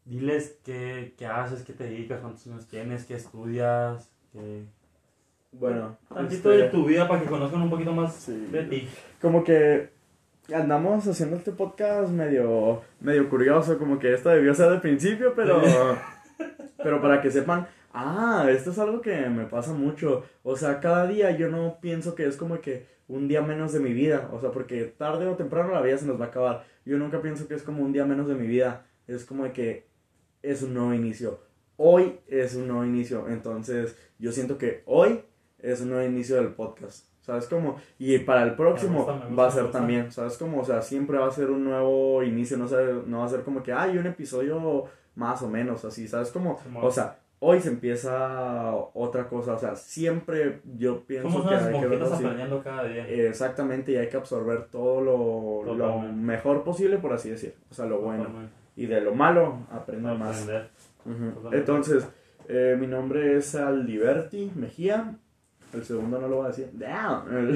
Diles 0.04 0.58
qué, 0.64 1.14
qué 1.16 1.26
haces, 1.26 1.62
qué 1.62 1.72
te 1.72 1.84
dedicas, 1.84 2.20
cuántos 2.20 2.46
años 2.46 2.66
tienes, 2.66 3.04
qué 3.06 3.14
estudias, 3.14 4.10
qué... 4.32 4.64
Bueno, 5.52 5.96
Tantito 6.12 6.50
este, 6.52 6.64
de 6.64 6.68
tu 6.68 6.84
vida 6.84 7.06
para 7.08 7.22
que 7.22 7.28
conozcan 7.28 7.62
un 7.62 7.70
poquito 7.70 7.92
más 7.92 8.12
Sí. 8.14 8.48
de 8.50 8.64
ti. 8.64 8.88
como 9.22 9.44
que 9.44 9.92
andamos 10.54 11.06
haciendo 11.06 11.36
este 11.36 11.52
podcast 11.52 12.10
medio, 12.10 12.82
medio 13.00 13.30
curioso, 13.30 13.78
como 13.78 13.98
que 13.98 14.12
esto 14.12 14.28
debió 14.30 14.52
ser 14.54 14.68
del 14.70 14.80
principio, 14.80 15.32
pero, 15.34 15.62
pero 16.76 17.00
para 17.00 17.22
que 17.22 17.30
sepan, 17.30 17.66
ah, 17.94 18.46
esto 18.50 18.72
es 18.72 18.78
algo 18.78 19.00
que 19.00 19.14
me 19.30 19.46
pasa 19.46 19.72
mucho, 19.72 20.24
o 20.42 20.56
sea, 20.56 20.80
cada 20.80 21.06
día 21.06 21.30
yo 21.30 21.48
no 21.48 21.78
pienso 21.80 22.14
que 22.14 22.26
es 22.26 22.36
como 22.36 22.60
que 22.60 22.86
un 23.06 23.28
día 23.28 23.40
menos 23.40 23.72
de 23.72 23.80
mi 23.80 23.92
vida, 23.92 24.28
o 24.32 24.40
sea, 24.40 24.50
porque 24.50 24.84
tarde 24.84 25.26
o 25.26 25.36
temprano 25.36 25.72
la 25.72 25.80
vida 25.80 25.96
se 25.96 26.06
nos 26.06 26.20
va 26.20 26.26
a 26.26 26.28
acabar, 26.28 26.64
yo 26.84 26.98
nunca 26.98 27.22
pienso 27.22 27.46
que 27.48 27.54
es 27.54 27.62
como 27.62 27.82
un 27.82 27.92
día 27.92 28.04
menos 28.04 28.26
de 28.26 28.34
mi 28.34 28.46
vida, 28.46 28.84
es 29.06 29.24
como 29.24 29.50
que 29.52 29.86
es 30.42 30.62
un 30.62 30.74
nuevo 30.74 30.92
inicio, 30.92 31.40
hoy 31.76 32.18
es 32.26 32.56
un 32.56 32.66
nuevo 32.66 32.84
inicio, 32.84 33.28
entonces 33.28 33.96
yo 34.18 34.32
siento 34.32 34.58
que 34.58 34.82
hoy 34.86 35.22
es 35.58 35.80
un 35.80 35.90
nuevo 35.90 36.04
inicio 36.04 36.36
del 36.36 36.48
podcast. 36.48 37.06
¿Sabes 37.20 37.46
cómo? 37.46 37.76
Y 37.98 38.18
para 38.18 38.42
el 38.42 38.54
próximo 38.54 38.98
Me 38.98 38.98
gusta, 38.98 39.12
me 39.14 39.20
gusta, 39.20 39.42
va 39.42 39.48
a 39.48 39.50
ser 39.50 39.70
también, 39.70 40.12
¿sabes 40.12 40.36
cómo? 40.36 40.60
O 40.60 40.64
sea, 40.64 40.82
siempre 40.82 41.16
va 41.16 41.28
a 41.28 41.30
ser 41.30 41.50
un 41.50 41.64
nuevo 41.64 42.22
inicio, 42.22 42.58
no, 42.58 42.68
sé, 42.68 42.76
no 43.06 43.20
va 43.20 43.24
a 43.24 43.30
ser 43.30 43.40
como 43.44 43.62
que 43.62 43.72
hay 43.72 43.96
un 43.96 44.06
episodio 44.06 44.84
más 45.14 45.40
o 45.40 45.48
menos 45.48 45.86
así, 45.86 46.06
¿sabes 46.06 46.30
cómo? 46.30 46.60
O 46.82 46.90
sea, 46.90 47.23
hoy 47.46 47.60
se 47.60 47.68
empieza 47.68 48.72
otra 48.94 49.28
cosa, 49.28 49.52
o 49.54 49.58
sea, 49.58 49.76
siempre 49.76 50.60
yo 50.78 51.04
pienso 51.04 51.28
Somos 51.30 51.48
que 51.48 51.54
hay 51.54 51.80
que 51.80 51.86
verlo 51.86 52.06
así. 52.06 52.24
aprendiendo 52.24 52.62
cada 52.62 52.84
día. 52.84 53.06
Exactamente, 53.06 53.92
y 53.92 53.96
hay 53.96 54.08
que 54.08 54.16
absorber 54.16 54.68
todo 54.70 55.00
lo, 55.02 55.74
lo 55.74 55.98
mejor 56.00 56.64
posible, 56.64 56.96
por 56.96 57.12
así 57.12 57.28
decir, 57.28 57.54
o 57.70 57.74
sea, 57.74 57.84
lo 57.84 58.00
bueno. 58.00 58.26
Y 58.76 58.86
de 58.86 59.00
lo 59.02 59.14
malo, 59.14 59.66
aprender 59.70 60.16
más. 60.16 60.40
Totalmente. 61.04 61.56
Entonces, 61.58 62.08
eh, 62.48 62.76
mi 62.80 62.86
nombre 62.86 63.36
es 63.36 63.54
Aldiberti 63.54 64.50
Mejía. 64.54 65.14
El 65.72 65.84
segundo 65.84 66.18
no 66.18 66.28
lo 66.28 66.36
voy 66.36 66.44
a 66.46 66.48
decir. 66.48 66.70
Damn. 66.72 67.46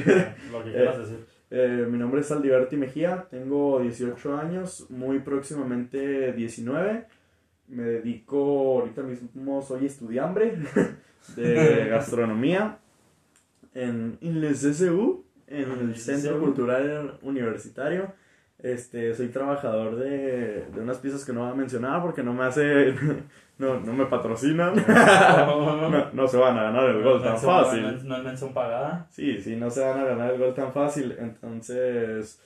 Lo 0.52 0.64
que 0.64 0.70
quieras 0.72 0.98
decir. 0.98 1.24
Eh, 1.50 1.86
mi 1.90 1.96
nombre 1.98 2.20
es 2.20 2.30
Aldiberti 2.30 2.76
Mejía. 2.76 3.26
Tengo 3.30 3.80
18 3.80 4.36
años, 4.36 4.86
muy 4.90 5.20
próximamente 5.20 6.32
19. 6.32 7.06
Me 7.68 7.84
dedico, 7.84 8.80
ahorita 8.80 9.02
mismo 9.02 9.62
soy 9.62 9.86
estudiante 9.86 10.58
de 11.36 11.86
gastronomía 11.90 12.78
en, 13.74 14.18
en 14.20 14.44
el 14.44 14.54
CCU, 14.54 15.24
en 15.46 15.70
el 15.70 15.96
Centro. 15.96 16.40
Cultural 16.40 17.18
Universitario. 17.22 18.12
Este, 18.58 19.14
soy 19.14 19.28
trabajador 19.28 19.94
de, 19.96 20.66
de 20.74 20.80
unas 20.80 20.98
piezas 20.98 21.24
que 21.24 21.32
no 21.32 21.42
voy 21.42 21.50
a 21.50 21.54
mencionar 21.54 22.02
porque 22.02 22.24
no 22.24 22.32
me 22.32 22.44
hace, 22.44 22.92
no, 23.58 23.78
no 23.78 23.92
me 23.92 24.06
patrocinan. 24.06 24.74
no, 24.76 26.10
no 26.12 26.28
se 26.28 26.36
van 26.38 26.58
a 26.58 26.64
ganar 26.64 26.90
el 26.90 27.02
gol 27.02 27.22
tan 27.22 27.38
fácil. 27.38 28.00
No 28.04 28.16
es 28.16 28.24
mención 28.24 28.52
pagada. 28.52 29.06
Sí, 29.10 29.40
sí, 29.40 29.54
no 29.54 29.70
se 29.70 29.80
van 29.80 30.00
a 30.00 30.04
ganar 30.04 30.32
el 30.32 30.40
gol 30.40 30.54
tan 30.54 30.72
fácil. 30.72 31.14
Entonces, 31.20 32.42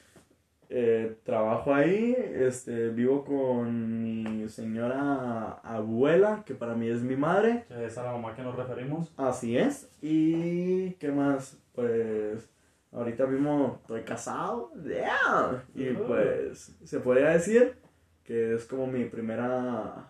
eh, 0.75 1.16
trabajo 1.23 1.75
ahí, 1.75 2.16
este, 2.18 2.89
vivo 2.89 3.25
con 3.25 4.03
mi 4.03 4.49
señora 4.49 5.61
abuela, 5.62 6.43
que 6.47 6.55
para 6.55 6.75
mí 6.75 6.89
es 6.89 7.03
mi 7.03 7.14
madre. 7.14 7.64
Que 7.68 7.85
es 7.87 7.99
a 7.99 8.05
la 8.05 8.12
mamá 8.12 8.35
que 8.35 8.43
nos 8.43 8.57
referimos. 8.57 9.12
Así 9.18 9.57
es. 9.59 9.91
¿Y 10.01 10.93
qué 10.95 11.11
más? 11.12 11.59
Pues, 11.75 12.49
ahorita 12.91 13.27
mismo 13.27 13.79
estoy 13.83 14.03
casado. 14.03 14.73
Yeah. 14.83 15.62
Y 15.75 15.91
Uh. 15.91 16.07
pues, 16.07 16.75
se 16.83 17.01
podría 17.01 17.31
decir 17.31 17.77
que 18.25 18.55
es 18.55 18.64
como 18.64 18.87
mi 18.87 19.05
primera 19.05 20.09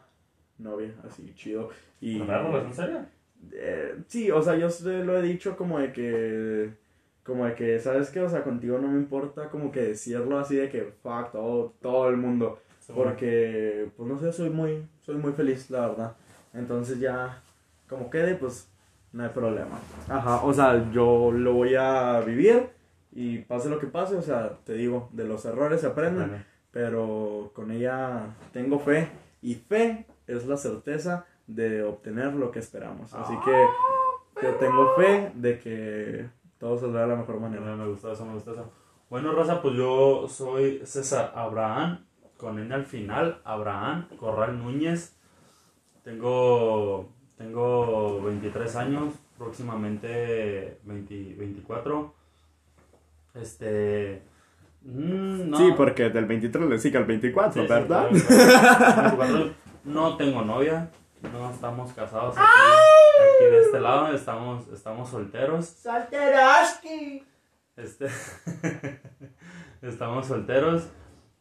novia, 0.59 0.95
así 1.05 1.35
chido. 1.35 1.71
Y, 2.01 2.19
¿Primera 2.19 2.43
relación 2.45 2.73
seria? 2.75 3.11
eh, 3.53 3.97
sí, 4.07 4.31
o 4.31 4.41
sea, 4.41 4.55
yo 4.57 4.71
se 4.71 5.03
lo 5.05 5.19
he 5.19 5.23
dicho 5.23 5.57
como 5.57 5.81
de 5.81 5.93
que 5.93 6.71
como 7.25 7.47
de 7.47 7.55
que, 7.55 7.79
¿sabes 7.79 8.11
qué? 8.11 8.21
O 8.21 8.29
sea, 8.29 8.43
contigo 8.43 8.79
no 8.79 8.89
me 8.89 8.99
importa 8.99 9.49
como 9.49 9.71
que 9.71 9.81
decirlo 9.83 10.39
así 10.39 10.57
de 10.57 10.69
que, 10.69 10.93
fuck, 11.03 11.31
todo, 11.33 11.73
todo 11.81 12.09
el 12.09 12.17
mundo. 12.17 12.59
Porque, 12.95 13.89
pues 13.97 14.09
no 14.09 14.19
sé, 14.19 14.33
soy 14.33 14.51
muy, 14.51 14.85
soy 15.01 15.17
muy 15.17 15.33
feliz, 15.33 15.71
la 15.71 15.89
verdad. 15.89 16.17
Entonces 16.53 16.99
ya, 16.99 17.41
como 17.89 18.11
quede, 18.11 18.35
pues 18.35 18.69
no 19.13 19.23
hay 19.23 19.29
problema. 19.31 19.79
Ajá, 20.09 20.43
o 20.45 20.53
sea, 20.53 20.91
yo 20.93 21.31
lo 21.33 21.55
voy 21.55 21.75
a 21.77 22.21
vivir 22.21 22.69
y 23.13 23.39
pase 23.39 23.69
lo 23.69 23.79
que 23.79 23.87
pase, 23.87 24.17
o 24.17 24.23
sea, 24.23 24.59
te 24.65 24.75
digo, 24.75 25.09
de 25.13 25.25
los 25.25 25.45
errores 25.45 25.81
se 25.81 25.87
aprenden, 25.87 26.29
Bueno. 26.29 26.45
pero 26.71 27.51
con 27.55 27.71
ella 27.71 28.27
tengo 28.53 28.79
fe 28.79 29.09
y 29.43 29.55
fe 29.55 30.07
es 30.27 30.47
la 30.47 30.57
certeza 30.57 31.25
de 31.47 31.83
obtener 31.85 32.33
lo 32.35 32.51
que 32.51 32.59
esperamos. 32.59 33.13
Así 33.15 33.35
que 33.45 33.67
yo 34.43 34.55
tengo 34.57 34.95
fe 34.97 35.31
de 35.35 35.59
que 35.61 36.27
todo 36.63 36.79
saldrá 36.79 37.01
de 37.03 37.09
la 37.09 37.17
mejor 37.17 37.41
manera. 37.41 37.75
Me, 37.75 37.89
gusta 37.89 38.13
eso, 38.13 38.25
me 38.25 38.35
gusta 38.35 38.53
eso. 38.53 38.71
Bueno, 39.11 39.33
Rosa, 39.33 39.61
pues 39.61 39.75
yo 39.75 40.29
soy 40.29 40.81
César 40.85 41.33
Abraham, 41.35 42.07
con 42.37 42.61
N 42.61 42.73
al 42.73 42.85
final, 42.85 43.41
Abraham 43.43 44.07
Corral 44.17 44.57
Núñez. 44.57 45.19
Tengo, 46.05 47.09
tengo 47.37 48.23
23 48.23 48.77
años, 48.77 49.15
próximamente 49.37 50.79
20 50.85 51.35
24. 51.35 52.15
Este. 53.35 54.23
mm, 54.83 55.51
no. 55.51 55.59
Sí, 55.59 55.73
porque 55.77 56.11
del 56.11 56.27
23 56.27 56.69
le 56.69 56.79
sigue 56.79 56.97
al 56.99 57.07
24, 57.07 57.55
Sí, 57.55 57.61
sí, 57.61 57.67
¿verdad? 57.67 58.09
claro, 58.09 59.17
claro. 59.17 59.17
24. 59.19 59.55
No 59.83 60.17
tengo 60.17 60.43
novia, 60.43 60.93
no 61.23 61.51
estamos 61.51 61.93
casados 61.93 62.37
aquí, 62.37 62.47
aquí 62.47 63.45
de 63.51 63.61
este 63.61 63.81
lado, 63.81 64.13
estamos, 64.13 64.69
estamos 64.69 65.09
solteros. 65.09 65.67
¡Solteraski! 65.67 67.25
Este. 67.77 68.09
Estamos 69.83 70.27
solteros. 70.27 70.89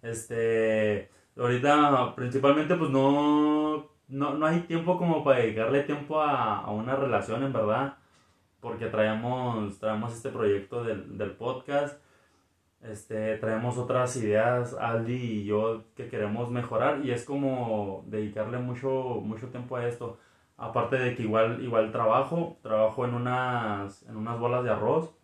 Este. 0.02 1.10
Ahorita, 1.38 2.14
principalmente, 2.16 2.76
pues 2.76 2.90
no. 2.90 3.92
No, 4.08 4.34
no 4.34 4.46
hay 4.46 4.62
tiempo 4.62 4.98
como 4.98 5.24
para 5.24 5.40
dedicarle 5.40 5.84
tiempo 5.84 6.22
a, 6.22 6.58
a 6.60 6.72
una 6.72 6.96
relación, 6.96 7.44
en 7.44 7.54
verdad. 7.54 7.98
Porque 8.60 8.88
traemos, 8.88 9.80
traemos 9.80 10.14
este 10.14 10.30
proyecto 10.30 10.84
del, 10.84 11.18
del 11.18 11.32
podcast. 11.32 12.02
Este, 12.84 13.38
traemos 13.38 13.78
otras 13.78 14.16
ideas, 14.18 14.74
Aldi 14.74 15.14
y 15.14 15.46
yo, 15.46 15.86
que 15.96 16.08
queremos 16.08 16.50
mejorar. 16.52 17.06
Y 17.06 17.12
es 17.12 17.26
como 17.26 18.04
dedicarle 18.08 18.58
mucho, 18.60 18.90
mucho 19.24 19.50
tiempo 19.50 19.76
a 19.76 19.88
esto. 19.88 20.20
Aparte 20.58 20.98
de 20.98 21.16
que 21.16 21.24
igual, 21.24 21.64
igual 21.64 21.92
trabajo. 21.92 22.60
Trabajo 22.64 23.06
en 23.06 23.14
unas, 23.14 24.04
en 24.04 24.16
unas 24.18 24.40
bolas 24.40 24.64
de 24.64 24.72
arroz 24.72 25.16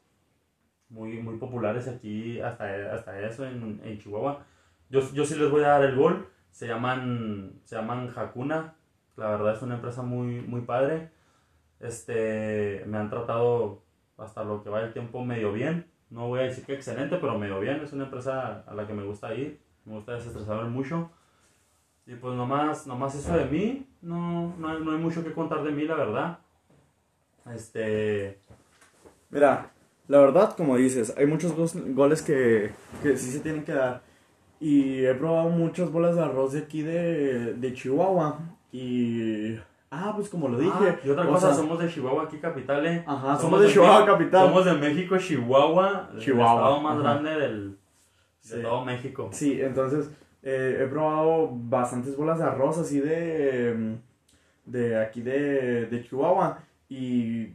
muy, 0.89 1.19
muy 1.21 1.37
populares 1.37 1.87
aquí, 1.87 2.39
hasta, 2.41 2.93
hasta 2.93 3.19
eso 3.21 3.45
en, 3.45 3.81
en 3.83 3.99
Chihuahua. 3.99 4.45
Yo, 4.89 5.01
yo 5.13 5.25
sí 5.25 5.35
les 5.35 5.49
voy 5.51 5.63
a 5.63 5.69
dar 5.69 5.83
el 5.83 5.95
gol. 5.95 6.29
Se 6.51 6.67
llaman, 6.67 7.59
se 7.65 7.75
llaman 7.75 8.11
Hakuna. 8.15 8.75
La 9.15 9.29
verdad 9.29 9.53
es 9.53 9.61
una 9.61 9.75
empresa 9.75 10.01
muy, 10.03 10.41
muy 10.41 10.61
padre. 10.61 11.11
Este, 11.79 12.83
me 12.87 12.97
han 12.97 13.09
tratado 13.09 13.83
hasta 14.17 14.43
lo 14.43 14.63
que 14.63 14.69
va 14.69 14.81
el 14.81 14.93
tiempo 14.93 15.23
medio 15.23 15.51
bien. 15.51 15.91
No 16.09 16.27
voy 16.27 16.39
a 16.39 16.43
decir 16.43 16.65
que 16.65 16.73
excelente, 16.73 17.17
pero 17.17 17.37
medio 17.37 17.59
bien. 17.59 17.81
Es 17.81 17.93
una 17.93 18.05
empresa 18.05 18.63
a 18.67 18.73
la 18.73 18.87
que 18.87 18.93
me 18.93 19.03
gusta 19.03 19.33
ir. 19.33 19.59
Me 19.85 19.93
gusta 19.93 20.13
desestresarme 20.13 20.69
mucho. 20.69 21.09
Y 22.05 22.15
pues 22.15 22.35
nomás, 22.35 22.87
nomás 22.87 23.15
eso 23.15 23.37
de 23.37 23.45
mí. 23.45 23.87
No, 24.01 24.55
no, 24.57 24.69
hay, 24.69 24.83
no 24.83 24.91
hay 24.91 24.97
mucho 24.97 25.23
que 25.23 25.33
contar 25.33 25.63
de 25.63 25.71
mí, 25.71 25.83
la 25.83 25.95
verdad. 25.95 26.39
Este, 27.53 28.39
Mira, 29.29 29.71
la 30.07 30.19
verdad, 30.19 30.55
como 30.55 30.77
dices, 30.77 31.13
hay 31.17 31.25
muchos 31.25 31.53
goles 31.53 32.21
que, 32.21 32.71
que 33.03 33.17
sí 33.17 33.31
se 33.31 33.39
tienen 33.41 33.63
que 33.63 33.73
dar. 33.73 34.01
Y 34.59 35.05
he 35.05 35.13
probado 35.13 35.49
muchas 35.49 35.91
bolas 35.91 36.15
de 36.15 36.23
arroz 36.23 36.53
de 36.53 36.59
aquí 36.59 36.81
de, 36.81 37.53
de 37.53 37.73
Chihuahua. 37.73 38.39
Y. 38.71 39.55
Ah, 39.89 40.11
pues 40.15 40.29
como 40.29 40.49
lo 40.49 40.57
dije. 40.59 40.73
Ah, 40.79 40.99
y 41.03 41.09
otra 41.09 41.23
o 41.23 41.29
cosa, 41.33 41.47
sea, 41.47 41.55
somos 41.55 41.79
de 41.79 41.87
Chihuahua 41.87 42.23
aquí 42.23 42.37
capital, 42.39 42.85
eh. 42.85 43.03
Ajá, 43.07 43.37
somos 43.37 43.61
de 43.61 43.67
Chihuahua 43.69 44.05
capital. 44.05 44.47
Somos 44.47 44.65
de 44.65 44.73
México, 44.73 45.17
Chihuahua, 45.17 46.09
el 46.13 46.19
Chihuahua, 46.19 46.53
estado 46.55 46.81
más 46.81 46.93
ajá. 46.95 47.01
grande 47.03 47.29
del, 47.39 47.69
de 47.71 47.77
Sí. 48.41 48.61
todo 48.61 48.83
México. 48.85 49.29
Sí, 49.31 49.61
entonces 49.61 50.09
eh, 50.43 50.79
he 50.81 50.87
probado 50.87 51.49
bastantes 51.53 52.15
bolas 52.17 52.39
de 52.39 52.45
arroz 52.45 52.77
así 52.77 52.99
de, 52.99 53.95
de 54.65 55.01
aquí 55.01 55.21
de, 55.21 55.85
de 55.87 56.03
Chihuahua 56.03 56.59
y 56.89 57.53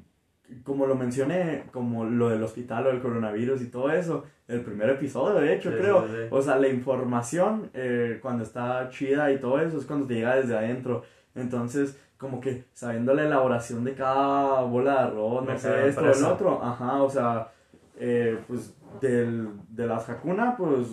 como 0.64 0.86
lo 0.86 0.94
mencioné, 0.94 1.64
como 1.72 2.04
lo 2.04 2.28
del 2.28 2.42
hospital, 2.42 2.84
lo 2.84 2.90
del 2.90 3.00
coronavirus 3.00 3.62
y 3.62 3.66
todo 3.70 3.90
eso, 3.90 4.24
el 4.48 4.60
primer 4.60 4.90
episodio 4.90 5.40
de 5.40 5.54
hecho 5.54 5.70
Sí, 5.70 5.76
creo, 5.78 6.02
sí, 6.06 6.12
sí. 6.14 6.28
o 6.30 6.42
sea, 6.42 6.56
la 6.56 6.68
información 6.68 7.70
eh, 7.72 8.18
cuando 8.20 8.42
está 8.42 8.88
chida 8.90 9.32
y 9.32 9.38
todo 9.38 9.60
eso 9.60 9.78
es 9.78 9.86
cuando 9.86 10.06
te 10.06 10.14
llega 10.14 10.36
desde 10.36 10.54
adentro, 10.56 11.04
entonces 11.34 11.98
como 12.22 12.40
que 12.40 12.66
sabiendo 12.72 13.14
la 13.14 13.24
elaboración 13.24 13.82
de 13.82 13.94
cada 13.94 14.62
bola 14.62 14.92
de 14.92 14.98
arroz, 15.08 15.44
no 15.44 15.58
sé, 15.58 15.88
esto, 15.88 16.08
el 16.08 16.24
otro, 16.24 16.62
ajá, 16.62 17.02
o 17.02 17.10
sea, 17.10 17.50
eh, 17.98 18.38
pues 18.46 18.72
del, 19.00 19.48
de 19.68 19.88
las 19.88 20.08
Hakuna, 20.08 20.56
pues 20.56 20.86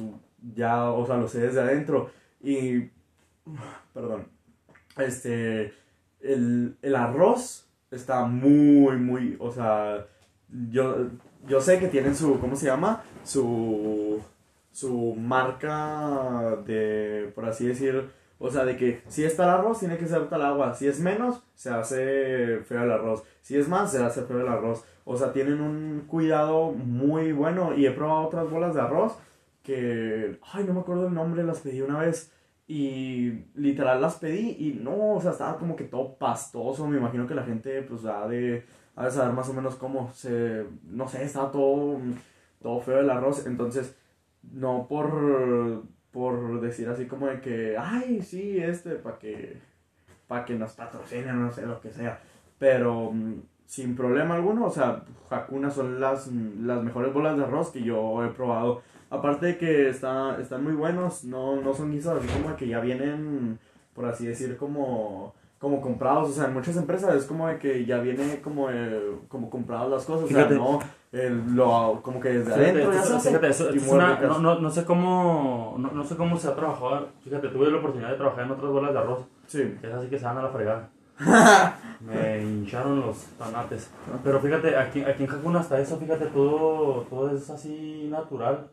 ya, 0.56 0.90
o 0.90 1.06
sea, 1.06 1.18
lo 1.18 1.28
sé 1.28 1.42
desde 1.42 1.62
adentro. 1.62 2.10
Y, 2.42 2.90
perdón, 3.94 4.28
este, 4.98 5.72
el, 6.20 6.76
el 6.82 6.96
arroz 6.96 7.70
está 7.92 8.26
muy, 8.26 8.98
muy, 8.98 9.38
o 9.40 9.52
sea, 9.52 10.08
yo, 10.72 11.10
yo 11.48 11.62
sé 11.62 11.78
que 11.78 11.90
tienen 11.90 12.16
su, 12.16 12.40
¿cómo 12.40 12.56
se 12.56 12.66
llama? 12.66 13.04
Su, 13.24 14.20
su 14.72 15.14
marca 15.14 16.56
de, 16.66 17.32
por 17.36 17.46
así 17.46 17.68
decir, 17.68 18.10
o 18.42 18.50
sea, 18.50 18.64
de 18.64 18.78
que 18.78 19.02
si 19.08 19.26
es 19.26 19.36
tal 19.36 19.50
arroz, 19.50 19.80
tiene 19.80 19.98
que 19.98 20.08
ser 20.08 20.30
tal 20.30 20.42
agua. 20.42 20.74
Si 20.74 20.88
es 20.88 21.02
menos, 21.02 21.44
se 21.56 21.70
hace 21.70 22.60
feo 22.64 22.84
el 22.84 22.92
arroz. 22.92 23.24
Si 23.42 23.58
es 23.58 23.68
más, 23.68 23.92
se 23.92 24.02
hace 24.02 24.24
feo 24.24 24.40
el 24.40 24.48
arroz. 24.48 24.86
O 25.04 25.18
sea, 25.18 25.34
tienen 25.34 25.60
un 25.60 26.06
cuidado 26.08 26.72
muy 26.72 27.34
bueno. 27.34 27.74
Y 27.76 27.86
he 27.86 27.92
probado 27.92 28.28
otras 28.28 28.50
bolas 28.50 28.74
de 28.74 28.82
arroz 28.82 29.18
que, 29.62 30.40
ay, 30.54 30.64
no 30.64 30.74
me 30.74 30.80
acuerdo 30.80 31.08
el 31.08 31.14
nombre, 31.14 31.44
las 31.44 31.60
pedí 31.60 31.82
una 31.82 32.00
vez. 32.00 32.32
Y 32.66 33.46
literal 33.56 34.02
las 34.02 34.16
pedí 34.16 34.56
y 34.60 34.80
no, 34.82 35.16
o 35.16 35.22
sea, 35.22 35.32
estaba 35.32 35.58
como 35.58 35.76
que 35.76 35.84
todo 35.84 36.16
pastoso. 36.16 36.88
Me 36.88 36.98
imagino 36.98 37.28
que 37.28 37.36
la 37.36 37.44
gente, 37.44 37.82
pues, 37.82 38.06
ha 38.06 38.26
de, 38.28 38.64
ha 38.96 39.06
de 39.06 39.12
saber 39.12 39.34
más 39.34 39.50
o 39.50 39.54
menos 39.54 39.76
cómo 39.76 40.14
se, 40.14 40.66
no 40.84 41.10
sé, 41.10 41.26
estaba 41.26 41.52
todo, 41.52 41.98
todo 42.62 42.80
feo 42.80 43.02
el 43.02 43.10
arroz. 43.10 43.46
Entonces, 43.48 43.98
no 44.44 44.88
por, 44.88 45.84
por 46.12 46.60
decir 46.62 46.90
así 46.90 47.06
como 47.06 47.28
de 47.28 47.42
que, 47.42 47.78
ay, 47.78 48.22
sí, 48.22 48.58
este, 48.58 48.96
para 48.96 49.18
que, 49.20 49.58
para 50.28 50.46
que 50.46 50.56
nos 50.56 50.74
patrocinen, 50.74 51.42
no 51.42 51.52
sé, 51.52 51.66
lo 51.66 51.80
que 51.82 51.92
sea. 51.92 52.20
Pero 52.58 53.12
mm, 53.12 53.42
sin 53.66 53.96
problema 53.96 54.36
alguno, 54.36 54.66
o 54.66 54.72
sea, 54.72 55.04
Hakuna 55.30 55.70
son 55.70 56.00
las, 56.00 56.28
las 56.28 56.84
mejores 56.84 57.14
bolas 57.14 57.38
de 57.38 57.44
arroz 57.44 57.70
que 57.72 57.84
yo 57.84 58.24
he 58.24 58.30
probado. 58.30 58.82
Aparte 59.12 59.46
de 59.48 59.58
que 59.58 59.90
está, 59.90 60.40
están 60.40 60.64
muy 60.64 60.74
buenos, 60.74 61.24
no, 61.24 61.62
no 61.62 61.74
son 61.74 61.92
guisados 61.92 62.24
así 62.24 62.42
como 62.42 62.56
que 62.56 62.68
ya 62.68 62.80
vienen, 62.80 63.60
por 63.94 64.06
así 64.06 64.26
decir, 64.28 64.58
como, 64.58 65.34
como 65.60 65.82
comprados. 65.82 66.30
O 66.30 66.34
sea, 66.34 66.46
en 66.46 66.54
muchas 66.54 66.76
empresas 66.78 67.14
es 67.16 67.26
como 67.26 67.48
de 67.48 67.60
que 67.60 67.86
ya 67.86 68.00
viene 68.00 68.42
como, 68.42 68.70
eh, 68.72 69.18
como 69.28 69.50
compradas 69.50 69.90
las 69.90 70.06
cosas. 70.06 70.24
O 70.24 70.28
sea, 70.28 70.38
Fíjate. 70.38 70.56
no, 70.56 70.80
el- 71.12 71.56
lo, 71.56 72.00
como 72.02 72.20
que 72.20 72.30
desde 72.30 72.46
Fíjate, 72.46 72.64
adentro 72.72 72.92
ya 72.94 73.00
eso- 73.00 73.08
se 73.10 73.16
hace 73.18 73.30
fíjate, 73.30 73.48
eso- 73.50 73.74
y 73.74 73.78
es 73.78 73.86
muy 73.86 73.96
una- 73.96 74.16
ricas. 74.16 74.30
no, 74.30 74.40
no, 74.40 74.60
no 74.60 74.70
sé 74.70 74.86
cómo 74.86 75.76
no, 75.78 75.92
no 75.92 76.04
sé 76.04 76.16
cómo 76.16 76.38
se 76.38 76.48
ha 76.48 76.56
trabajado. 76.56 77.10
Fíjate, 77.24 77.50
tuve 77.50 77.70
la 77.70 77.78
oportunidad 77.78 78.12
de 78.12 78.18
trabajar 78.18 78.46
en 78.46 78.52
otras 78.52 78.72
bolas 78.72 78.94
de 78.94 79.00
arroz. 79.00 79.20
Sí. 79.48 79.78
Que 79.82 79.88
es 79.88 79.94
así 79.94 80.08
que 80.08 80.18
se 80.18 80.26
van 80.26 80.38
a 80.38 80.44
la 80.44 80.50
fregada. 80.50 80.90
Me 82.00 82.42
hincharon 82.42 83.02
los 83.02 83.18
tanates. 83.38 83.90
Pero 84.24 84.40
fíjate, 84.40 84.78
aquí, 84.78 85.04
aquí 85.04 85.26
en 85.26 85.32
Hakuna 85.32 85.60
hasta 85.60 85.80
eso, 85.80 85.98
fíjate, 85.98 86.28
todo, 86.28 87.02
todo 87.10 87.30
es 87.32 87.50
así 87.50 88.08
natural. 88.10 88.68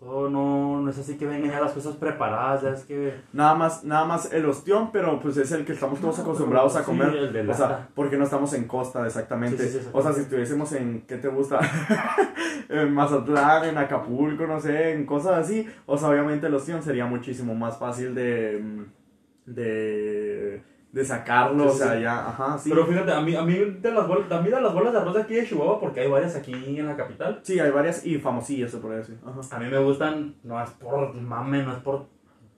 Todo 0.00 0.30
no, 0.30 0.80
no 0.80 0.90
es 0.90 0.98
así 0.98 1.18
que 1.18 1.26
vengan 1.26 1.50
ya 1.50 1.60
las 1.60 1.72
cosas 1.72 1.94
preparadas, 1.96 2.62
ya 2.62 2.70
es 2.70 2.84
que... 2.84 3.16
Nada 3.34 3.54
más, 3.54 3.84
nada 3.84 4.06
más 4.06 4.32
el 4.32 4.46
ostión, 4.46 4.90
pero 4.92 5.20
pues 5.20 5.36
es 5.36 5.52
el 5.52 5.66
que 5.66 5.74
estamos 5.74 6.00
todos 6.00 6.18
acostumbrados 6.18 6.74
a 6.76 6.78
Sí, 6.80 6.86
comer. 6.86 7.14
el 7.14 7.32
de 7.34 7.46
o 7.46 7.52
sea, 7.52 7.86
porque 7.94 8.16
no 8.16 8.24
estamos 8.24 8.54
en 8.54 8.64
costa, 8.64 9.04
exactamente. 9.06 9.62
Sí, 9.62 9.78
sí, 9.78 9.84
sí, 9.84 9.90
o 9.92 10.00
sea, 10.00 10.14
si 10.14 10.22
estuviésemos 10.22 10.72
en, 10.72 11.02
¿qué 11.06 11.18
te 11.18 11.28
gusta? 11.28 11.60
en 12.70 12.94
Mazatlán, 12.94 13.66
en 13.68 13.76
Acapulco, 13.76 14.46
no 14.46 14.58
sé, 14.58 14.92
en 14.94 15.04
cosas 15.04 15.32
así. 15.32 15.66
O 15.84 15.98
sea, 15.98 16.08
obviamente 16.08 16.46
el 16.46 16.54
ostión 16.54 16.82
sería 16.82 17.04
muchísimo 17.04 17.54
más 17.54 17.76
fácil 17.78 18.14
de, 18.14 18.58
mm, 18.58 19.52
de, 19.54 20.62
de 20.92 21.04
sacarlo, 21.04 21.64
Sí, 21.64 21.70
o 21.70 21.72
sea, 21.72 21.94
sí. 21.94 22.02
ya, 22.02 22.28
ajá, 22.28 22.58
sí. 22.58 22.70
Pero 22.70 22.86
fíjate, 22.86 23.12
a 23.12 23.20
mí, 23.20 23.34
a, 23.36 23.42
mí 23.42 23.54
de 23.54 23.92
las 23.92 24.08
bolas, 24.08 24.30
a 24.30 24.40
mí 24.40 24.50
de 24.50 24.60
las 24.60 24.74
bolas 24.74 24.92
de 24.92 24.98
arroz 24.98 25.14
de 25.14 25.22
aquí 25.22 25.34
de 25.34 25.46
Chihuahua, 25.46 25.78
porque 25.80 26.00
hay 26.00 26.08
varias 26.08 26.34
aquí 26.34 26.52
en 26.52 26.86
la 26.86 26.96
capital, 26.96 27.40
Sí, 27.42 27.58
hay 27.60 27.70
varias 27.70 28.04
y 28.04 28.18
famosillas, 28.18 28.70
se 28.70 28.78
podría 28.78 28.98
decir. 28.98 29.18
Ajá. 29.24 29.56
a 29.56 29.58
mí 29.60 29.68
me 29.68 29.78
gustan, 29.78 30.34
no 30.42 30.62
es 30.62 30.70
por 30.70 31.14
mame, 31.14 31.62
no 31.62 31.72
es 31.72 31.78
por 31.78 32.06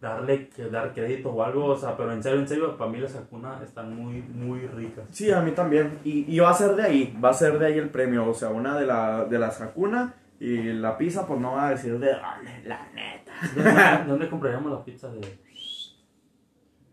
darle, 0.00 0.48
que 0.48 0.68
dar 0.68 0.92
crédito 0.92 1.30
o 1.30 1.42
algo, 1.42 1.66
o 1.66 1.76
sea, 1.76 1.96
pero 1.96 2.12
en 2.12 2.22
serio, 2.22 2.40
en 2.40 2.48
serio, 2.48 2.76
para 2.76 2.90
mí 2.90 2.98
las 2.98 3.14
Hakuna 3.14 3.60
están 3.62 3.94
muy, 3.94 4.20
muy 4.20 4.66
ricas. 4.66 5.04
Sí, 5.10 5.30
a 5.30 5.40
mí 5.40 5.52
también. 5.52 6.00
Y, 6.02 6.34
y 6.34 6.40
va 6.40 6.50
a 6.50 6.54
ser 6.54 6.74
de 6.74 6.82
ahí, 6.82 7.18
va 7.24 7.30
a 7.30 7.34
ser 7.34 7.58
de 7.58 7.66
ahí 7.66 7.78
el 7.78 7.88
premio. 7.88 8.28
O 8.28 8.34
sea, 8.34 8.48
una 8.48 8.76
de, 8.76 8.84
la, 8.84 9.24
de 9.26 9.38
las 9.38 9.60
Hakuna 9.60 10.14
y 10.40 10.72
la 10.72 10.98
pizza, 10.98 11.24
pues 11.24 11.38
no 11.38 11.52
va 11.52 11.68
a 11.68 11.70
decir 11.70 11.98
de 12.00 12.14
dónde, 12.14 12.62
la 12.64 12.88
neta. 12.92 13.32
¿Dónde, 13.54 14.04
dónde 14.08 14.28
compraríamos 14.28 14.72
la 14.72 14.84
pizza 14.84 15.08
de...? 15.08 15.20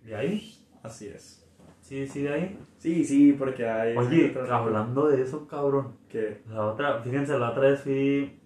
¿De 0.04 0.16
ahí? 0.16 0.59
Así 0.84 1.08
es. 1.08 1.46
Sí, 1.82 2.08
sí, 2.08 2.22
de 2.24 2.34
ahí. 2.34 2.60
Sí, 2.78 3.04
sí, 3.04 3.34
porque 3.34 3.68
hay... 3.68 3.98
Oye, 3.98 4.36
hablando 4.50 5.08
de 5.08 5.22
eso, 5.22 5.48
cabrón. 5.48 5.98
¿Qué? 6.08 6.44
La 6.50 6.68
otra, 6.68 7.02
fíjense, 7.02 7.38
la 7.40 7.52
otra 7.52 7.70
vez 7.70 7.82
fui. 7.82 8.40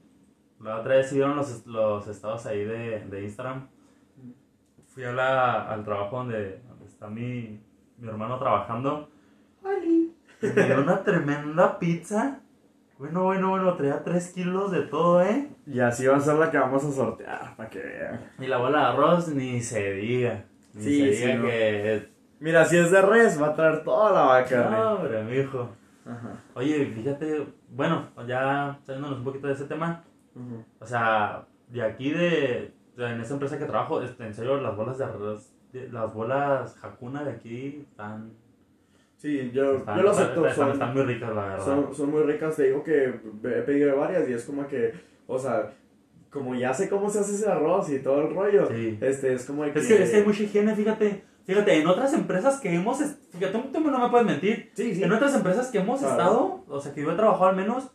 La 0.61 0.79
otra 0.79 0.95
vez 0.95 1.11
vieron 1.11 1.35
los, 1.35 1.65
los 1.65 2.07
estados 2.07 2.45
ahí 2.45 2.63
de, 2.63 3.01
de 3.01 3.23
Instagram. 3.23 3.67
Fui 4.87 5.03
a 5.03 5.11
la, 5.11 5.69
al 5.69 5.83
trabajo 5.83 6.17
donde, 6.17 6.61
donde 6.69 6.85
está 6.85 7.07
mi, 7.07 7.59
mi 7.97 8.07
hermano 8.07 8.39
trabajando. 8.39 9.09
¡Ali! 9.65 10.13
Y 10.41 10.45
me 10.45 10.63
dio 10.65 10.81
una 10.81 11.03
tremenda 11.03 11.77
pizza. 11.79 12.39
Bueno, 12.97 13.23
bueno, 13.23 13.49
bueno, 13.49 13.75
traía 13.75 14.03
3 14.03 14.31
kilos 14.33 14.71
de 14.71 14.83
todo, 14.83 15.21
¿eh? 15.21 15.49
Y 15.65 15.79
así 15.79 16.05
va 16.07 16.15
a 16.15 16.19
ser 16.21 16.35
la 16.35 16.49
que 16.49 16.57
vamos 16.57 16.85
a 16.85 16.91
sortear, 16.91 17.55
para 17.57 17.69
que 17.69 17.79
vean. 17.79 18.31
Y 18.39 18.45
la 18.47 18.57
bola 18.57 18.79
de 18.79 18.85
arroz 18.85 19.27
ni 19.29 19.59
se 19.61 19.93
diga. 19.95 20.45
Ni 20.73 20.83
Sí, 20.83 20.99
se 20.99 21.13
sí, 21.15 21.25
diga 21.25 21.35
no. 21.35 22.12
Mira, 22.43 22.65
si 22.65 22.77
es 22.77 22.91
de 22.91 23.01
res, 23.01 23.41
va 23.41 23.47
a 23.47 23.55
traer 23.55 23.83
toda 23.85 24.11
la 24.11 24.21
vaca. 24.23 24.69
No, 24.69 24.91
hombre, 24.95 25.23
mijo. 25.23 25.69
Ajá. 26.05 26.33
Oye, 26.55 26.87
fíjate, 26.87 27.47
bueno, 27.69 28.09
ya 28.27 28.77
saliéndonos 28.83 29.19
un 29.19 29.23
poquito 29.23 29.47
de 29.47 29.53
ese 29.53 29.63
tema. 29.63 30.03
Ujú. 30.35 30.61
O 30.79 30.85
sea, 30.85 31.45
de 31.69 31.81
aquí 31.81 32.09
de, 32.11 32.73
de- 32.97 33.05
en 33.13 33.21
esa 33.21 33.35
empresa 33.35 33.57
que 33.57 33.63
trabajo, 33.63 34.01
este, 34.01 34.25
en 34.25 34.33
serio, 34.33 34.59
las 34.59 34.75
bolas 34.75 34.97
de 34.97 35.05
arroz, 35.05 35.53
de- 35.71 35.87
las 35.89 36.13
bolas 36.13 36.75
Hakuna 36.83 37.23
de 37.23 37.31
aquí 37.31 37.85
están, 37.89 38.33
Sí, 39.15 39.51
yo, 39.53 39.77
están, 39.77 39.95
yo 39.95 40.03
lo 40.03 40.11
están- 40.11 40.25
acepto. 40.25 40.45
están- 40.47 40.65
son- 40.65 40.73
están 40.73 40.93
muy 40.93 41.03
ricas, 41.03 41.29
la 41.33 41.41
verdad. 41.45 41.63
Son, 41.65 41.95
son 41.95 42.11
muy 42.11 42.23
ricas, 42.23 42.57
te 42.57 42.63
digo 42.63 42.83
que 42.83 43.05
he 43.45 43.61
pedido 43.61 43.95
varias 43.97 44.27
y 44.27 44.33
es 44.33 44.43
como 44.43 44.67
que, 44.67 44.93
o 45.27 45.39
sea, 45.39 45.71
como 46.29 46.55
ya 46.55 46.73
sé 46.73 46.89
cómo 46.89 47.09
se 47.09 47.19
hace 47.19 47.35
ese 47.35 47.49
arroz 47.49 47.89
y 47.89 47.99
todo 47.99 48.27
el 48.27 48.35
rollo, 48.35 48.67
Sí. 48.67 48.97
este 48.99 49.31
es 49.33 49.45
como 49.45 49.63
que... 49.63 49.79
Es 49.79 49.87
que, 49.87 50.03
es 50.03 50.09
que 50.11 50.17
hay 50.17 50.23
mucha 50.25 50.43
higiene, 50.43 50.75
fíjate. 50.75 51.23
Fíjate, 51.45 51.81
en 51.81 51.87
otras 51.87 52.13
empresas 52.13 52.59
que 52.59 52.73
hemos, 52.73 52.99
fíjate, 53.31 53.57
tú 53.73 53.79
no 53.81 53.99
me 53.99 54.09
puedes 54.09 54.25
mentir. 54.25 54.71
Sí, 54.75 54.95
sí. 54.95 55.03
En 55.03 55.11
otras 55.11 55.35
empresas 55.35 55.69
que 55.69 55.79
hemos 55.79 55.99
Claro. 55.99 56.13
estado, 56.13 56.63
o 56.69 56.79
sea, 56.79 56.93
que 56.93 57.01
yo 57.01 57.11
he 57.11 57.15
trabajado 57.15 57.47
al 57.47 57.55
menos, 57.55 57.91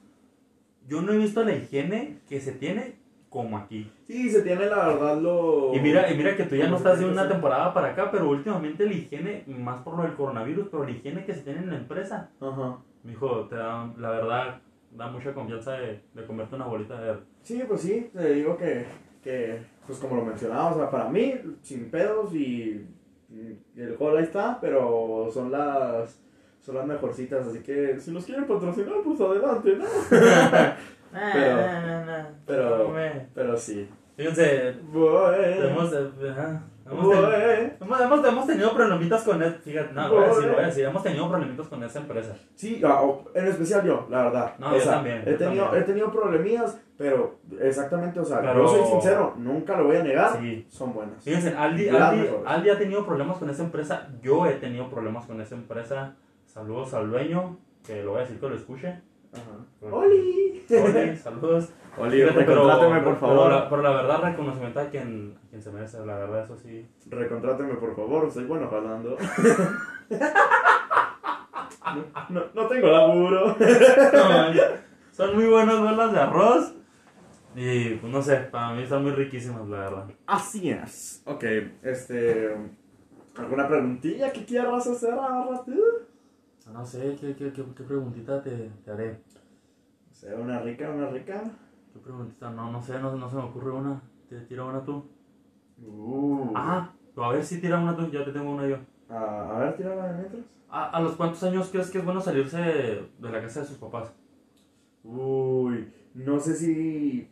yo 0.86 1.00
no 1.02 1.12
he 1.12 1.16
visto 1.18 1.42
la 1.44 1.54
higiene 1.54 2.18
que 2.28 2.40
se 2.40 2.52
tiene 2.52 2.96
como 3.30 3.58
aquí. 3.58 3.90
Sí, 4.06 4.30
se 4.30 4.42
tiene 4.42 4.66
la 4.66 4.86
verdad 4.88 5.18
lo... 5.20 5.74
Y 5.74 5.80
mira, 5.80 6.10
y 6.10 6.16
mira 6.16 6.36
que 6.36 6.44
tú 6.44 6.56
ya 6.56 6.66
no 6.68 6.76
estás 6.76 6.98
de 6.98 7.06
una 7.06 7.28
temporada 7.28 7.72
para 7.74 7.88
acá, 7.88 8.10
pero 8.10 8.28
últimamente 8.28 8.86
la 8.86 8.92
higiene, 8.92 9.44
más 9.46 9.80
por 9.82 9.96
lo 9.96 10.02
del 10.02 10.14
coronavirus, 10.14 10.68
pero 10.70 10.84
la 10.84 10.90
higiene 10.90 11.24
que 11.24 11.34
se 11.34 11.42
tiene 11.42 11.60
en 11.60 11.70
la 11.70 11.76
empresa, 11.76 12.30
Ajá. 12.40 12.78
Mijo, 13.04 13.46
te 13.48 13.56
da, 13.56 13.92
la 13.98 14.10
verdad, 14.10 14.60
da 14.92 15.08
mucha 15.08 15.32
confianza 15.32 15.72
de, 15.72 16.00
de 16.14 16.26
comerte 16.26 16.54
una 16.56 16.66
bolita 16.66 17.00
de... 17.00 17.18
Sí, 17.42 17.62
pues 17.68 17.82
sí, 17.82 18.10
te 18.12 18.32
digo 18.34 18.56
que, 18.56 18.86
que, 19.22 19.62
pues 19.86 19.98
como 19.98 20.16
lo 20.16 20.24
mencionaba, 20.24 20.72
o 20.72 20.74
sea, 20.76 20.90
para 20.90 21.08
mí, 21.08 21.34
sin 21.62 21.90
pedos 21.90 22.34
y 22.34 22.86
el 23.76 23.96
gol 23.96 24.16
ahí 24.16 24.24
está, 24.24 24.58
pero 24.60 25.28
son 25.32 25.50
las... 25.52 26.22
Son 26.60 26.74
las 26.74 26.86
mejorcitas, 26.86 27.46
así 27.46 27.60
que 27.60 27.98
si 27.98 28.10
los 28.10 28.24
quieren 28.26 28.46
patrocinar, 28.46 28.96
pues 29.02 29.18
adelante, 29.20 29.76
¿no? 29.76 29.84
Pero- 31.32 31.56
pero... 32.46 32.70
pero- 32.76 32.88
Pero 33.34 33.56
sí. 33.56 33.88
Fíjense, 34.16 34.68
eh, 34.70 35.60
ajá, 36.30 36.62
hemos, 36.90 37.10
ten- 37.10 37.20
Bueno. 37.20 37.72
hemos, 37.80 38.00
hemos, 38.00 38.26
hemos 38.26 38.46
tenido 38.46 38.74
problemitas 38.74 39.22
con... 39.22 39.42
Fíjate, 39.62 39.92
no, 39.94 40.08
voy 40.10 40.24
a 40.24 40.28
decir, 40.28 40.48
voy 40.50 40.62
a 40.62 40.66
decir, 40.66 40.84
hemos 40.84 41.02
tenido 41.02 41.28
problemitas 41.28 41.68
con 41.68 41.82
esa 41.82 41.98
empresa. 42.00 42.36
Sí, 42.54 42.80
ah, 42.84 43.02
en 43.34 43.46
especial 43.46 43.84
yo, 43.84 44.06
la 44.10 44.24
verdad. 44.24 44.54
No, 44.58 44.70
O 44.70 44.74
yo 44.74 44.80
sea, 44.80 44.92
también, 44.94 45.22
He 45.26 45.32
yo 45.32 45.36
tenido, 45.38 45.64
también. 45.64 45.82
he 45.82 45.86
tenido 45.86 46.12
problemillas, 46.12 46.80
pero 46.96 47.38
exactamente, 47.60 48.20
o 48.20 48.24
sea, 48.24 48.40
Pero- 48.40 48.62
yo 48.62 48.68
soy 48.68 48.84
sincero, 48.86 49.34
nunca 49.36 49.76
lo 49.76 49.84
voy 49.84 49.96
a 49.96 50.02
negar, 50.02 50.38
Sí. 50.40 50.66
son 50.68 50.92
buenas. 50.94 51.22
Fíjense, 51.22 51.54
Aldi, 51.56 51.88
Aldi. 51.88 52.28
Aldi 52.46 52.70
ha 52.70 52.78
tenido 52.78 53.04
problemas 53.06 53.38
con 53.38 53.50
esa 53.50 53.62
empresa. 53.62 54.08
Yo 54.22 54.46
he 54.46 54.54
tenido 54.54 54.88
problemas 54.88 55.26
con 55.26 55.40
esa 55.40 55.54
empresa. 55.54 56.14
Saludos 56.46 56.94
al 56.94 57.10
dueño, 57.10 57.58
que 57.86 58.02
lo 58.02 58.10
voy 58.12 58.18
a 58.20 58.22
decir 58.22 58.40
que 58.40 58.48
lo 58.48 58.54
escuche. 58.56 59.00
Ajá. 59.32 59.94
¡Oli! 59.94 60.64
Oli, 60.70 61.16
saludos. 61.22 61.68
Oli, 62.00 62.16
Fíjate, 62.22 62.34
pero- 62.44 62.46
recontráteme, 62.62 63.00
por 63.00 63.04
pero 63.04 63.16
favor. 63.16 63.52
la- 63.52 63.68
Pero 63.68 63.82
la, 63.82 63.90
verdad, 63.90 64.22
reconocimiento 64.22 64.80
a 64.80 64.84
quien, 64.86 65.38
a 65.44 65.48
quien 65.50 65.62
se 65.62 65.70
merece. 65.70 65.98
La 66.06 66.16
verdad, 66.18 66.44
eso 66.44 66.56
sí. 66.56 66.88
Recontráteme, 67.08 67.74
por 67.74 67.94
favor, 67.96 68.30
soy 68.30 68.44
bueno 68.44 68.68
jalando. 68.68 69.16
no, 71.94 72.04
no, 72.30 72.42
no 72.54 72.66
tengo 72.66 72.88
laburo. 72.88 73.56
Son 75.12 75.34
muy 75.34 75.46
buenas 75.46 75.80
bolas 75.80 76.12
de 76.12 76.18
arroz. 76.20 76.74
Y 77.56 77.94
pues 77.96 78.12
no 78.12 78.22
sé, 78.22 78.36
para 78.36 78.72
mí 78.74 78.82
están 78.82 79.02
muy 79.02 79.12
riquísimas, 79.12 79.66
la 79.68 79.78
verdad. 79.78 80.04
Así 80.26 80.70
es. 80.70 81.22
Ok, 81.26 81.44
este... 81.82 82.54
¿Alguna 83.36 83.66
preguntilla 83.68 84.32
que 84.32 84.44
quieras 84.44 84.86
hacer 84.86 85.12
ahora 85.14 85.62
tú? 85.64 85.80
No 86.72 86.84
sé, 86.84 87.16
¿qué, 87.20 87.34
qué, 87.34 87.52
qué, 87.52 87.64
qué 87.76 87.82
preguntita 87.84 88.42
te, 88.42 88.70
te 88.84 88.90
haré? 88.90 89.20
O 90.10 90.14
sea, 90.14 90.34
una 90.36 90.58
rica, 90.60 90.90
una 90.90 91.08
rica. 91.08 91.42
¿Qué? 91.92 92.00
No, 92.40 92.72
no 92.72 92.82
sé, 92.82 92.98
no, 92.98 93.14
no 93.16 93.30
se 93.30 93.36
me 93.36 93.42
ocurre 93.42 93.70
una. 93.70 94.00
¿Te 94.28 94.40
tira 94.42 94.64
una 94.64 94.84
tú? 94.84 95.04
Uh. 95.82 96.52
Ah, 96.54 96.92
a 97.16 97.28
ver 97.30 97.44
si 97.44 97.60
tira 97.60 97.78
una 97.78 97.96
tú, 97.96 98.10
ya 98.10 98.24
te 98.24 98.32
tengo 98.32 98.50
una 98.50 98.66
yo. 98.66 98.76
A, 99.08 99.56
a 99.56 99.58
ver, 99.60 99.76
tírala 99.76 100.08
de 100.08 100.18
mientras. 100.18 100.42
¿A, 100.70 100.90
a 100.90 101.00
los 101.00 101.16
cuántos 101.16 101.42
años 101.44 101.68
crees 101.70 101.90
que 101.90 101.98
es 101.98 102.04
bueno 102.04 102.20
salirse 102.20 102.58
de, 102.58 103.08
la 103.20 103.40
casa 103.40 103.60
de 103.60 103.66
sus 103.66 103.78
papás? 103.78 104.12
Uy, 105.02 105.90
no 106.14 106.38
sé 106.38 106.54
si 106.54 107.30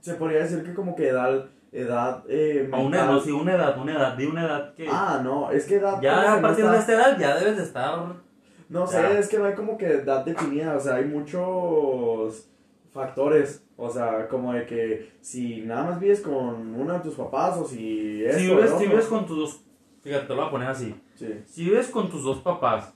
se 0.00 0.14
podría 0.14 0.40
decir 0.40 0.64
que 0.64 0.74
como 0.74 0.96
que 0.96 1.08
edad, 1.08 1.46
edad, 1.70 2.24
eh, 2.28 2.68
A 2.72 2.78
una 2.78 3.06
no, 3.06 3.20
sí, 3.20 3.30
una 3.30 3.54
edad, 3.54 3.78
una 3.80 3.92
edad, 3.92 4.16
di 4.16 4.26
una 4.26 4.44
edad 4.44 4.74
que... 4.74 4.88
Ah, 4.90 5.20
no, 5.22 5.50
es 5.50 5.66
que 5.66 5.76
edad. 5.76 6.00
ya 6.00 6.34
a 6.34 6.42
partir 6.42 6.66
de 6.68 6.76
esta 6.76 6.94
edad 6.94 7.18
ya 7.18 7.36
debes 7.36 7.56
de 7.56 7.62
estar... 7.62 8.24
No 8.68 8.86
sé, 8.86 9.18
es 9.18 9.28
que 9.28 9.38
no 9.38 9.44
hay 9.44 9.54
como 9.54 9.78
que 9.78 9.86
edad 9.86 10.24
definida, 10.24 10.74
o 10.74 10.80
sea, 10.80 10.96
hay 10.96 11.04
muchos 11.04 12.50
factores, 12.94 13.66
o 13.76 13.90
sea, 13.90 14.28
como 14.28 14.52
de 14.54 14.64
que 14.64 15.12
si 15.20 15.60
nada 15.62 15.84
más 15.90 16.00
vives 16.00 16.20
con 16.20 16.74
uno 16.74 16.94
de 16.94 17.00
tus 17.00 17.14
papás 17.14 17.58
o 17.58 17.64
si 17.66 18.24
esto, 18.24 18.38
si, 18.38 18.46
vives, 18.48 18.70
si 18.78 18.86
vives 18.86 19.06
con 19.06 19.26
tus 19.26 19.36
dos... 19.36 19.64
Fíjate, 20.02 20.26
te 20.26 20.28
lo 20.30 20.36
voy 20.36 20.46
a 20.46 20.50
poner 20.50 20.68
así. 20.68 20.94
Sí, 21.16 21.42
Si 21.44 21.64
vives 21.64 21.88
con 21.88 22.08
tus 22.08 22.22
dos 22.22 22.38
papás, 22.38 22.94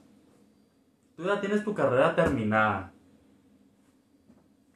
tú 1.16 1.24
ya 1.24 1.40
tienes 1.40 1.64
tu 1.64 1.74
carrera 1.74 2.14
terminada, 2.14 2.92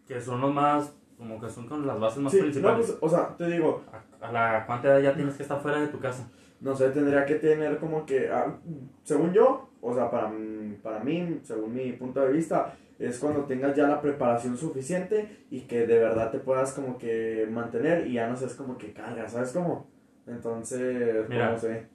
que 0.07 0.21
son 0.21 0.41
los 0.41 0.53
más, 0.53 0.95
como 1.17 1.41
que 1.41 1.49
son 1.49 1.69
con 1.69 1.87
las 1.87 1.99
bases 2.01 2.19
más 2.21 2.33
Sí, 2.33 2.39
no, 2.39 2.45
principales. 2.45 2.87
pues, 2.87 2.99
o 3.01 3.09
sea, 3.09 3.37
te 3.37 3.47
digo, 3.49 3.83
¿A, 4.21 4.27
a 4.27 4.33
la 4.33 4.67
cuánta 4.67 4.89
edad 4.89 5.01
ya 5.01 5.15
tienes 5.15 5.37
que 5.37 5.43
estar 5.45 5.61
fuera 5.61 5.81
de 5.81 5.89
tu 5.89 5.99
casa? 6.01 6.29
no 6.61 6.77
sé, 6.77 6.91
tendría 6.91 7.25
que 7.27 7.35
tener 7.37 7.79
como 7.79 8.07
que, 8.07 8.29
ah, 8.31 8.57
según 9.03 9.33
yo, 9.33 9.69
o 9.81 9.93
sea, 9.95 10.09
para, 10.11 10.33
para 10.81 11.01
mí, 11.01 11.41
según 11.43 11.75
mi 11.75 11.93
punto 11.95 12.21
de 12.21 12.33
vista, 12.33 12.77
es 12.99 13.19
cuando 13.19 13.45
tengas 13.45 13.75
ya 13.77 13.87
la 13.89 14.01
preparación 14.01 14.57
suficiente 14.57 15.45
y 15.51 15.63
que 15.63 15.87
de 15.87 15.99
verdad 15.99 16.31
te 16.31 16.39
puedas 16.39 16.73
como 16.73 16.99
que 16.99 17.49
mantener 17.51 18.07
y 18.07 18.15
ya 18.15 18.29
no 18.29 18.37
seas 18.37 18.55
como 18.55 18.79
que 18.79 18.93
carga, 18.93 19.29
¿sabes 19.29 19.53
cómo? 19.53 19.87
Entonces, 20.27 21.29
Mira. 21.29 21.51
no 21.51 21.59
sé. 21.59 21.87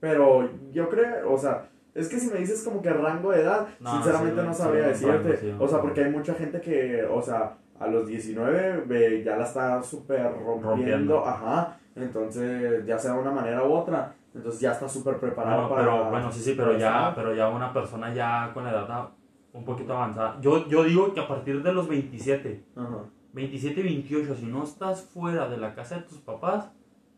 Pero 0.00 0.48
yo 0.72 0.88
creo, 0.88 1.32
o 1.32 1.38
sea, 1.38 1.68
es 1.94 2.08
que 2.08 2.18
si 2.18 2.30
me 2.30 2.38
dices 2.40 2.62
como 2.62 2.82
que 2.82 2.90
rango 2.90 3.30
de 3.32 3.42
edad, 3.42 3.66
No, 3.80 3.92
sinceramente 3.94 4.40
sí, 4.40 4.46
no 4.46 4.54
sabría 4.54 4.88
decirte. 4.88 5.16
rango, 5.16 5.36
sí, 5.40 5.46
un 5.48 5.62
o 5.62 5.68
sea, 5.68 5.80
porque 5.80 6.04
hay 6.04 6.10
mucha 6.10 6.34
gente 6.34 6.60
que, 6.60 7.04
o 7.04 7.22
sea, 7.22 7.54
a 7.78 7.86
los 7.88 8.06
19 8.06 8.84
ve, 8.86 9.22
ya 9.24 9.36
la 9.36 9.44
está 9.44 9.82
súper 9.82 10.22
rompiendo, 10.32 10.68
Rompiendo. 10.70 11.26
ajá. 11.26 11.78
Entonces, 11.94 12.84
ya 12.84 12.98
sea 12.98 13.14
de 13.14 13.20
una 13.20 13.30
manera 13.30 13.64
u 13.64 13.72
otra, 13.72 14.12
entonces 14.34 14.60
ya 14.60 14.72
está 14.72 14.86
súper 14.86 15.16
preparado 15.18 15.62
No, 15.62 15.68
para... 15.70 15.82
pero 15.82 16.10
bueno, 16.10 16.30
sí, 16.30 16.40
sí, 16.40 16.54
pero 16.56 16.72
ya, 16.72 16.76
estar. 17.08 17.14
pero 17.14 17.34
ya 17.34 17.48
una 17.48 17.72
persona 17.72 18.12
ya 18.12 18.50
con 18.52 18.64
la 18.64 18.70
edad 18.70 19.08
un 19.56 19.64
poquito 19.64 19.92
avanzada. 19.94 20.38
Yo, 20.40 20.68
yo 20.68 20.84
digo 20.84 21.12
que 21.14 21.20
a 21.20 21.26
partir 21.28 21.62
de 21.62 21.72
los 21.72 21.88
27, 21.88 22.62
Ajá. 22.76 22.98
27 23.32 23.80
y 23.80 23.82
28, 23.84 24.34
si 24.36 24.46
no 24.46 24.62
estás 24.64 25.02
fuera 25.02 25.48
de 25.48 25.56
la 25.56 25.74
casa 25.74 25.96
de 25.96 26.02
tus 26.02 26.18
papás, 26.18 26.70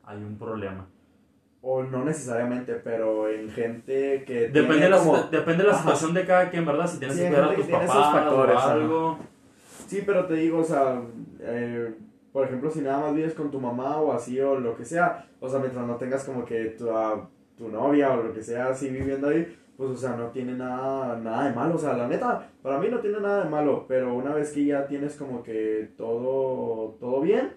hay 0.04 0.18
un 0.18 0.36
problema. 0.38 0.86
O 1.60 1.82
no 1.82 2.04
necesariamente, 2.04 2.74
pero 2.74 3.28
en 3.28 3.50
gente 3.50 4.22
que 4.24 4.48
Depende, 4.48 4.84
de 4.84 4.90
la, 4.90 4.98
como- 4.98 5.16
depende 5.24 5.64
de 5.64 5.70
la 5.70 5.76
situación 5.78 6.14
de 6.14 6.24
cada 6.24 6.48
quien, 6.50 6.64
¿verdad? 6.64 6.86
Si 6.86 6.98
tienes 6.98 7.16
Sí, 7.16 7.22
que 7.24 7.28
cuidar 7.28 7.44
a 7.50 7.54
tus 7.54 7.66
papás 7.66 8.12
factores, 8.12 8.54
o 8.54 8.58
ajá. 8.58 8.72
algo. 8.72 9.18
Sí, 9.88 10.02
pero 10.06 10.26
te 10.26 10.34
digo, 10.34 10.58
o 10.58 10.64
sea, 10.64 11.02
eh, 11.40 11.94
por 12.32 12.44
ejemplo, 12.46 12.70
si 12.70 12.80
nada 12.80 13.00
más 13.00 13.14
vives 13.14 13.34
con 13.34 13.50
tu 13.50 13.58
mamá 13.60 13.96
o 14.00 14.12
así 14.12 14.40
o 14.40 14.54
lo 14.60 14.76
que 14.76 14.84
sea, 14.84 15.26
o 15.40 15.48
sea, 15.48 15.58
mientras 15.58 15.84
no 15.86 15.96
tengas 15.96 16.24
como 16.24 16.44
que 16.44 16.66
tu, 16.78 16.90
a- 16.90 17.28
tu 17.56 17.68
novia 17.68 18.12
o 18.12 18.22
lo 18.22 18.32
que 18.32 18.42
sea 18.42 18.68
así 18.68 18.88
viviendo 18.88 19.28
ahí, 19.28 19.56
pues, 19.78 19.90
o 19.92 19.96
sea, 19.96 20.16
no 20.16 20.26
tiene 20.30 20.54
nada, 20.54 21.16
nada 21.18 21.48
de 21.48 21.54
malo, 21.54 21.76
o 21.76 21.78
sea, 21.78 21.94
la 21.96 22.06
neta, 22.08 22.50
para 22.62 22.78
mí 22.78 22.88
no 22.90 22.98
tiene 23.00 23.20
nada 23.20 23.44
de 23.44 23.48
malo, 23.50 23.86
pero 23.88 24.12
una 24.14 24.34
vez 24.34 24.52
que 24.52 24.64
ya 24.66 24.86
tienes 24.86 25.16
como 25.16 25.42
que 25.42 25.92
todo, 25.96 26.96
todo 27.00 27.20
bien 27.22 27.54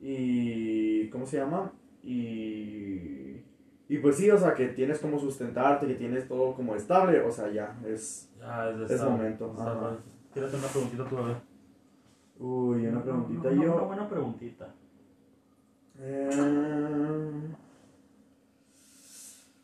y, 0.00 1.08
¿cómo 1.08 1.26
se 1.26 1.38
llama? 1.38 1.72
y, 2.02 3.42
y 3.88 3.98
pues 3.98 4.16
sí, 4.16 4.30
o 4.30 4.38
sea, 4.38 4.54
que 4.54 4.68
tienes 4.68 4.98
como 5.00 5.18
sustentarte, 5.18 5.86
que 5.86 5.94
tienes 5.94 6.28
todo 6.28 6.54
como 6.54 6.74
estable, 6.76 7.20
o 7.22 7.30
sea, 7.30 7.50
ya, 7.50 7.76
es, 7.86 8.30
Ya 8.38 8.70
es 8.70 8.78
de 8.78 8.84
es 8.84 8.90
estar- 8.92 9.10
momento. 9.10 9.54
Tírate 10.32 10.56
una 10.56 10.66
preguntita 10.68 11.04
tú, 11.08 11.18
a 11.18 11.22
ver. 11.26 11.36
Uy, 12.38 12.86
una 12.86 13.02
preguntita 13.02 13.50
yo. 13.50 13.74
Una 13.74 13.82
buena 13.82 14.08
preguntita. 14.08 14.72
Eh, 15.98 16.30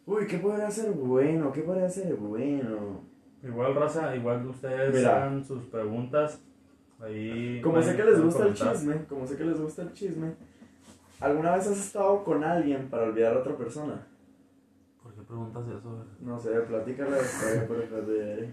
Uy, 0.06 0.24
¿qué 0.28 0.38
podría 0.38 0.70
ser 0.70 0.92
bueno? 0.92 1.52
¿Qué 1.52 1.62
podría 1.62 1.90
ser 1.90 2.14
bueno? 2.14 3.00
Igual, 3.42 3.74
raza, 3.74 4.14
igual 4.14 4.46
ustedes 4.46 4.94
Mira. 4.94 5.16
hagan 5.16 5.44
sus 5.44 5.64
preguntas. 5.64 6.40
Ahí. 7.00 7.60
Como 7.60 7.82
sé 7.82 7.96
que 7.96 8.04
les 8.04 8.22
gusta 8.22 8.46
el 8.46 8.54
chisme, 8.54 9.04
como 9.08 9.26
sé 9.26 9.36
que 9.36 9.44
les 9.44 9.60
gusta 9.60 9.82
el 9.82 9.92
chisme, 9.92 10.34
¿alguna 11.20 11.56
vez 11.56 11.66
has 11.66 11.78
estado 11.78 12.22
con 12.22 12.44
alguien 12.44 12.88
para 12.88 13.02
olvidar 13.02 13.36
a 13.36 13.40
otra 13.40 13.56
persona? 13.56 14.06
¿Por 15.02 15.12
qué 15.12 15.22
preguntas 15.22 15.64
eso? 15.68 16.04
No 16.20 16.38
sé, 16.38 16.50
platícala 16.60 17.10
la 17.10 17.22
historia, 17.22 17.66
por 17.66 18.06
de... 18.06 18.50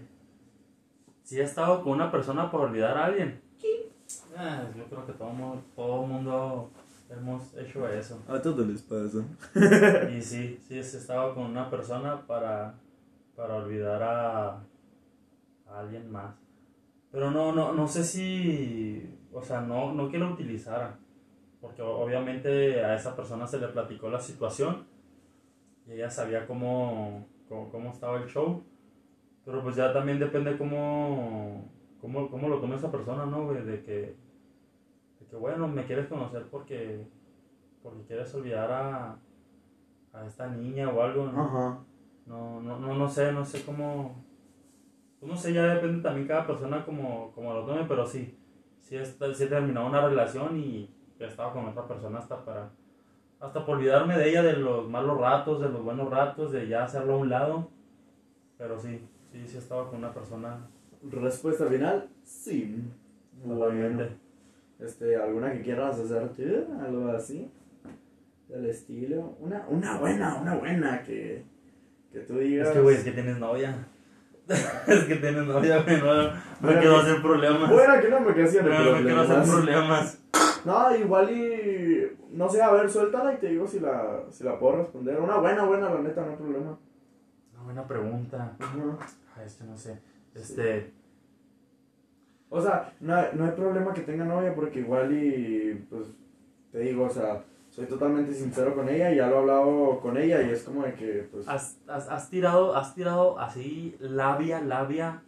Si 1.22 1.38
he 1.38 1.42
estado 1.42 1.82
con 1.82 1.92
una 1.92 2.10
persona 2.10 2.50
por 2.50 2.62
olvidar 2.62 2.98
a 2.98 3.06
alguien. 3.06 3.40
Ah, 4.36 4.64
yo 4.76 4.84
creo 4.84 5.06
que 5.06 5.12
todo 5.12 5.30
mundo, 5.30 5.62
todo 5.76 6.02
mundo 6.04 6.70
hemos 7.16 7.54
hecho 7.56 7.88
eso. 7.88 8.22
A 8.28 8.40
todos 8.40 8.66
les 8.66 8.82
pasa. 8.82 9.18
Y 10.10 10.20
sí, 10.22 10.58
sí, 10.60 10.76
he 10.76 10.80
estado 10.80 11.34
con 11.34 11.44
una 11.44 11.70
persona 11.70 12.26
para, 12.26 12.74
para 13.36 13.56
olvidar 13.56 14.02
a, 14.02 14.48
a 15.66 15.78
alguien 15.78 16.10
más. 16.10 16.34
Pero 17.10 17.30
no, 17.30 17.52
no, 17.52 17.72
no 17.72 17.86
sé 17.86 18.02
si, 18.04 19.18
o 19.32 19.42
sea, 19.42 19.60
no, 19.60 19.92
no 19.92 20.10
que 20.10 20.18
lo 20.18 20.32
utilizara. 20.32 20.98
Porque 21.60 21.80
obviamente 21.80 22.84
a 22.84 22.94
esa 22.94 23.16
persona 23.16 23.46
se 23.46 23.58
le 23.58 23.68
platicó 23.68 24.10
la 24.10 24.20
situación 24.20 24.86
y 25.86 25.92
ella 25.92 26.10
sabía 26.10 26.46
cómo, 26.46 27.26
cómo, 27.48 27.70
cómo 27.70 27.90
estaba 27.90 28.18
el 28.18 28.28
show. 28.28 28.64
Pero 29.44 29.62
pues 29.62 29.76
ya 29.76 29.92
también 29.92 30.18
depende 30.18 30.56
cómo, 30.56 31.70
cómo, 32.00 32.30
cómo 32.30 32.48
lo 32.48 32.60
tome 32.60 32.76
esa 32.76 32.90
persona, 32.90 33.26
¿no? 33.26 33.52
De 33.52 33.82
que, 33.82 34.16
que, 35.34 35.40
bueno, 35.40 35.66
me 35.66 35.84
quieres 35.84 36.06
conocer 36.06 36.46
porque, 36.50 37.06
porque 37.82 38.02
quieres 38.06 38.32
olvidar 38.34 38.70
a, 38.70 39.18
a 40.12 40.26
esta 40.26 40.46
niña 40.48 40.88
o 40.90 41.02
algo, 41.02 41.26
¿no? 41.26 41.44
Ajá. 41.44 41.78
No, 42.26 42.60
no, 42.60 42.78
no, 42.78 42.94
no 42.94 43.08
sé, 43.08 43.32
no 43.32 43.44
sé 43.44 43.64
cómo. 43.64 44.24
pues 45.18 45.30
no 45.30 45.36
sé, 45.36 45.52
ya 45.52 45.66
depende 45.74 46.02
también 46.02 46.28
cada 46.28 46.46
persona 46.46 46.84
como, 46.84 47.32
como 47.32 47.52
lo 47.52 47.66
tome, 47.66 47.84
pero 47.88 48.06
sí. 48.06 48.38
Sí, 48.80 48.96
he, 48.96 49.04
sí 49.04 49.44
he 49.44 49.46
terminado 49.46 49.86
una 49.86 50.06
relación 50.06 50.56
y 50.56 50.94
he 51.18 51.24
estado 51.24 51.52
con 51.52 51.66
otra 51.66 51.86
persona 51.86 52.18
hasta 52.18 52.44
para. 52.44 52.70
Hasta 53.40 53.66
por 53.66 53.76
olvidarme 53.76 54.16
de 54.16 54.30
ella, 54.30 54.42
de 54.42 54.54
los 54.54 54.88
malos 54.88 55.20
ratos, 55.20 55.60
de 55.60 55.68
los 55.68 55.82
buenos 55.82 56.08
ratos, 56.08 56.52
de 56.52 56.68
ya 56.68 56.84
hacerlo 56.84 57.14
a 57.14 57.18
un 57.18 57.28
lado. 57.28 57.68
Pero 58.56 58.78
sí, 58.78 59.06
sí, 59.32 59.46
sí 59.46 59.56
he 59.56 59.58
estado 59.58 59.90
con 59.90 59.98
una 59.98 60.14
persona 60.14 60.66
Respuesta 61.10 61.66
final, 61.66 62.08
sí. 62.22 62.82
Bueno, 63.32 63.60
totalmente. 63.60 64.23
Este, 64.84 65.16
¿alguna 65.16 65.52
que 65.52 65.62
quieras 65.62 65.98
hacer 65.98 66.28
tú? 66.30 66.42
Algo 66.80 67.08
así. 67.10 67.50
Del 68.48 68.66
estilo. 68.66 69.36
Una, 69.40 69.66
una 69.68 69.98
buena, 69.98 70.36
una 70.36 70.54
buena 70.56 71.02
que, 71.02 71.44
que 72.12 72.20
tú 72.20 72.38
digas. 72.38 72.68
Es 72.68 72.74
que, 72.74 72.80
güey, 72.80 72.96
es 72.96 73.04
que 73.04 73.12
tienes 73.12 73.38
novia. 73.38 73.74
es 74.86 75.04
que 75.04 75.16
tienes 75.16 75.46
novia, 75.46 75.82
güey, 75.82 76.00
no, 76.00 76.24
no 76.24 76.80
quiero 76.80 76.98
hacer 76.98 77.22
problemas. 77.22 77.70
Bueno, 77.70 78.00
que 78.00 78.08
no 78.08 78.20
me 78.20 78.34
quedé 78.34 78.62
No, 78.62 78.68
no 78.68 79.02
quiero 79.02 79.20
hacer 79.20 79.42
problemas. 79.42 79.48
problemas. 79.50 80.18
No, 80.64 80.96
igual 80.96 81.30
y. 81.30 82.16
No 82.32 82.48
sé, 82.48 82.62
a 82.62 82.72
ver, 82.72 82.90
suéltala 82.90 83.34
y 83.34 83.36
te 83.36 83.48
digo 83.48 83.66
si 83.66 83.80
la, 83.80 84.24
si 84.30 84.44
la 84.44 84.58
puedo 84.58 84.76
responder. 84.76 85.20
Una 85.20 85.38
buena, 85.38 85.64
buena, 85.64 85.90
la 85.90 86.00
neta, 86.00 86.22
no 86.22 86.30
hay 86.32 86.36
problema. 86.36 86.78
Una 87.54 87.62
buena 87.64 87.86
pregunta. 87.86 88.56
Ajá. 88.58 88.98
Ay, 89.36 89.46
es 89.46 89.54
que 89.54 89.64
no 89.64 89.76
sé. 89.76 89.98
Este. 90.34 90.92
O 92.56 92.62
sea, 92.62 92.92
no 93.00 93.14
hay, 93.16 93.26
no 93.34 93.44
hay 93.44 93.50
problema 93.50 93.92
que 93.92 94.02
tenga 94.02 94.24
novia 94.24 94.54
porque 94.54 94.80
igual 94.80 95.12
y. 95.12 95.74
Pues 95.90 96.06
te 96.70 96.78
digo, 96.80 97.04
o 97.04 97.10
sea, 97.10 97.42
soy 97.70 97.86
totalmente 97.86 98.32
sincero 98.32 98.74
con 98.74 98.88
ella 98.88 99.10
y 99.12 99.16
ya 99.16 99.26
lo 99.28 99.34
he 99.34 99.38
hablado 99.40 100.00
con 100.00 100.16
ella 100.16 100.40
y 100.42 100.50
es 100.50 100.62
como 100.62 100.84
de 100.84 100.94
que, 100.94 101.28
pues. 101.32 101.48
Has, 101.48 101.78
has, 101.88 102.08
has 102.08 102.30
tirado, 102.30 102.76
has 102.76 102.94
tirado 102.94 103.38
así 103.40 103.96
labia, 103.98 104.60
labia. 104.60 105.22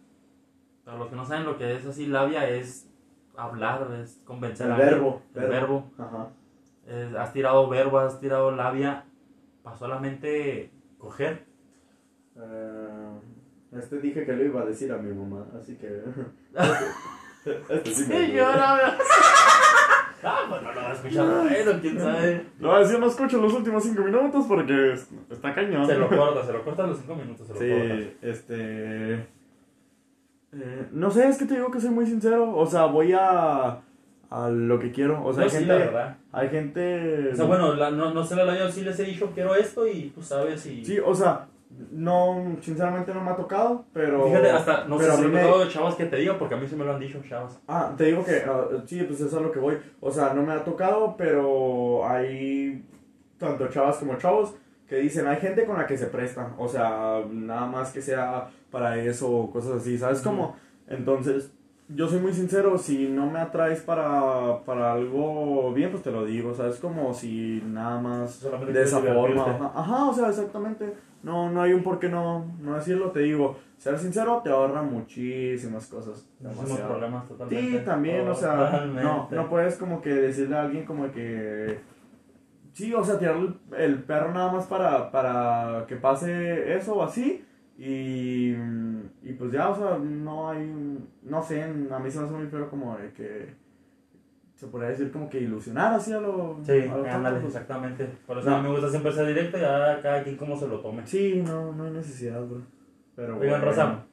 Para 0.85 0.97
los 0.99 1.09
que 1.09 1.15
no 1.17 1.25
saben 1.25 1.45
lo 1.45 1.57
que 1.57 1.75
es 1.75 1.85
así 1.85 2.05
labia 2.05 2.47
es 2.49 2.89
hablar, 3.35 3.89
es 4.01 4.21
convencer 4.23 4.67
El 4.67 4.71
a 4.71 4.75
alguien. 4.75 4.93
verbo, 4.93 5.21
El 5.35 5.41
verbo. 5.41 5.51
verbo. 5.51 5.91
Ajá. 5.97 6.27
Es- 6.87 7.13
has 7.15 7.33
tirado 7.33 7.67
verbo, 7.69 7.99
has 7.99 8.19
tirado 8.21 8.51
labia. 8.51 9.03
Para 9.63 9.75
solamente 9.75 10.71
coger. 10.97 11.43
Eh, 12.37 13.19
este 13.73 13.99
dije 13.99 14.25
que 14.25 14.31
lo 14.33 14.45
iba 14.45 14.61
a 14.61 14.65
decir 14.65 14.91
a 14.93 14.97
mi 14.97 15.13
mamá, 15.13 15.45
así 15.59 15.75
que. 15.75 16.03
este 17.69 17.91
sí 17.93 18.31
yo 18.33 18.43
la 18.51 18.97
Ah, 20.23 20.39
pues 20.49 20.61
no 20.63 20.71
lo 20.73 20.81
va 20.81 20.89
a 20.89 20.93
escuchar 20.93 21.25
bueno, 21.27 21.71
quién 21.79 21.99
sabe. 21.99 22.45
A 22.63 22.79
decir, 22.79 22.99
no 22.99 23.07
escucho 23.07 23.37
los 23.39 23.53
últimos 23.53 23.83
cinco 23.83 24.01
minutos 24.03 24.45
porque 24.47 24.93
es- 24.93 25.07
está 25.29 25.53
cañón. 25.53 25.85
Se 25.85 25.95
lo 25.95 26.09
corta, 26.09 26.43
se 26.45 26.53
lo 26.53 26.63
corta 26.65 26.87
los 26.87 26.97
cinco 26.97 27.15
minutos, 27.15 27.45
se 27.47 27.53
lo 27.53 27.59
corta. 27.59 27.95
Sí, 27.95 28.17
este. 28.23 29.13
eh, 30.53 30.87
no 30.91 31.11
sé, 31.11 31.27
es 31.27 31.37
que 31.37 31.45
te 31.45 31.53
digo 31.55 31.69
que 31.71 31.79
soy 31.79 31.91
muy 31.91 32.05
sincero. 32.07 32.55
O 32.55 32.65
sea, 32.65 32.85
voy 32.85 33.13
a. 33.13 33.79
a 34.29 34.49
lo 34.49 34.79
que 34.79 34.91
quiero. 34.91 35.23
O 35.23 35.31
sea, 35.33 35.43
Yo 35.43 35.45
hay 35.45 35.49
sí, 35.51 35.57
gente. 35.59 35.73
la 35.73 35.79
verdad. 35.85 36.17
Hay 36.31 36.49
gente. 36.49 37.29
O 37.31 37.35
sea, 37.35 37.45
bueno, 37.45 37.73
la- 37.75 37.91
no, 37.91 38.13
no 38.13 38.23
sé 38.25 38.35
la 38.35 38.43
labia, 38.45 38.69
sí 38.71 38.81
les 38.81 38.99
he 38.99 39.03
dicho 39.03 39.31
quiero 39.33 39.55
esto 39.55 39.87
y 39.87 40.09
tú 40.15 40.21
sabes 40.23 40.65
y... 40.65 40.83
Sí, 40.83 40.97
o 40.99 41.13
sea, 41.13 41.45
no. 41.91 42.57
Sinceramente 42.61 43.13
no 43.13 43.21
me 43.21 43.31
ha 43.31 43.35
tocado, 43.35 43.85
pero. 43.93 44.25
Fíjate, 44.27 44.49
hasta 44.49 44.85
no 44.85 44.97
pero 44.97 45.15
sé 45.15 45.23
si 45.23 45.27
me 45.27 45.41
he 45.41 45.45
tocado 45.45 45.69
chavas 45.69 45.95
que 45.95 46.05
te 46.05 46.17
digan, 46.17 46.37
porque 46.37 46.55
a 46.55 46.57
mí 46.57 46.67
sí 46.67 46.75
me 46.75 46.85
lo 46.85 46.93
han 46.93 46.99
dicho, 46.99 47.21
chavas. 47.27 47.59
Ah, 47.67 47.93
te 47.97 48.05
digo 48.05 48.23
que. 48.23 48.43
ah, 48.47 48.67
sí, 48.85 49.03
pues 49.03 49.19
eso 49.19 49.27
es 49.27 49.33
a 49.33 49.39
lo 49.39 49.51
que 49.51 49.59
voy. 49.59 49.77
O 49.99 50.11
sea, 50.11 50.33
no 50.33 50.43
me 50.43 50.53
ha 50.53 50.63
tocado, 50.63 51.15
pero 51.17 52.07
hay. 52.07 52.85
Tanto 53.37 53.67
chavas 53.67 53.97
como 53.97 54.15
chavos 54.17 54.55
que 54.87 54.97
dicen, 54.97 55.27
hay 55.27 55.37
gente 55.37 55.65
con 55.65 55.77
la 55.77 55.85
que 55.85 55.97
se 55.97 56.07
presta. 56.07 56.53
O 56.57 56.67
sea, 56.67 57.23
nada 57.29 57.67
más 57.67 57.91
que 57.91 58.01
sea 58.01 58.49
para 58.71 58.97
eso 58.97 59.29
o 59.29 59.51
cosas 59.51 59.81
así, 59.81 59.97
¿sabes 59.97 60.21
cómo? 60.21 60.55
Entonces, 60.87 61.51
yo 61.89 62.07
soy 62.07 62.19
muy 62.19 62.33
sincero, 62.33 62.77
si 62.77 63.07
no 63.07 63.29
me 63.29 63.39
atraes 63.39 63.81
para, 63.81 64.63
para 64.65 64.93
algo 64.93 65.71
bien, 65.73 65.91
pues 65.91 66.03
te 66.03 66.11
lo 66.11 66.25
digo, 66.25 66.53
¿sabes? 66.53 66.77
Como 66.79 67.13
si 67.13 67.63
nada 67.65 67.99
más 68.01 68.41
de 68.41 68.83
esa 68.83 68.99
forma. 68.99 69.43
Ajá, 69.43 69.71
ajá, 69.73 70.05
o 70.09 70.13
sea, 70.13 70.29
exactamente. 70.29 70.93
No, 71.23 71.49
no 71.49 71.61
hay 71.61 71.73
un 71.73 71.83
por 71.83 71.99
qué 71.99 72.09
no, 72.09 72.45
no 72.59 72.75
decirlo, 72.75 73.11
te 73.11 73.21
digo. 73.21 73.57
Ser 73.77 73.97
sincero 73.99 74.41
te 74.43 74.49
ahorra 74.49 74.81
muchísimas 74.81 75.87
cosas. 75.87 76.27
Muchísimos 76.39 76.79
problemas 76.81 77.27
totalmente. 77.27 77.79
Sí, 77.79 77.85
también, 77.85 78.27
o 78.27 78.35
sea, 78.35 78.55
no, 78.55 78.65
Totalmente. 78.65 79.35
no 79.35 79.49
puedes 79.49 79.77
como 79.77 80.01
que 80.01 80.13
decirle 80.13 80.57
a 80.57 80.63
alguien 80.63 80.85
como 80.85 81.11
que... 81.11 81.79
Sí, 82.73 82.93
o 82.93 83.03
sea, 83.03 83.17
tirarle 83.17 83.53
el, 83.71 83.81
el 83.81 84.03
perro 84.03 84.33
nada 84.33 84.51
más 84.51 84.65
para, 84.65 85.09
para 85.09 85.85
que 85.87 85.95
pase 85.95 86.75
eso 86.75 86.95
o 86.95 87.03
así. 87.03 87.43
Y, 87.77 88.53
y 89.23 89.33
pues 89.33 89.51
ya, 89.51 89.69
o 89.69 89.75
sea, 89.75 89.97
no 89.97 90.49
hay... 90.49 90.99
No 91.23 91.41
sé, 91.41 91.63
a 91.63 91.67
mí 91.67 92.11
se 92.11 92.19
me 92.19 92.25
hace 92.25 92.33
muy 92.33 92.47
feo 92.47 92.69
como 92.69 92.97
de 92.97 93.11
que... 93.13 93.53
Se 94.55 94.67
podría 94.67 94.89
decir 94.89 95.11
como 95.11 95.29
que 95.29 95.39
ilusionar 95.39 95.93
así 95.93 96.11
a 96.13 96.19
lo... 96.19 96.57
Sí, 96.63 96.71
a 96.71 96.97
lo 96.97 97.05
ándale, 97.05 97.39
pues. 97.41 97.53
exactamente. 97.53 98.09
Por 98.25 98.39
eso 98.39 98.49
No. 98.49 98.55
a 98.55 98.61
mí 98.61 98.63
me 98.67 98.71
gusta 98.73 98.89
siempre 98.89 99.11
ser 99.11 99.27
directo 99.27 99.57
y 99.57 99.63
a 99.63 99.99
cada 100.01 100.23
quien 100.23 100.35
como 100.35 100.57
se 100.57 100.67
lo 100.67 100.79
tome. 100.79 101.05
Sí, 101.05 101.43
no, 101.45 101.73
no 101.73 101.83
hay 101.83 101.91
necesidad, 101.91 102.43
bro. 102.43 102.61
Pero 103.15 103.37
Oigan, 103.37 103.59
bueno. 103.59 103.65
Raza, 103.65 104.03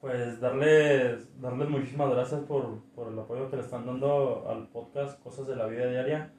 pues 0.00 0.40
darles, 0.40 1.40
darles 1.40 1.68
muchísimas 1.68 2.10
gracias 2.10 2.40
por, 2.42 2.80
por 2.94 3.12
el 3.12 3.18
apoyo 3.18 3.50
que 3.50 3.56
le 3.56 3.62
están 3.62 3.86
dando 3.86 4.46
al 4.48 4.68
podcast 4.68 5.20
Cosas 5.22 5.48
de 5.48 5.56
la 5.56 5.66
Vida 5.66 5.88
Diaria. 5.88 6.32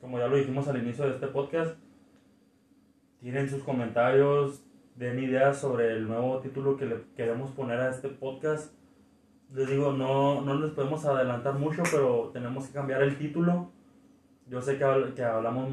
Como 0.00 0.18
ya 0.18 0.28
lo 0.28 0.36
dijimos 0.36 0.68
al 0.68 0.80
inicio 0.80 1.06
de 1.06 1.12
este 1.14 1.26
podcast, 1.26 1.76
tienen 3.20 3.48
sus 3.48 3.62
comentarios, 3.64 4.62
den 5.00 5.18
ideas 5.18 5.56
sobre 5.58 5.92
el 5.92 6.06
nuevo 6.06 6.38
título 6.40 6.76
que 6.76 6.84
le 6.84 6.96
queremos 7.16 7.50
poner 7.52 7.80
a 7.80 7.88
este 7.90 8.08
podcast. 8.10 8.74
Les 9.54 9.68
digo, 9.68 9.92
no, 9.92 10.42
no 10.42 10.54
les 10.60 10.70
podemos 10.72 11.04
adelantar 11.06 11.54
mucho, 11.54 11.82
pero 11.90 12.30
tenemos 12.34 12.66
que 12.66 12.74
cambiar 12.74 13.02
el 13.02 13.16
título. 13.16 13.70
Yo 14.46 14.60
sé 14.60 14.76
que, 14.76 14.84
habl- 14.84 15.14
que 15.14 15.24
hablamos 15.24 15.70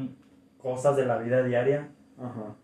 cosas 0.56 0.96
de 0.96 1.04
la 1.04 1.18
vida 1.18 1.42
diaria. 1.42 1.88
Ajá. 2.18 2.54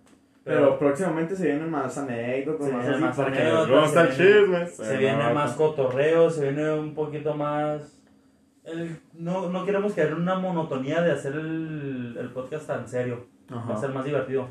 Pero, 0.43 0.79
próximamente 0.79 1.37
se 1.37 1.47
vienen 1.47 1.71
más 1.71 1.97
anécdotas, 1.99 2.67
Se 2.67 2.73
más 2.73 3.01
más 3.01 3.19
anécdotas, 3.19 3.97
el 3.97 4.13
se 4.13 4.25
viene- 4.43 4.67
se 4.67 4.97
viene 4.97 5.35
más 5.35 5.53
cotorreo, 5.55 6.31
se 6.31 6.43
viene 6.51 6.71
un 6.73 6.95
poquito 6.95 7.35
más... 7.35 7.99
el- 8.65 8.99
no, 9.13 9.49
no 9.51 9.65
queremos 9.67 9.93
caer 9.93 10.09
en 10.09 10.15
una 10.23 10.39
monotonía 10.39 11.03
de 11.03 11.13
hacer 11.13 11.35
el, 11.35 12.17
el 12.19 12.31
podcast 12.31 12.67
tan 12.67 12.89
serio. 12.89 13.27
Va 13.53 13.75
a 13.75 13.77
ser 13.77 13.91
Ajá. 13.91 13.99
más 13.99 14.05
divertido. 14.07 14.49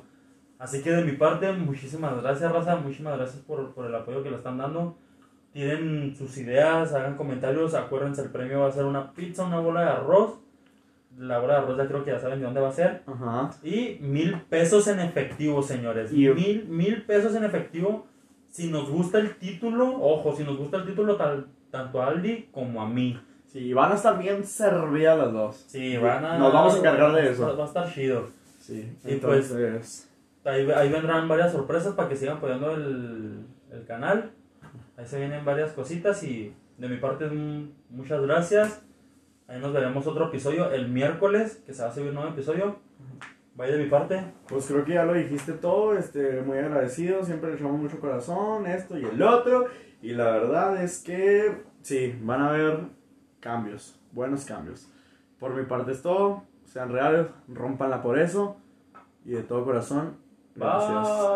Así 0.60 0.82
que 0.82 0.92
de 0.92 1.04
mi 1.04 1.14
parte, 1.14 1.52
muchísimas 1.52 2.22
gracias, 2.22 2.52
Raza. 2.52 2.76
Muchísimas 2.78 3.18
gracias 3.18 3.42
por, 3.44 3.74
por 3.74 3.86
el 3.86 3.96
apoyo 3.96 4.24
que 4.24 4.30
le 4.30 4.38
están 4.38 4.58
dando. 4.58 4.98
Tienen 5.52 6.16
sus 6.16 6.38
ideas, 6.38 6.94
hagan 6.94 7.16
comentarios. 7.18 7.74
Acuérdense, 7.76 8.22
el 8.24 8.30
premio 8.32 8.62
va 8.62 8.68
a 8.68 8.72
ser 8.72 8.86
una 8.86 9.12
pizza, 9.14 9.44
una 9.44 9.60
bola 9.60 9.82
de 9.82 9.90
arroz. 9.90 10.40
La 11.18 11.40
hora 11.42 11.56
de 11.56 11.60
arroz 11.62 11.78
ya 11.78 11.88
creo 11.88 12.04
que 12.04 12.12
ya 12.12 12.20
saben 12.20 12.40
de 12.40 12.46
dónde 12.46 12.62
va 12.62 12.70
a 12.70 12.74
ser. 12.74 13.04
Ajá. 13.06 13.52
Y 13.62 13.98
mil 14.02 14.42
pesos 14.50 14.88
en 14.88 15.00
efectivo, 15.00 15.62
señores. 15.62 16.12
Y- 16.12 16.28
Mil, 16.30 16.66
mil 16.70 17.04
pesos 17.04 17.36
en 17.36 17.44
efectivo. 17.44 18.08
Si 18.50 18.70
nos 18.72 18.90
gusta 18.90 19.20
el 19.20 19.36
título, 19.36 19.88
ojo, 20.02 20.36
si 20.36 20.44
nos 20.44 20.58
gusta 20.58 20.78
el 20.78 20.86
título 20.86 21.16
tal, 21.18 21.48
tanto 21.72 22.02
a 22.02 22.08
Aldi 22.08 22.50
como 22.52 22.82
a 22.82 22.88
mí. 22.88 23.20
Sí, 23.48 23.74
van 23.74 23.92
a 23.92 23.96
estar 23.96 24.18
bien 24.18 24.44
servidas 24.46 25.18
las 25.18 25.32
dos. 25.34 25.56
Sí, 25.68 25.98
van 25.98 26.26
a... 26.26 26.38
Nos 26.40 26.52
vamos 26.54 26.76
a 26.76 26.78
encargar 26.80 27.14
de 27.14 27.30
eso. 27.32 27.56
Va 27.56 27.64
a 27.64 27.68
estar 27.68 27.92
chido. 27.94 28.28
Sí, 28.60 28.92
Y 29.06 29.16
pues- 29.18 29.52
entonces. 29.52 30.10
Ahí, 30.46 30.70
ahí 30.72 30.92
vendrán 30.92 31.28
varias 31.28 31.52
sorpresas 31.52 31.94
para 31.96 32.10
que 32.10 32.16
sigan 32.16 32.38
apoyando 32.38 32.74
el, 32.74 33.46
el 33.72 33.86
canal. 33.86 34.32
Ahí 34.98 35.06
se 35.06 35.20
vienen 35.20 35.46
varias 35.46 35.72
cositas 35.72 36.24
y 36.24 36.54
de 36.78 36.88
mi 36.88 36.98
parte 36.98 37.30
muchas 37.90 38.22
gracias. 38.22 38.84
Ahí 39.48 39.60
nos 39.60 39.74
veremos 39.74 40.08
otro 40.08 40.28
episodio 40.28 40.72
el 40.72 40.90
miércoles, 40.90 41.62
que 41.66 41.74
se 41.74 41.84
va 41.84 41.90
a 41.90 41.92
subir 41.92 42.10
un 42.10 42.16
nuevo 42.16 42.30
episodio. 42.32 42.80
Vaya 43.56 43.74
de 43.74 43.84
mi 43.84 43.90
parte. 43.90 44.34
Pues 44.48 44.66
creo 44.66 44.84
que 44.84 44.94
ya 44.94 45.06
lo 45.06 45.14
dijiste 45.14 45.54
todo, 45.54 45.96
este, 45.96 46.42
muy 46.42 46.58
agradecido, 46.58 47.24
siempre 47.24 47.50
le 47.50 47.56
echamos 47.56 47.80
mucho 47.80 48.00
corazón, 48.00 48.66
esto 48.66 48.98
y 48.98 49.06
el 49.06 49.22
otro, 49.22 49.68
y 50.02 50.14
la 50.14 50.26
verdad 50.32 50.82
es 50.82 51.00
que 51.04 51.64
sí, 51.82 52.18
van 52.22 52.42
a 52.42 52.50
haber 52.50 52.80
cambios, 53.40 54.00
buenos 54.12 54.46
cambios. 54.46 54.92
Por 55.40 55.54
mi 55.54 55.66
parte 55.66 55.92
es 55.92 56.02
todo, 56.02 56.44
sean 56.66 56.92
reales, 56.92 57.28
rompanla 57.48 58.02
por 58.02 58.18
eso, 58.18 58.58
y 59.26 59.32
de 59.32 59.44
todo 59.44 59.66
corazón, 59.66 60.18
gracias. 60.56 61.24
Bye. 61.24 61.34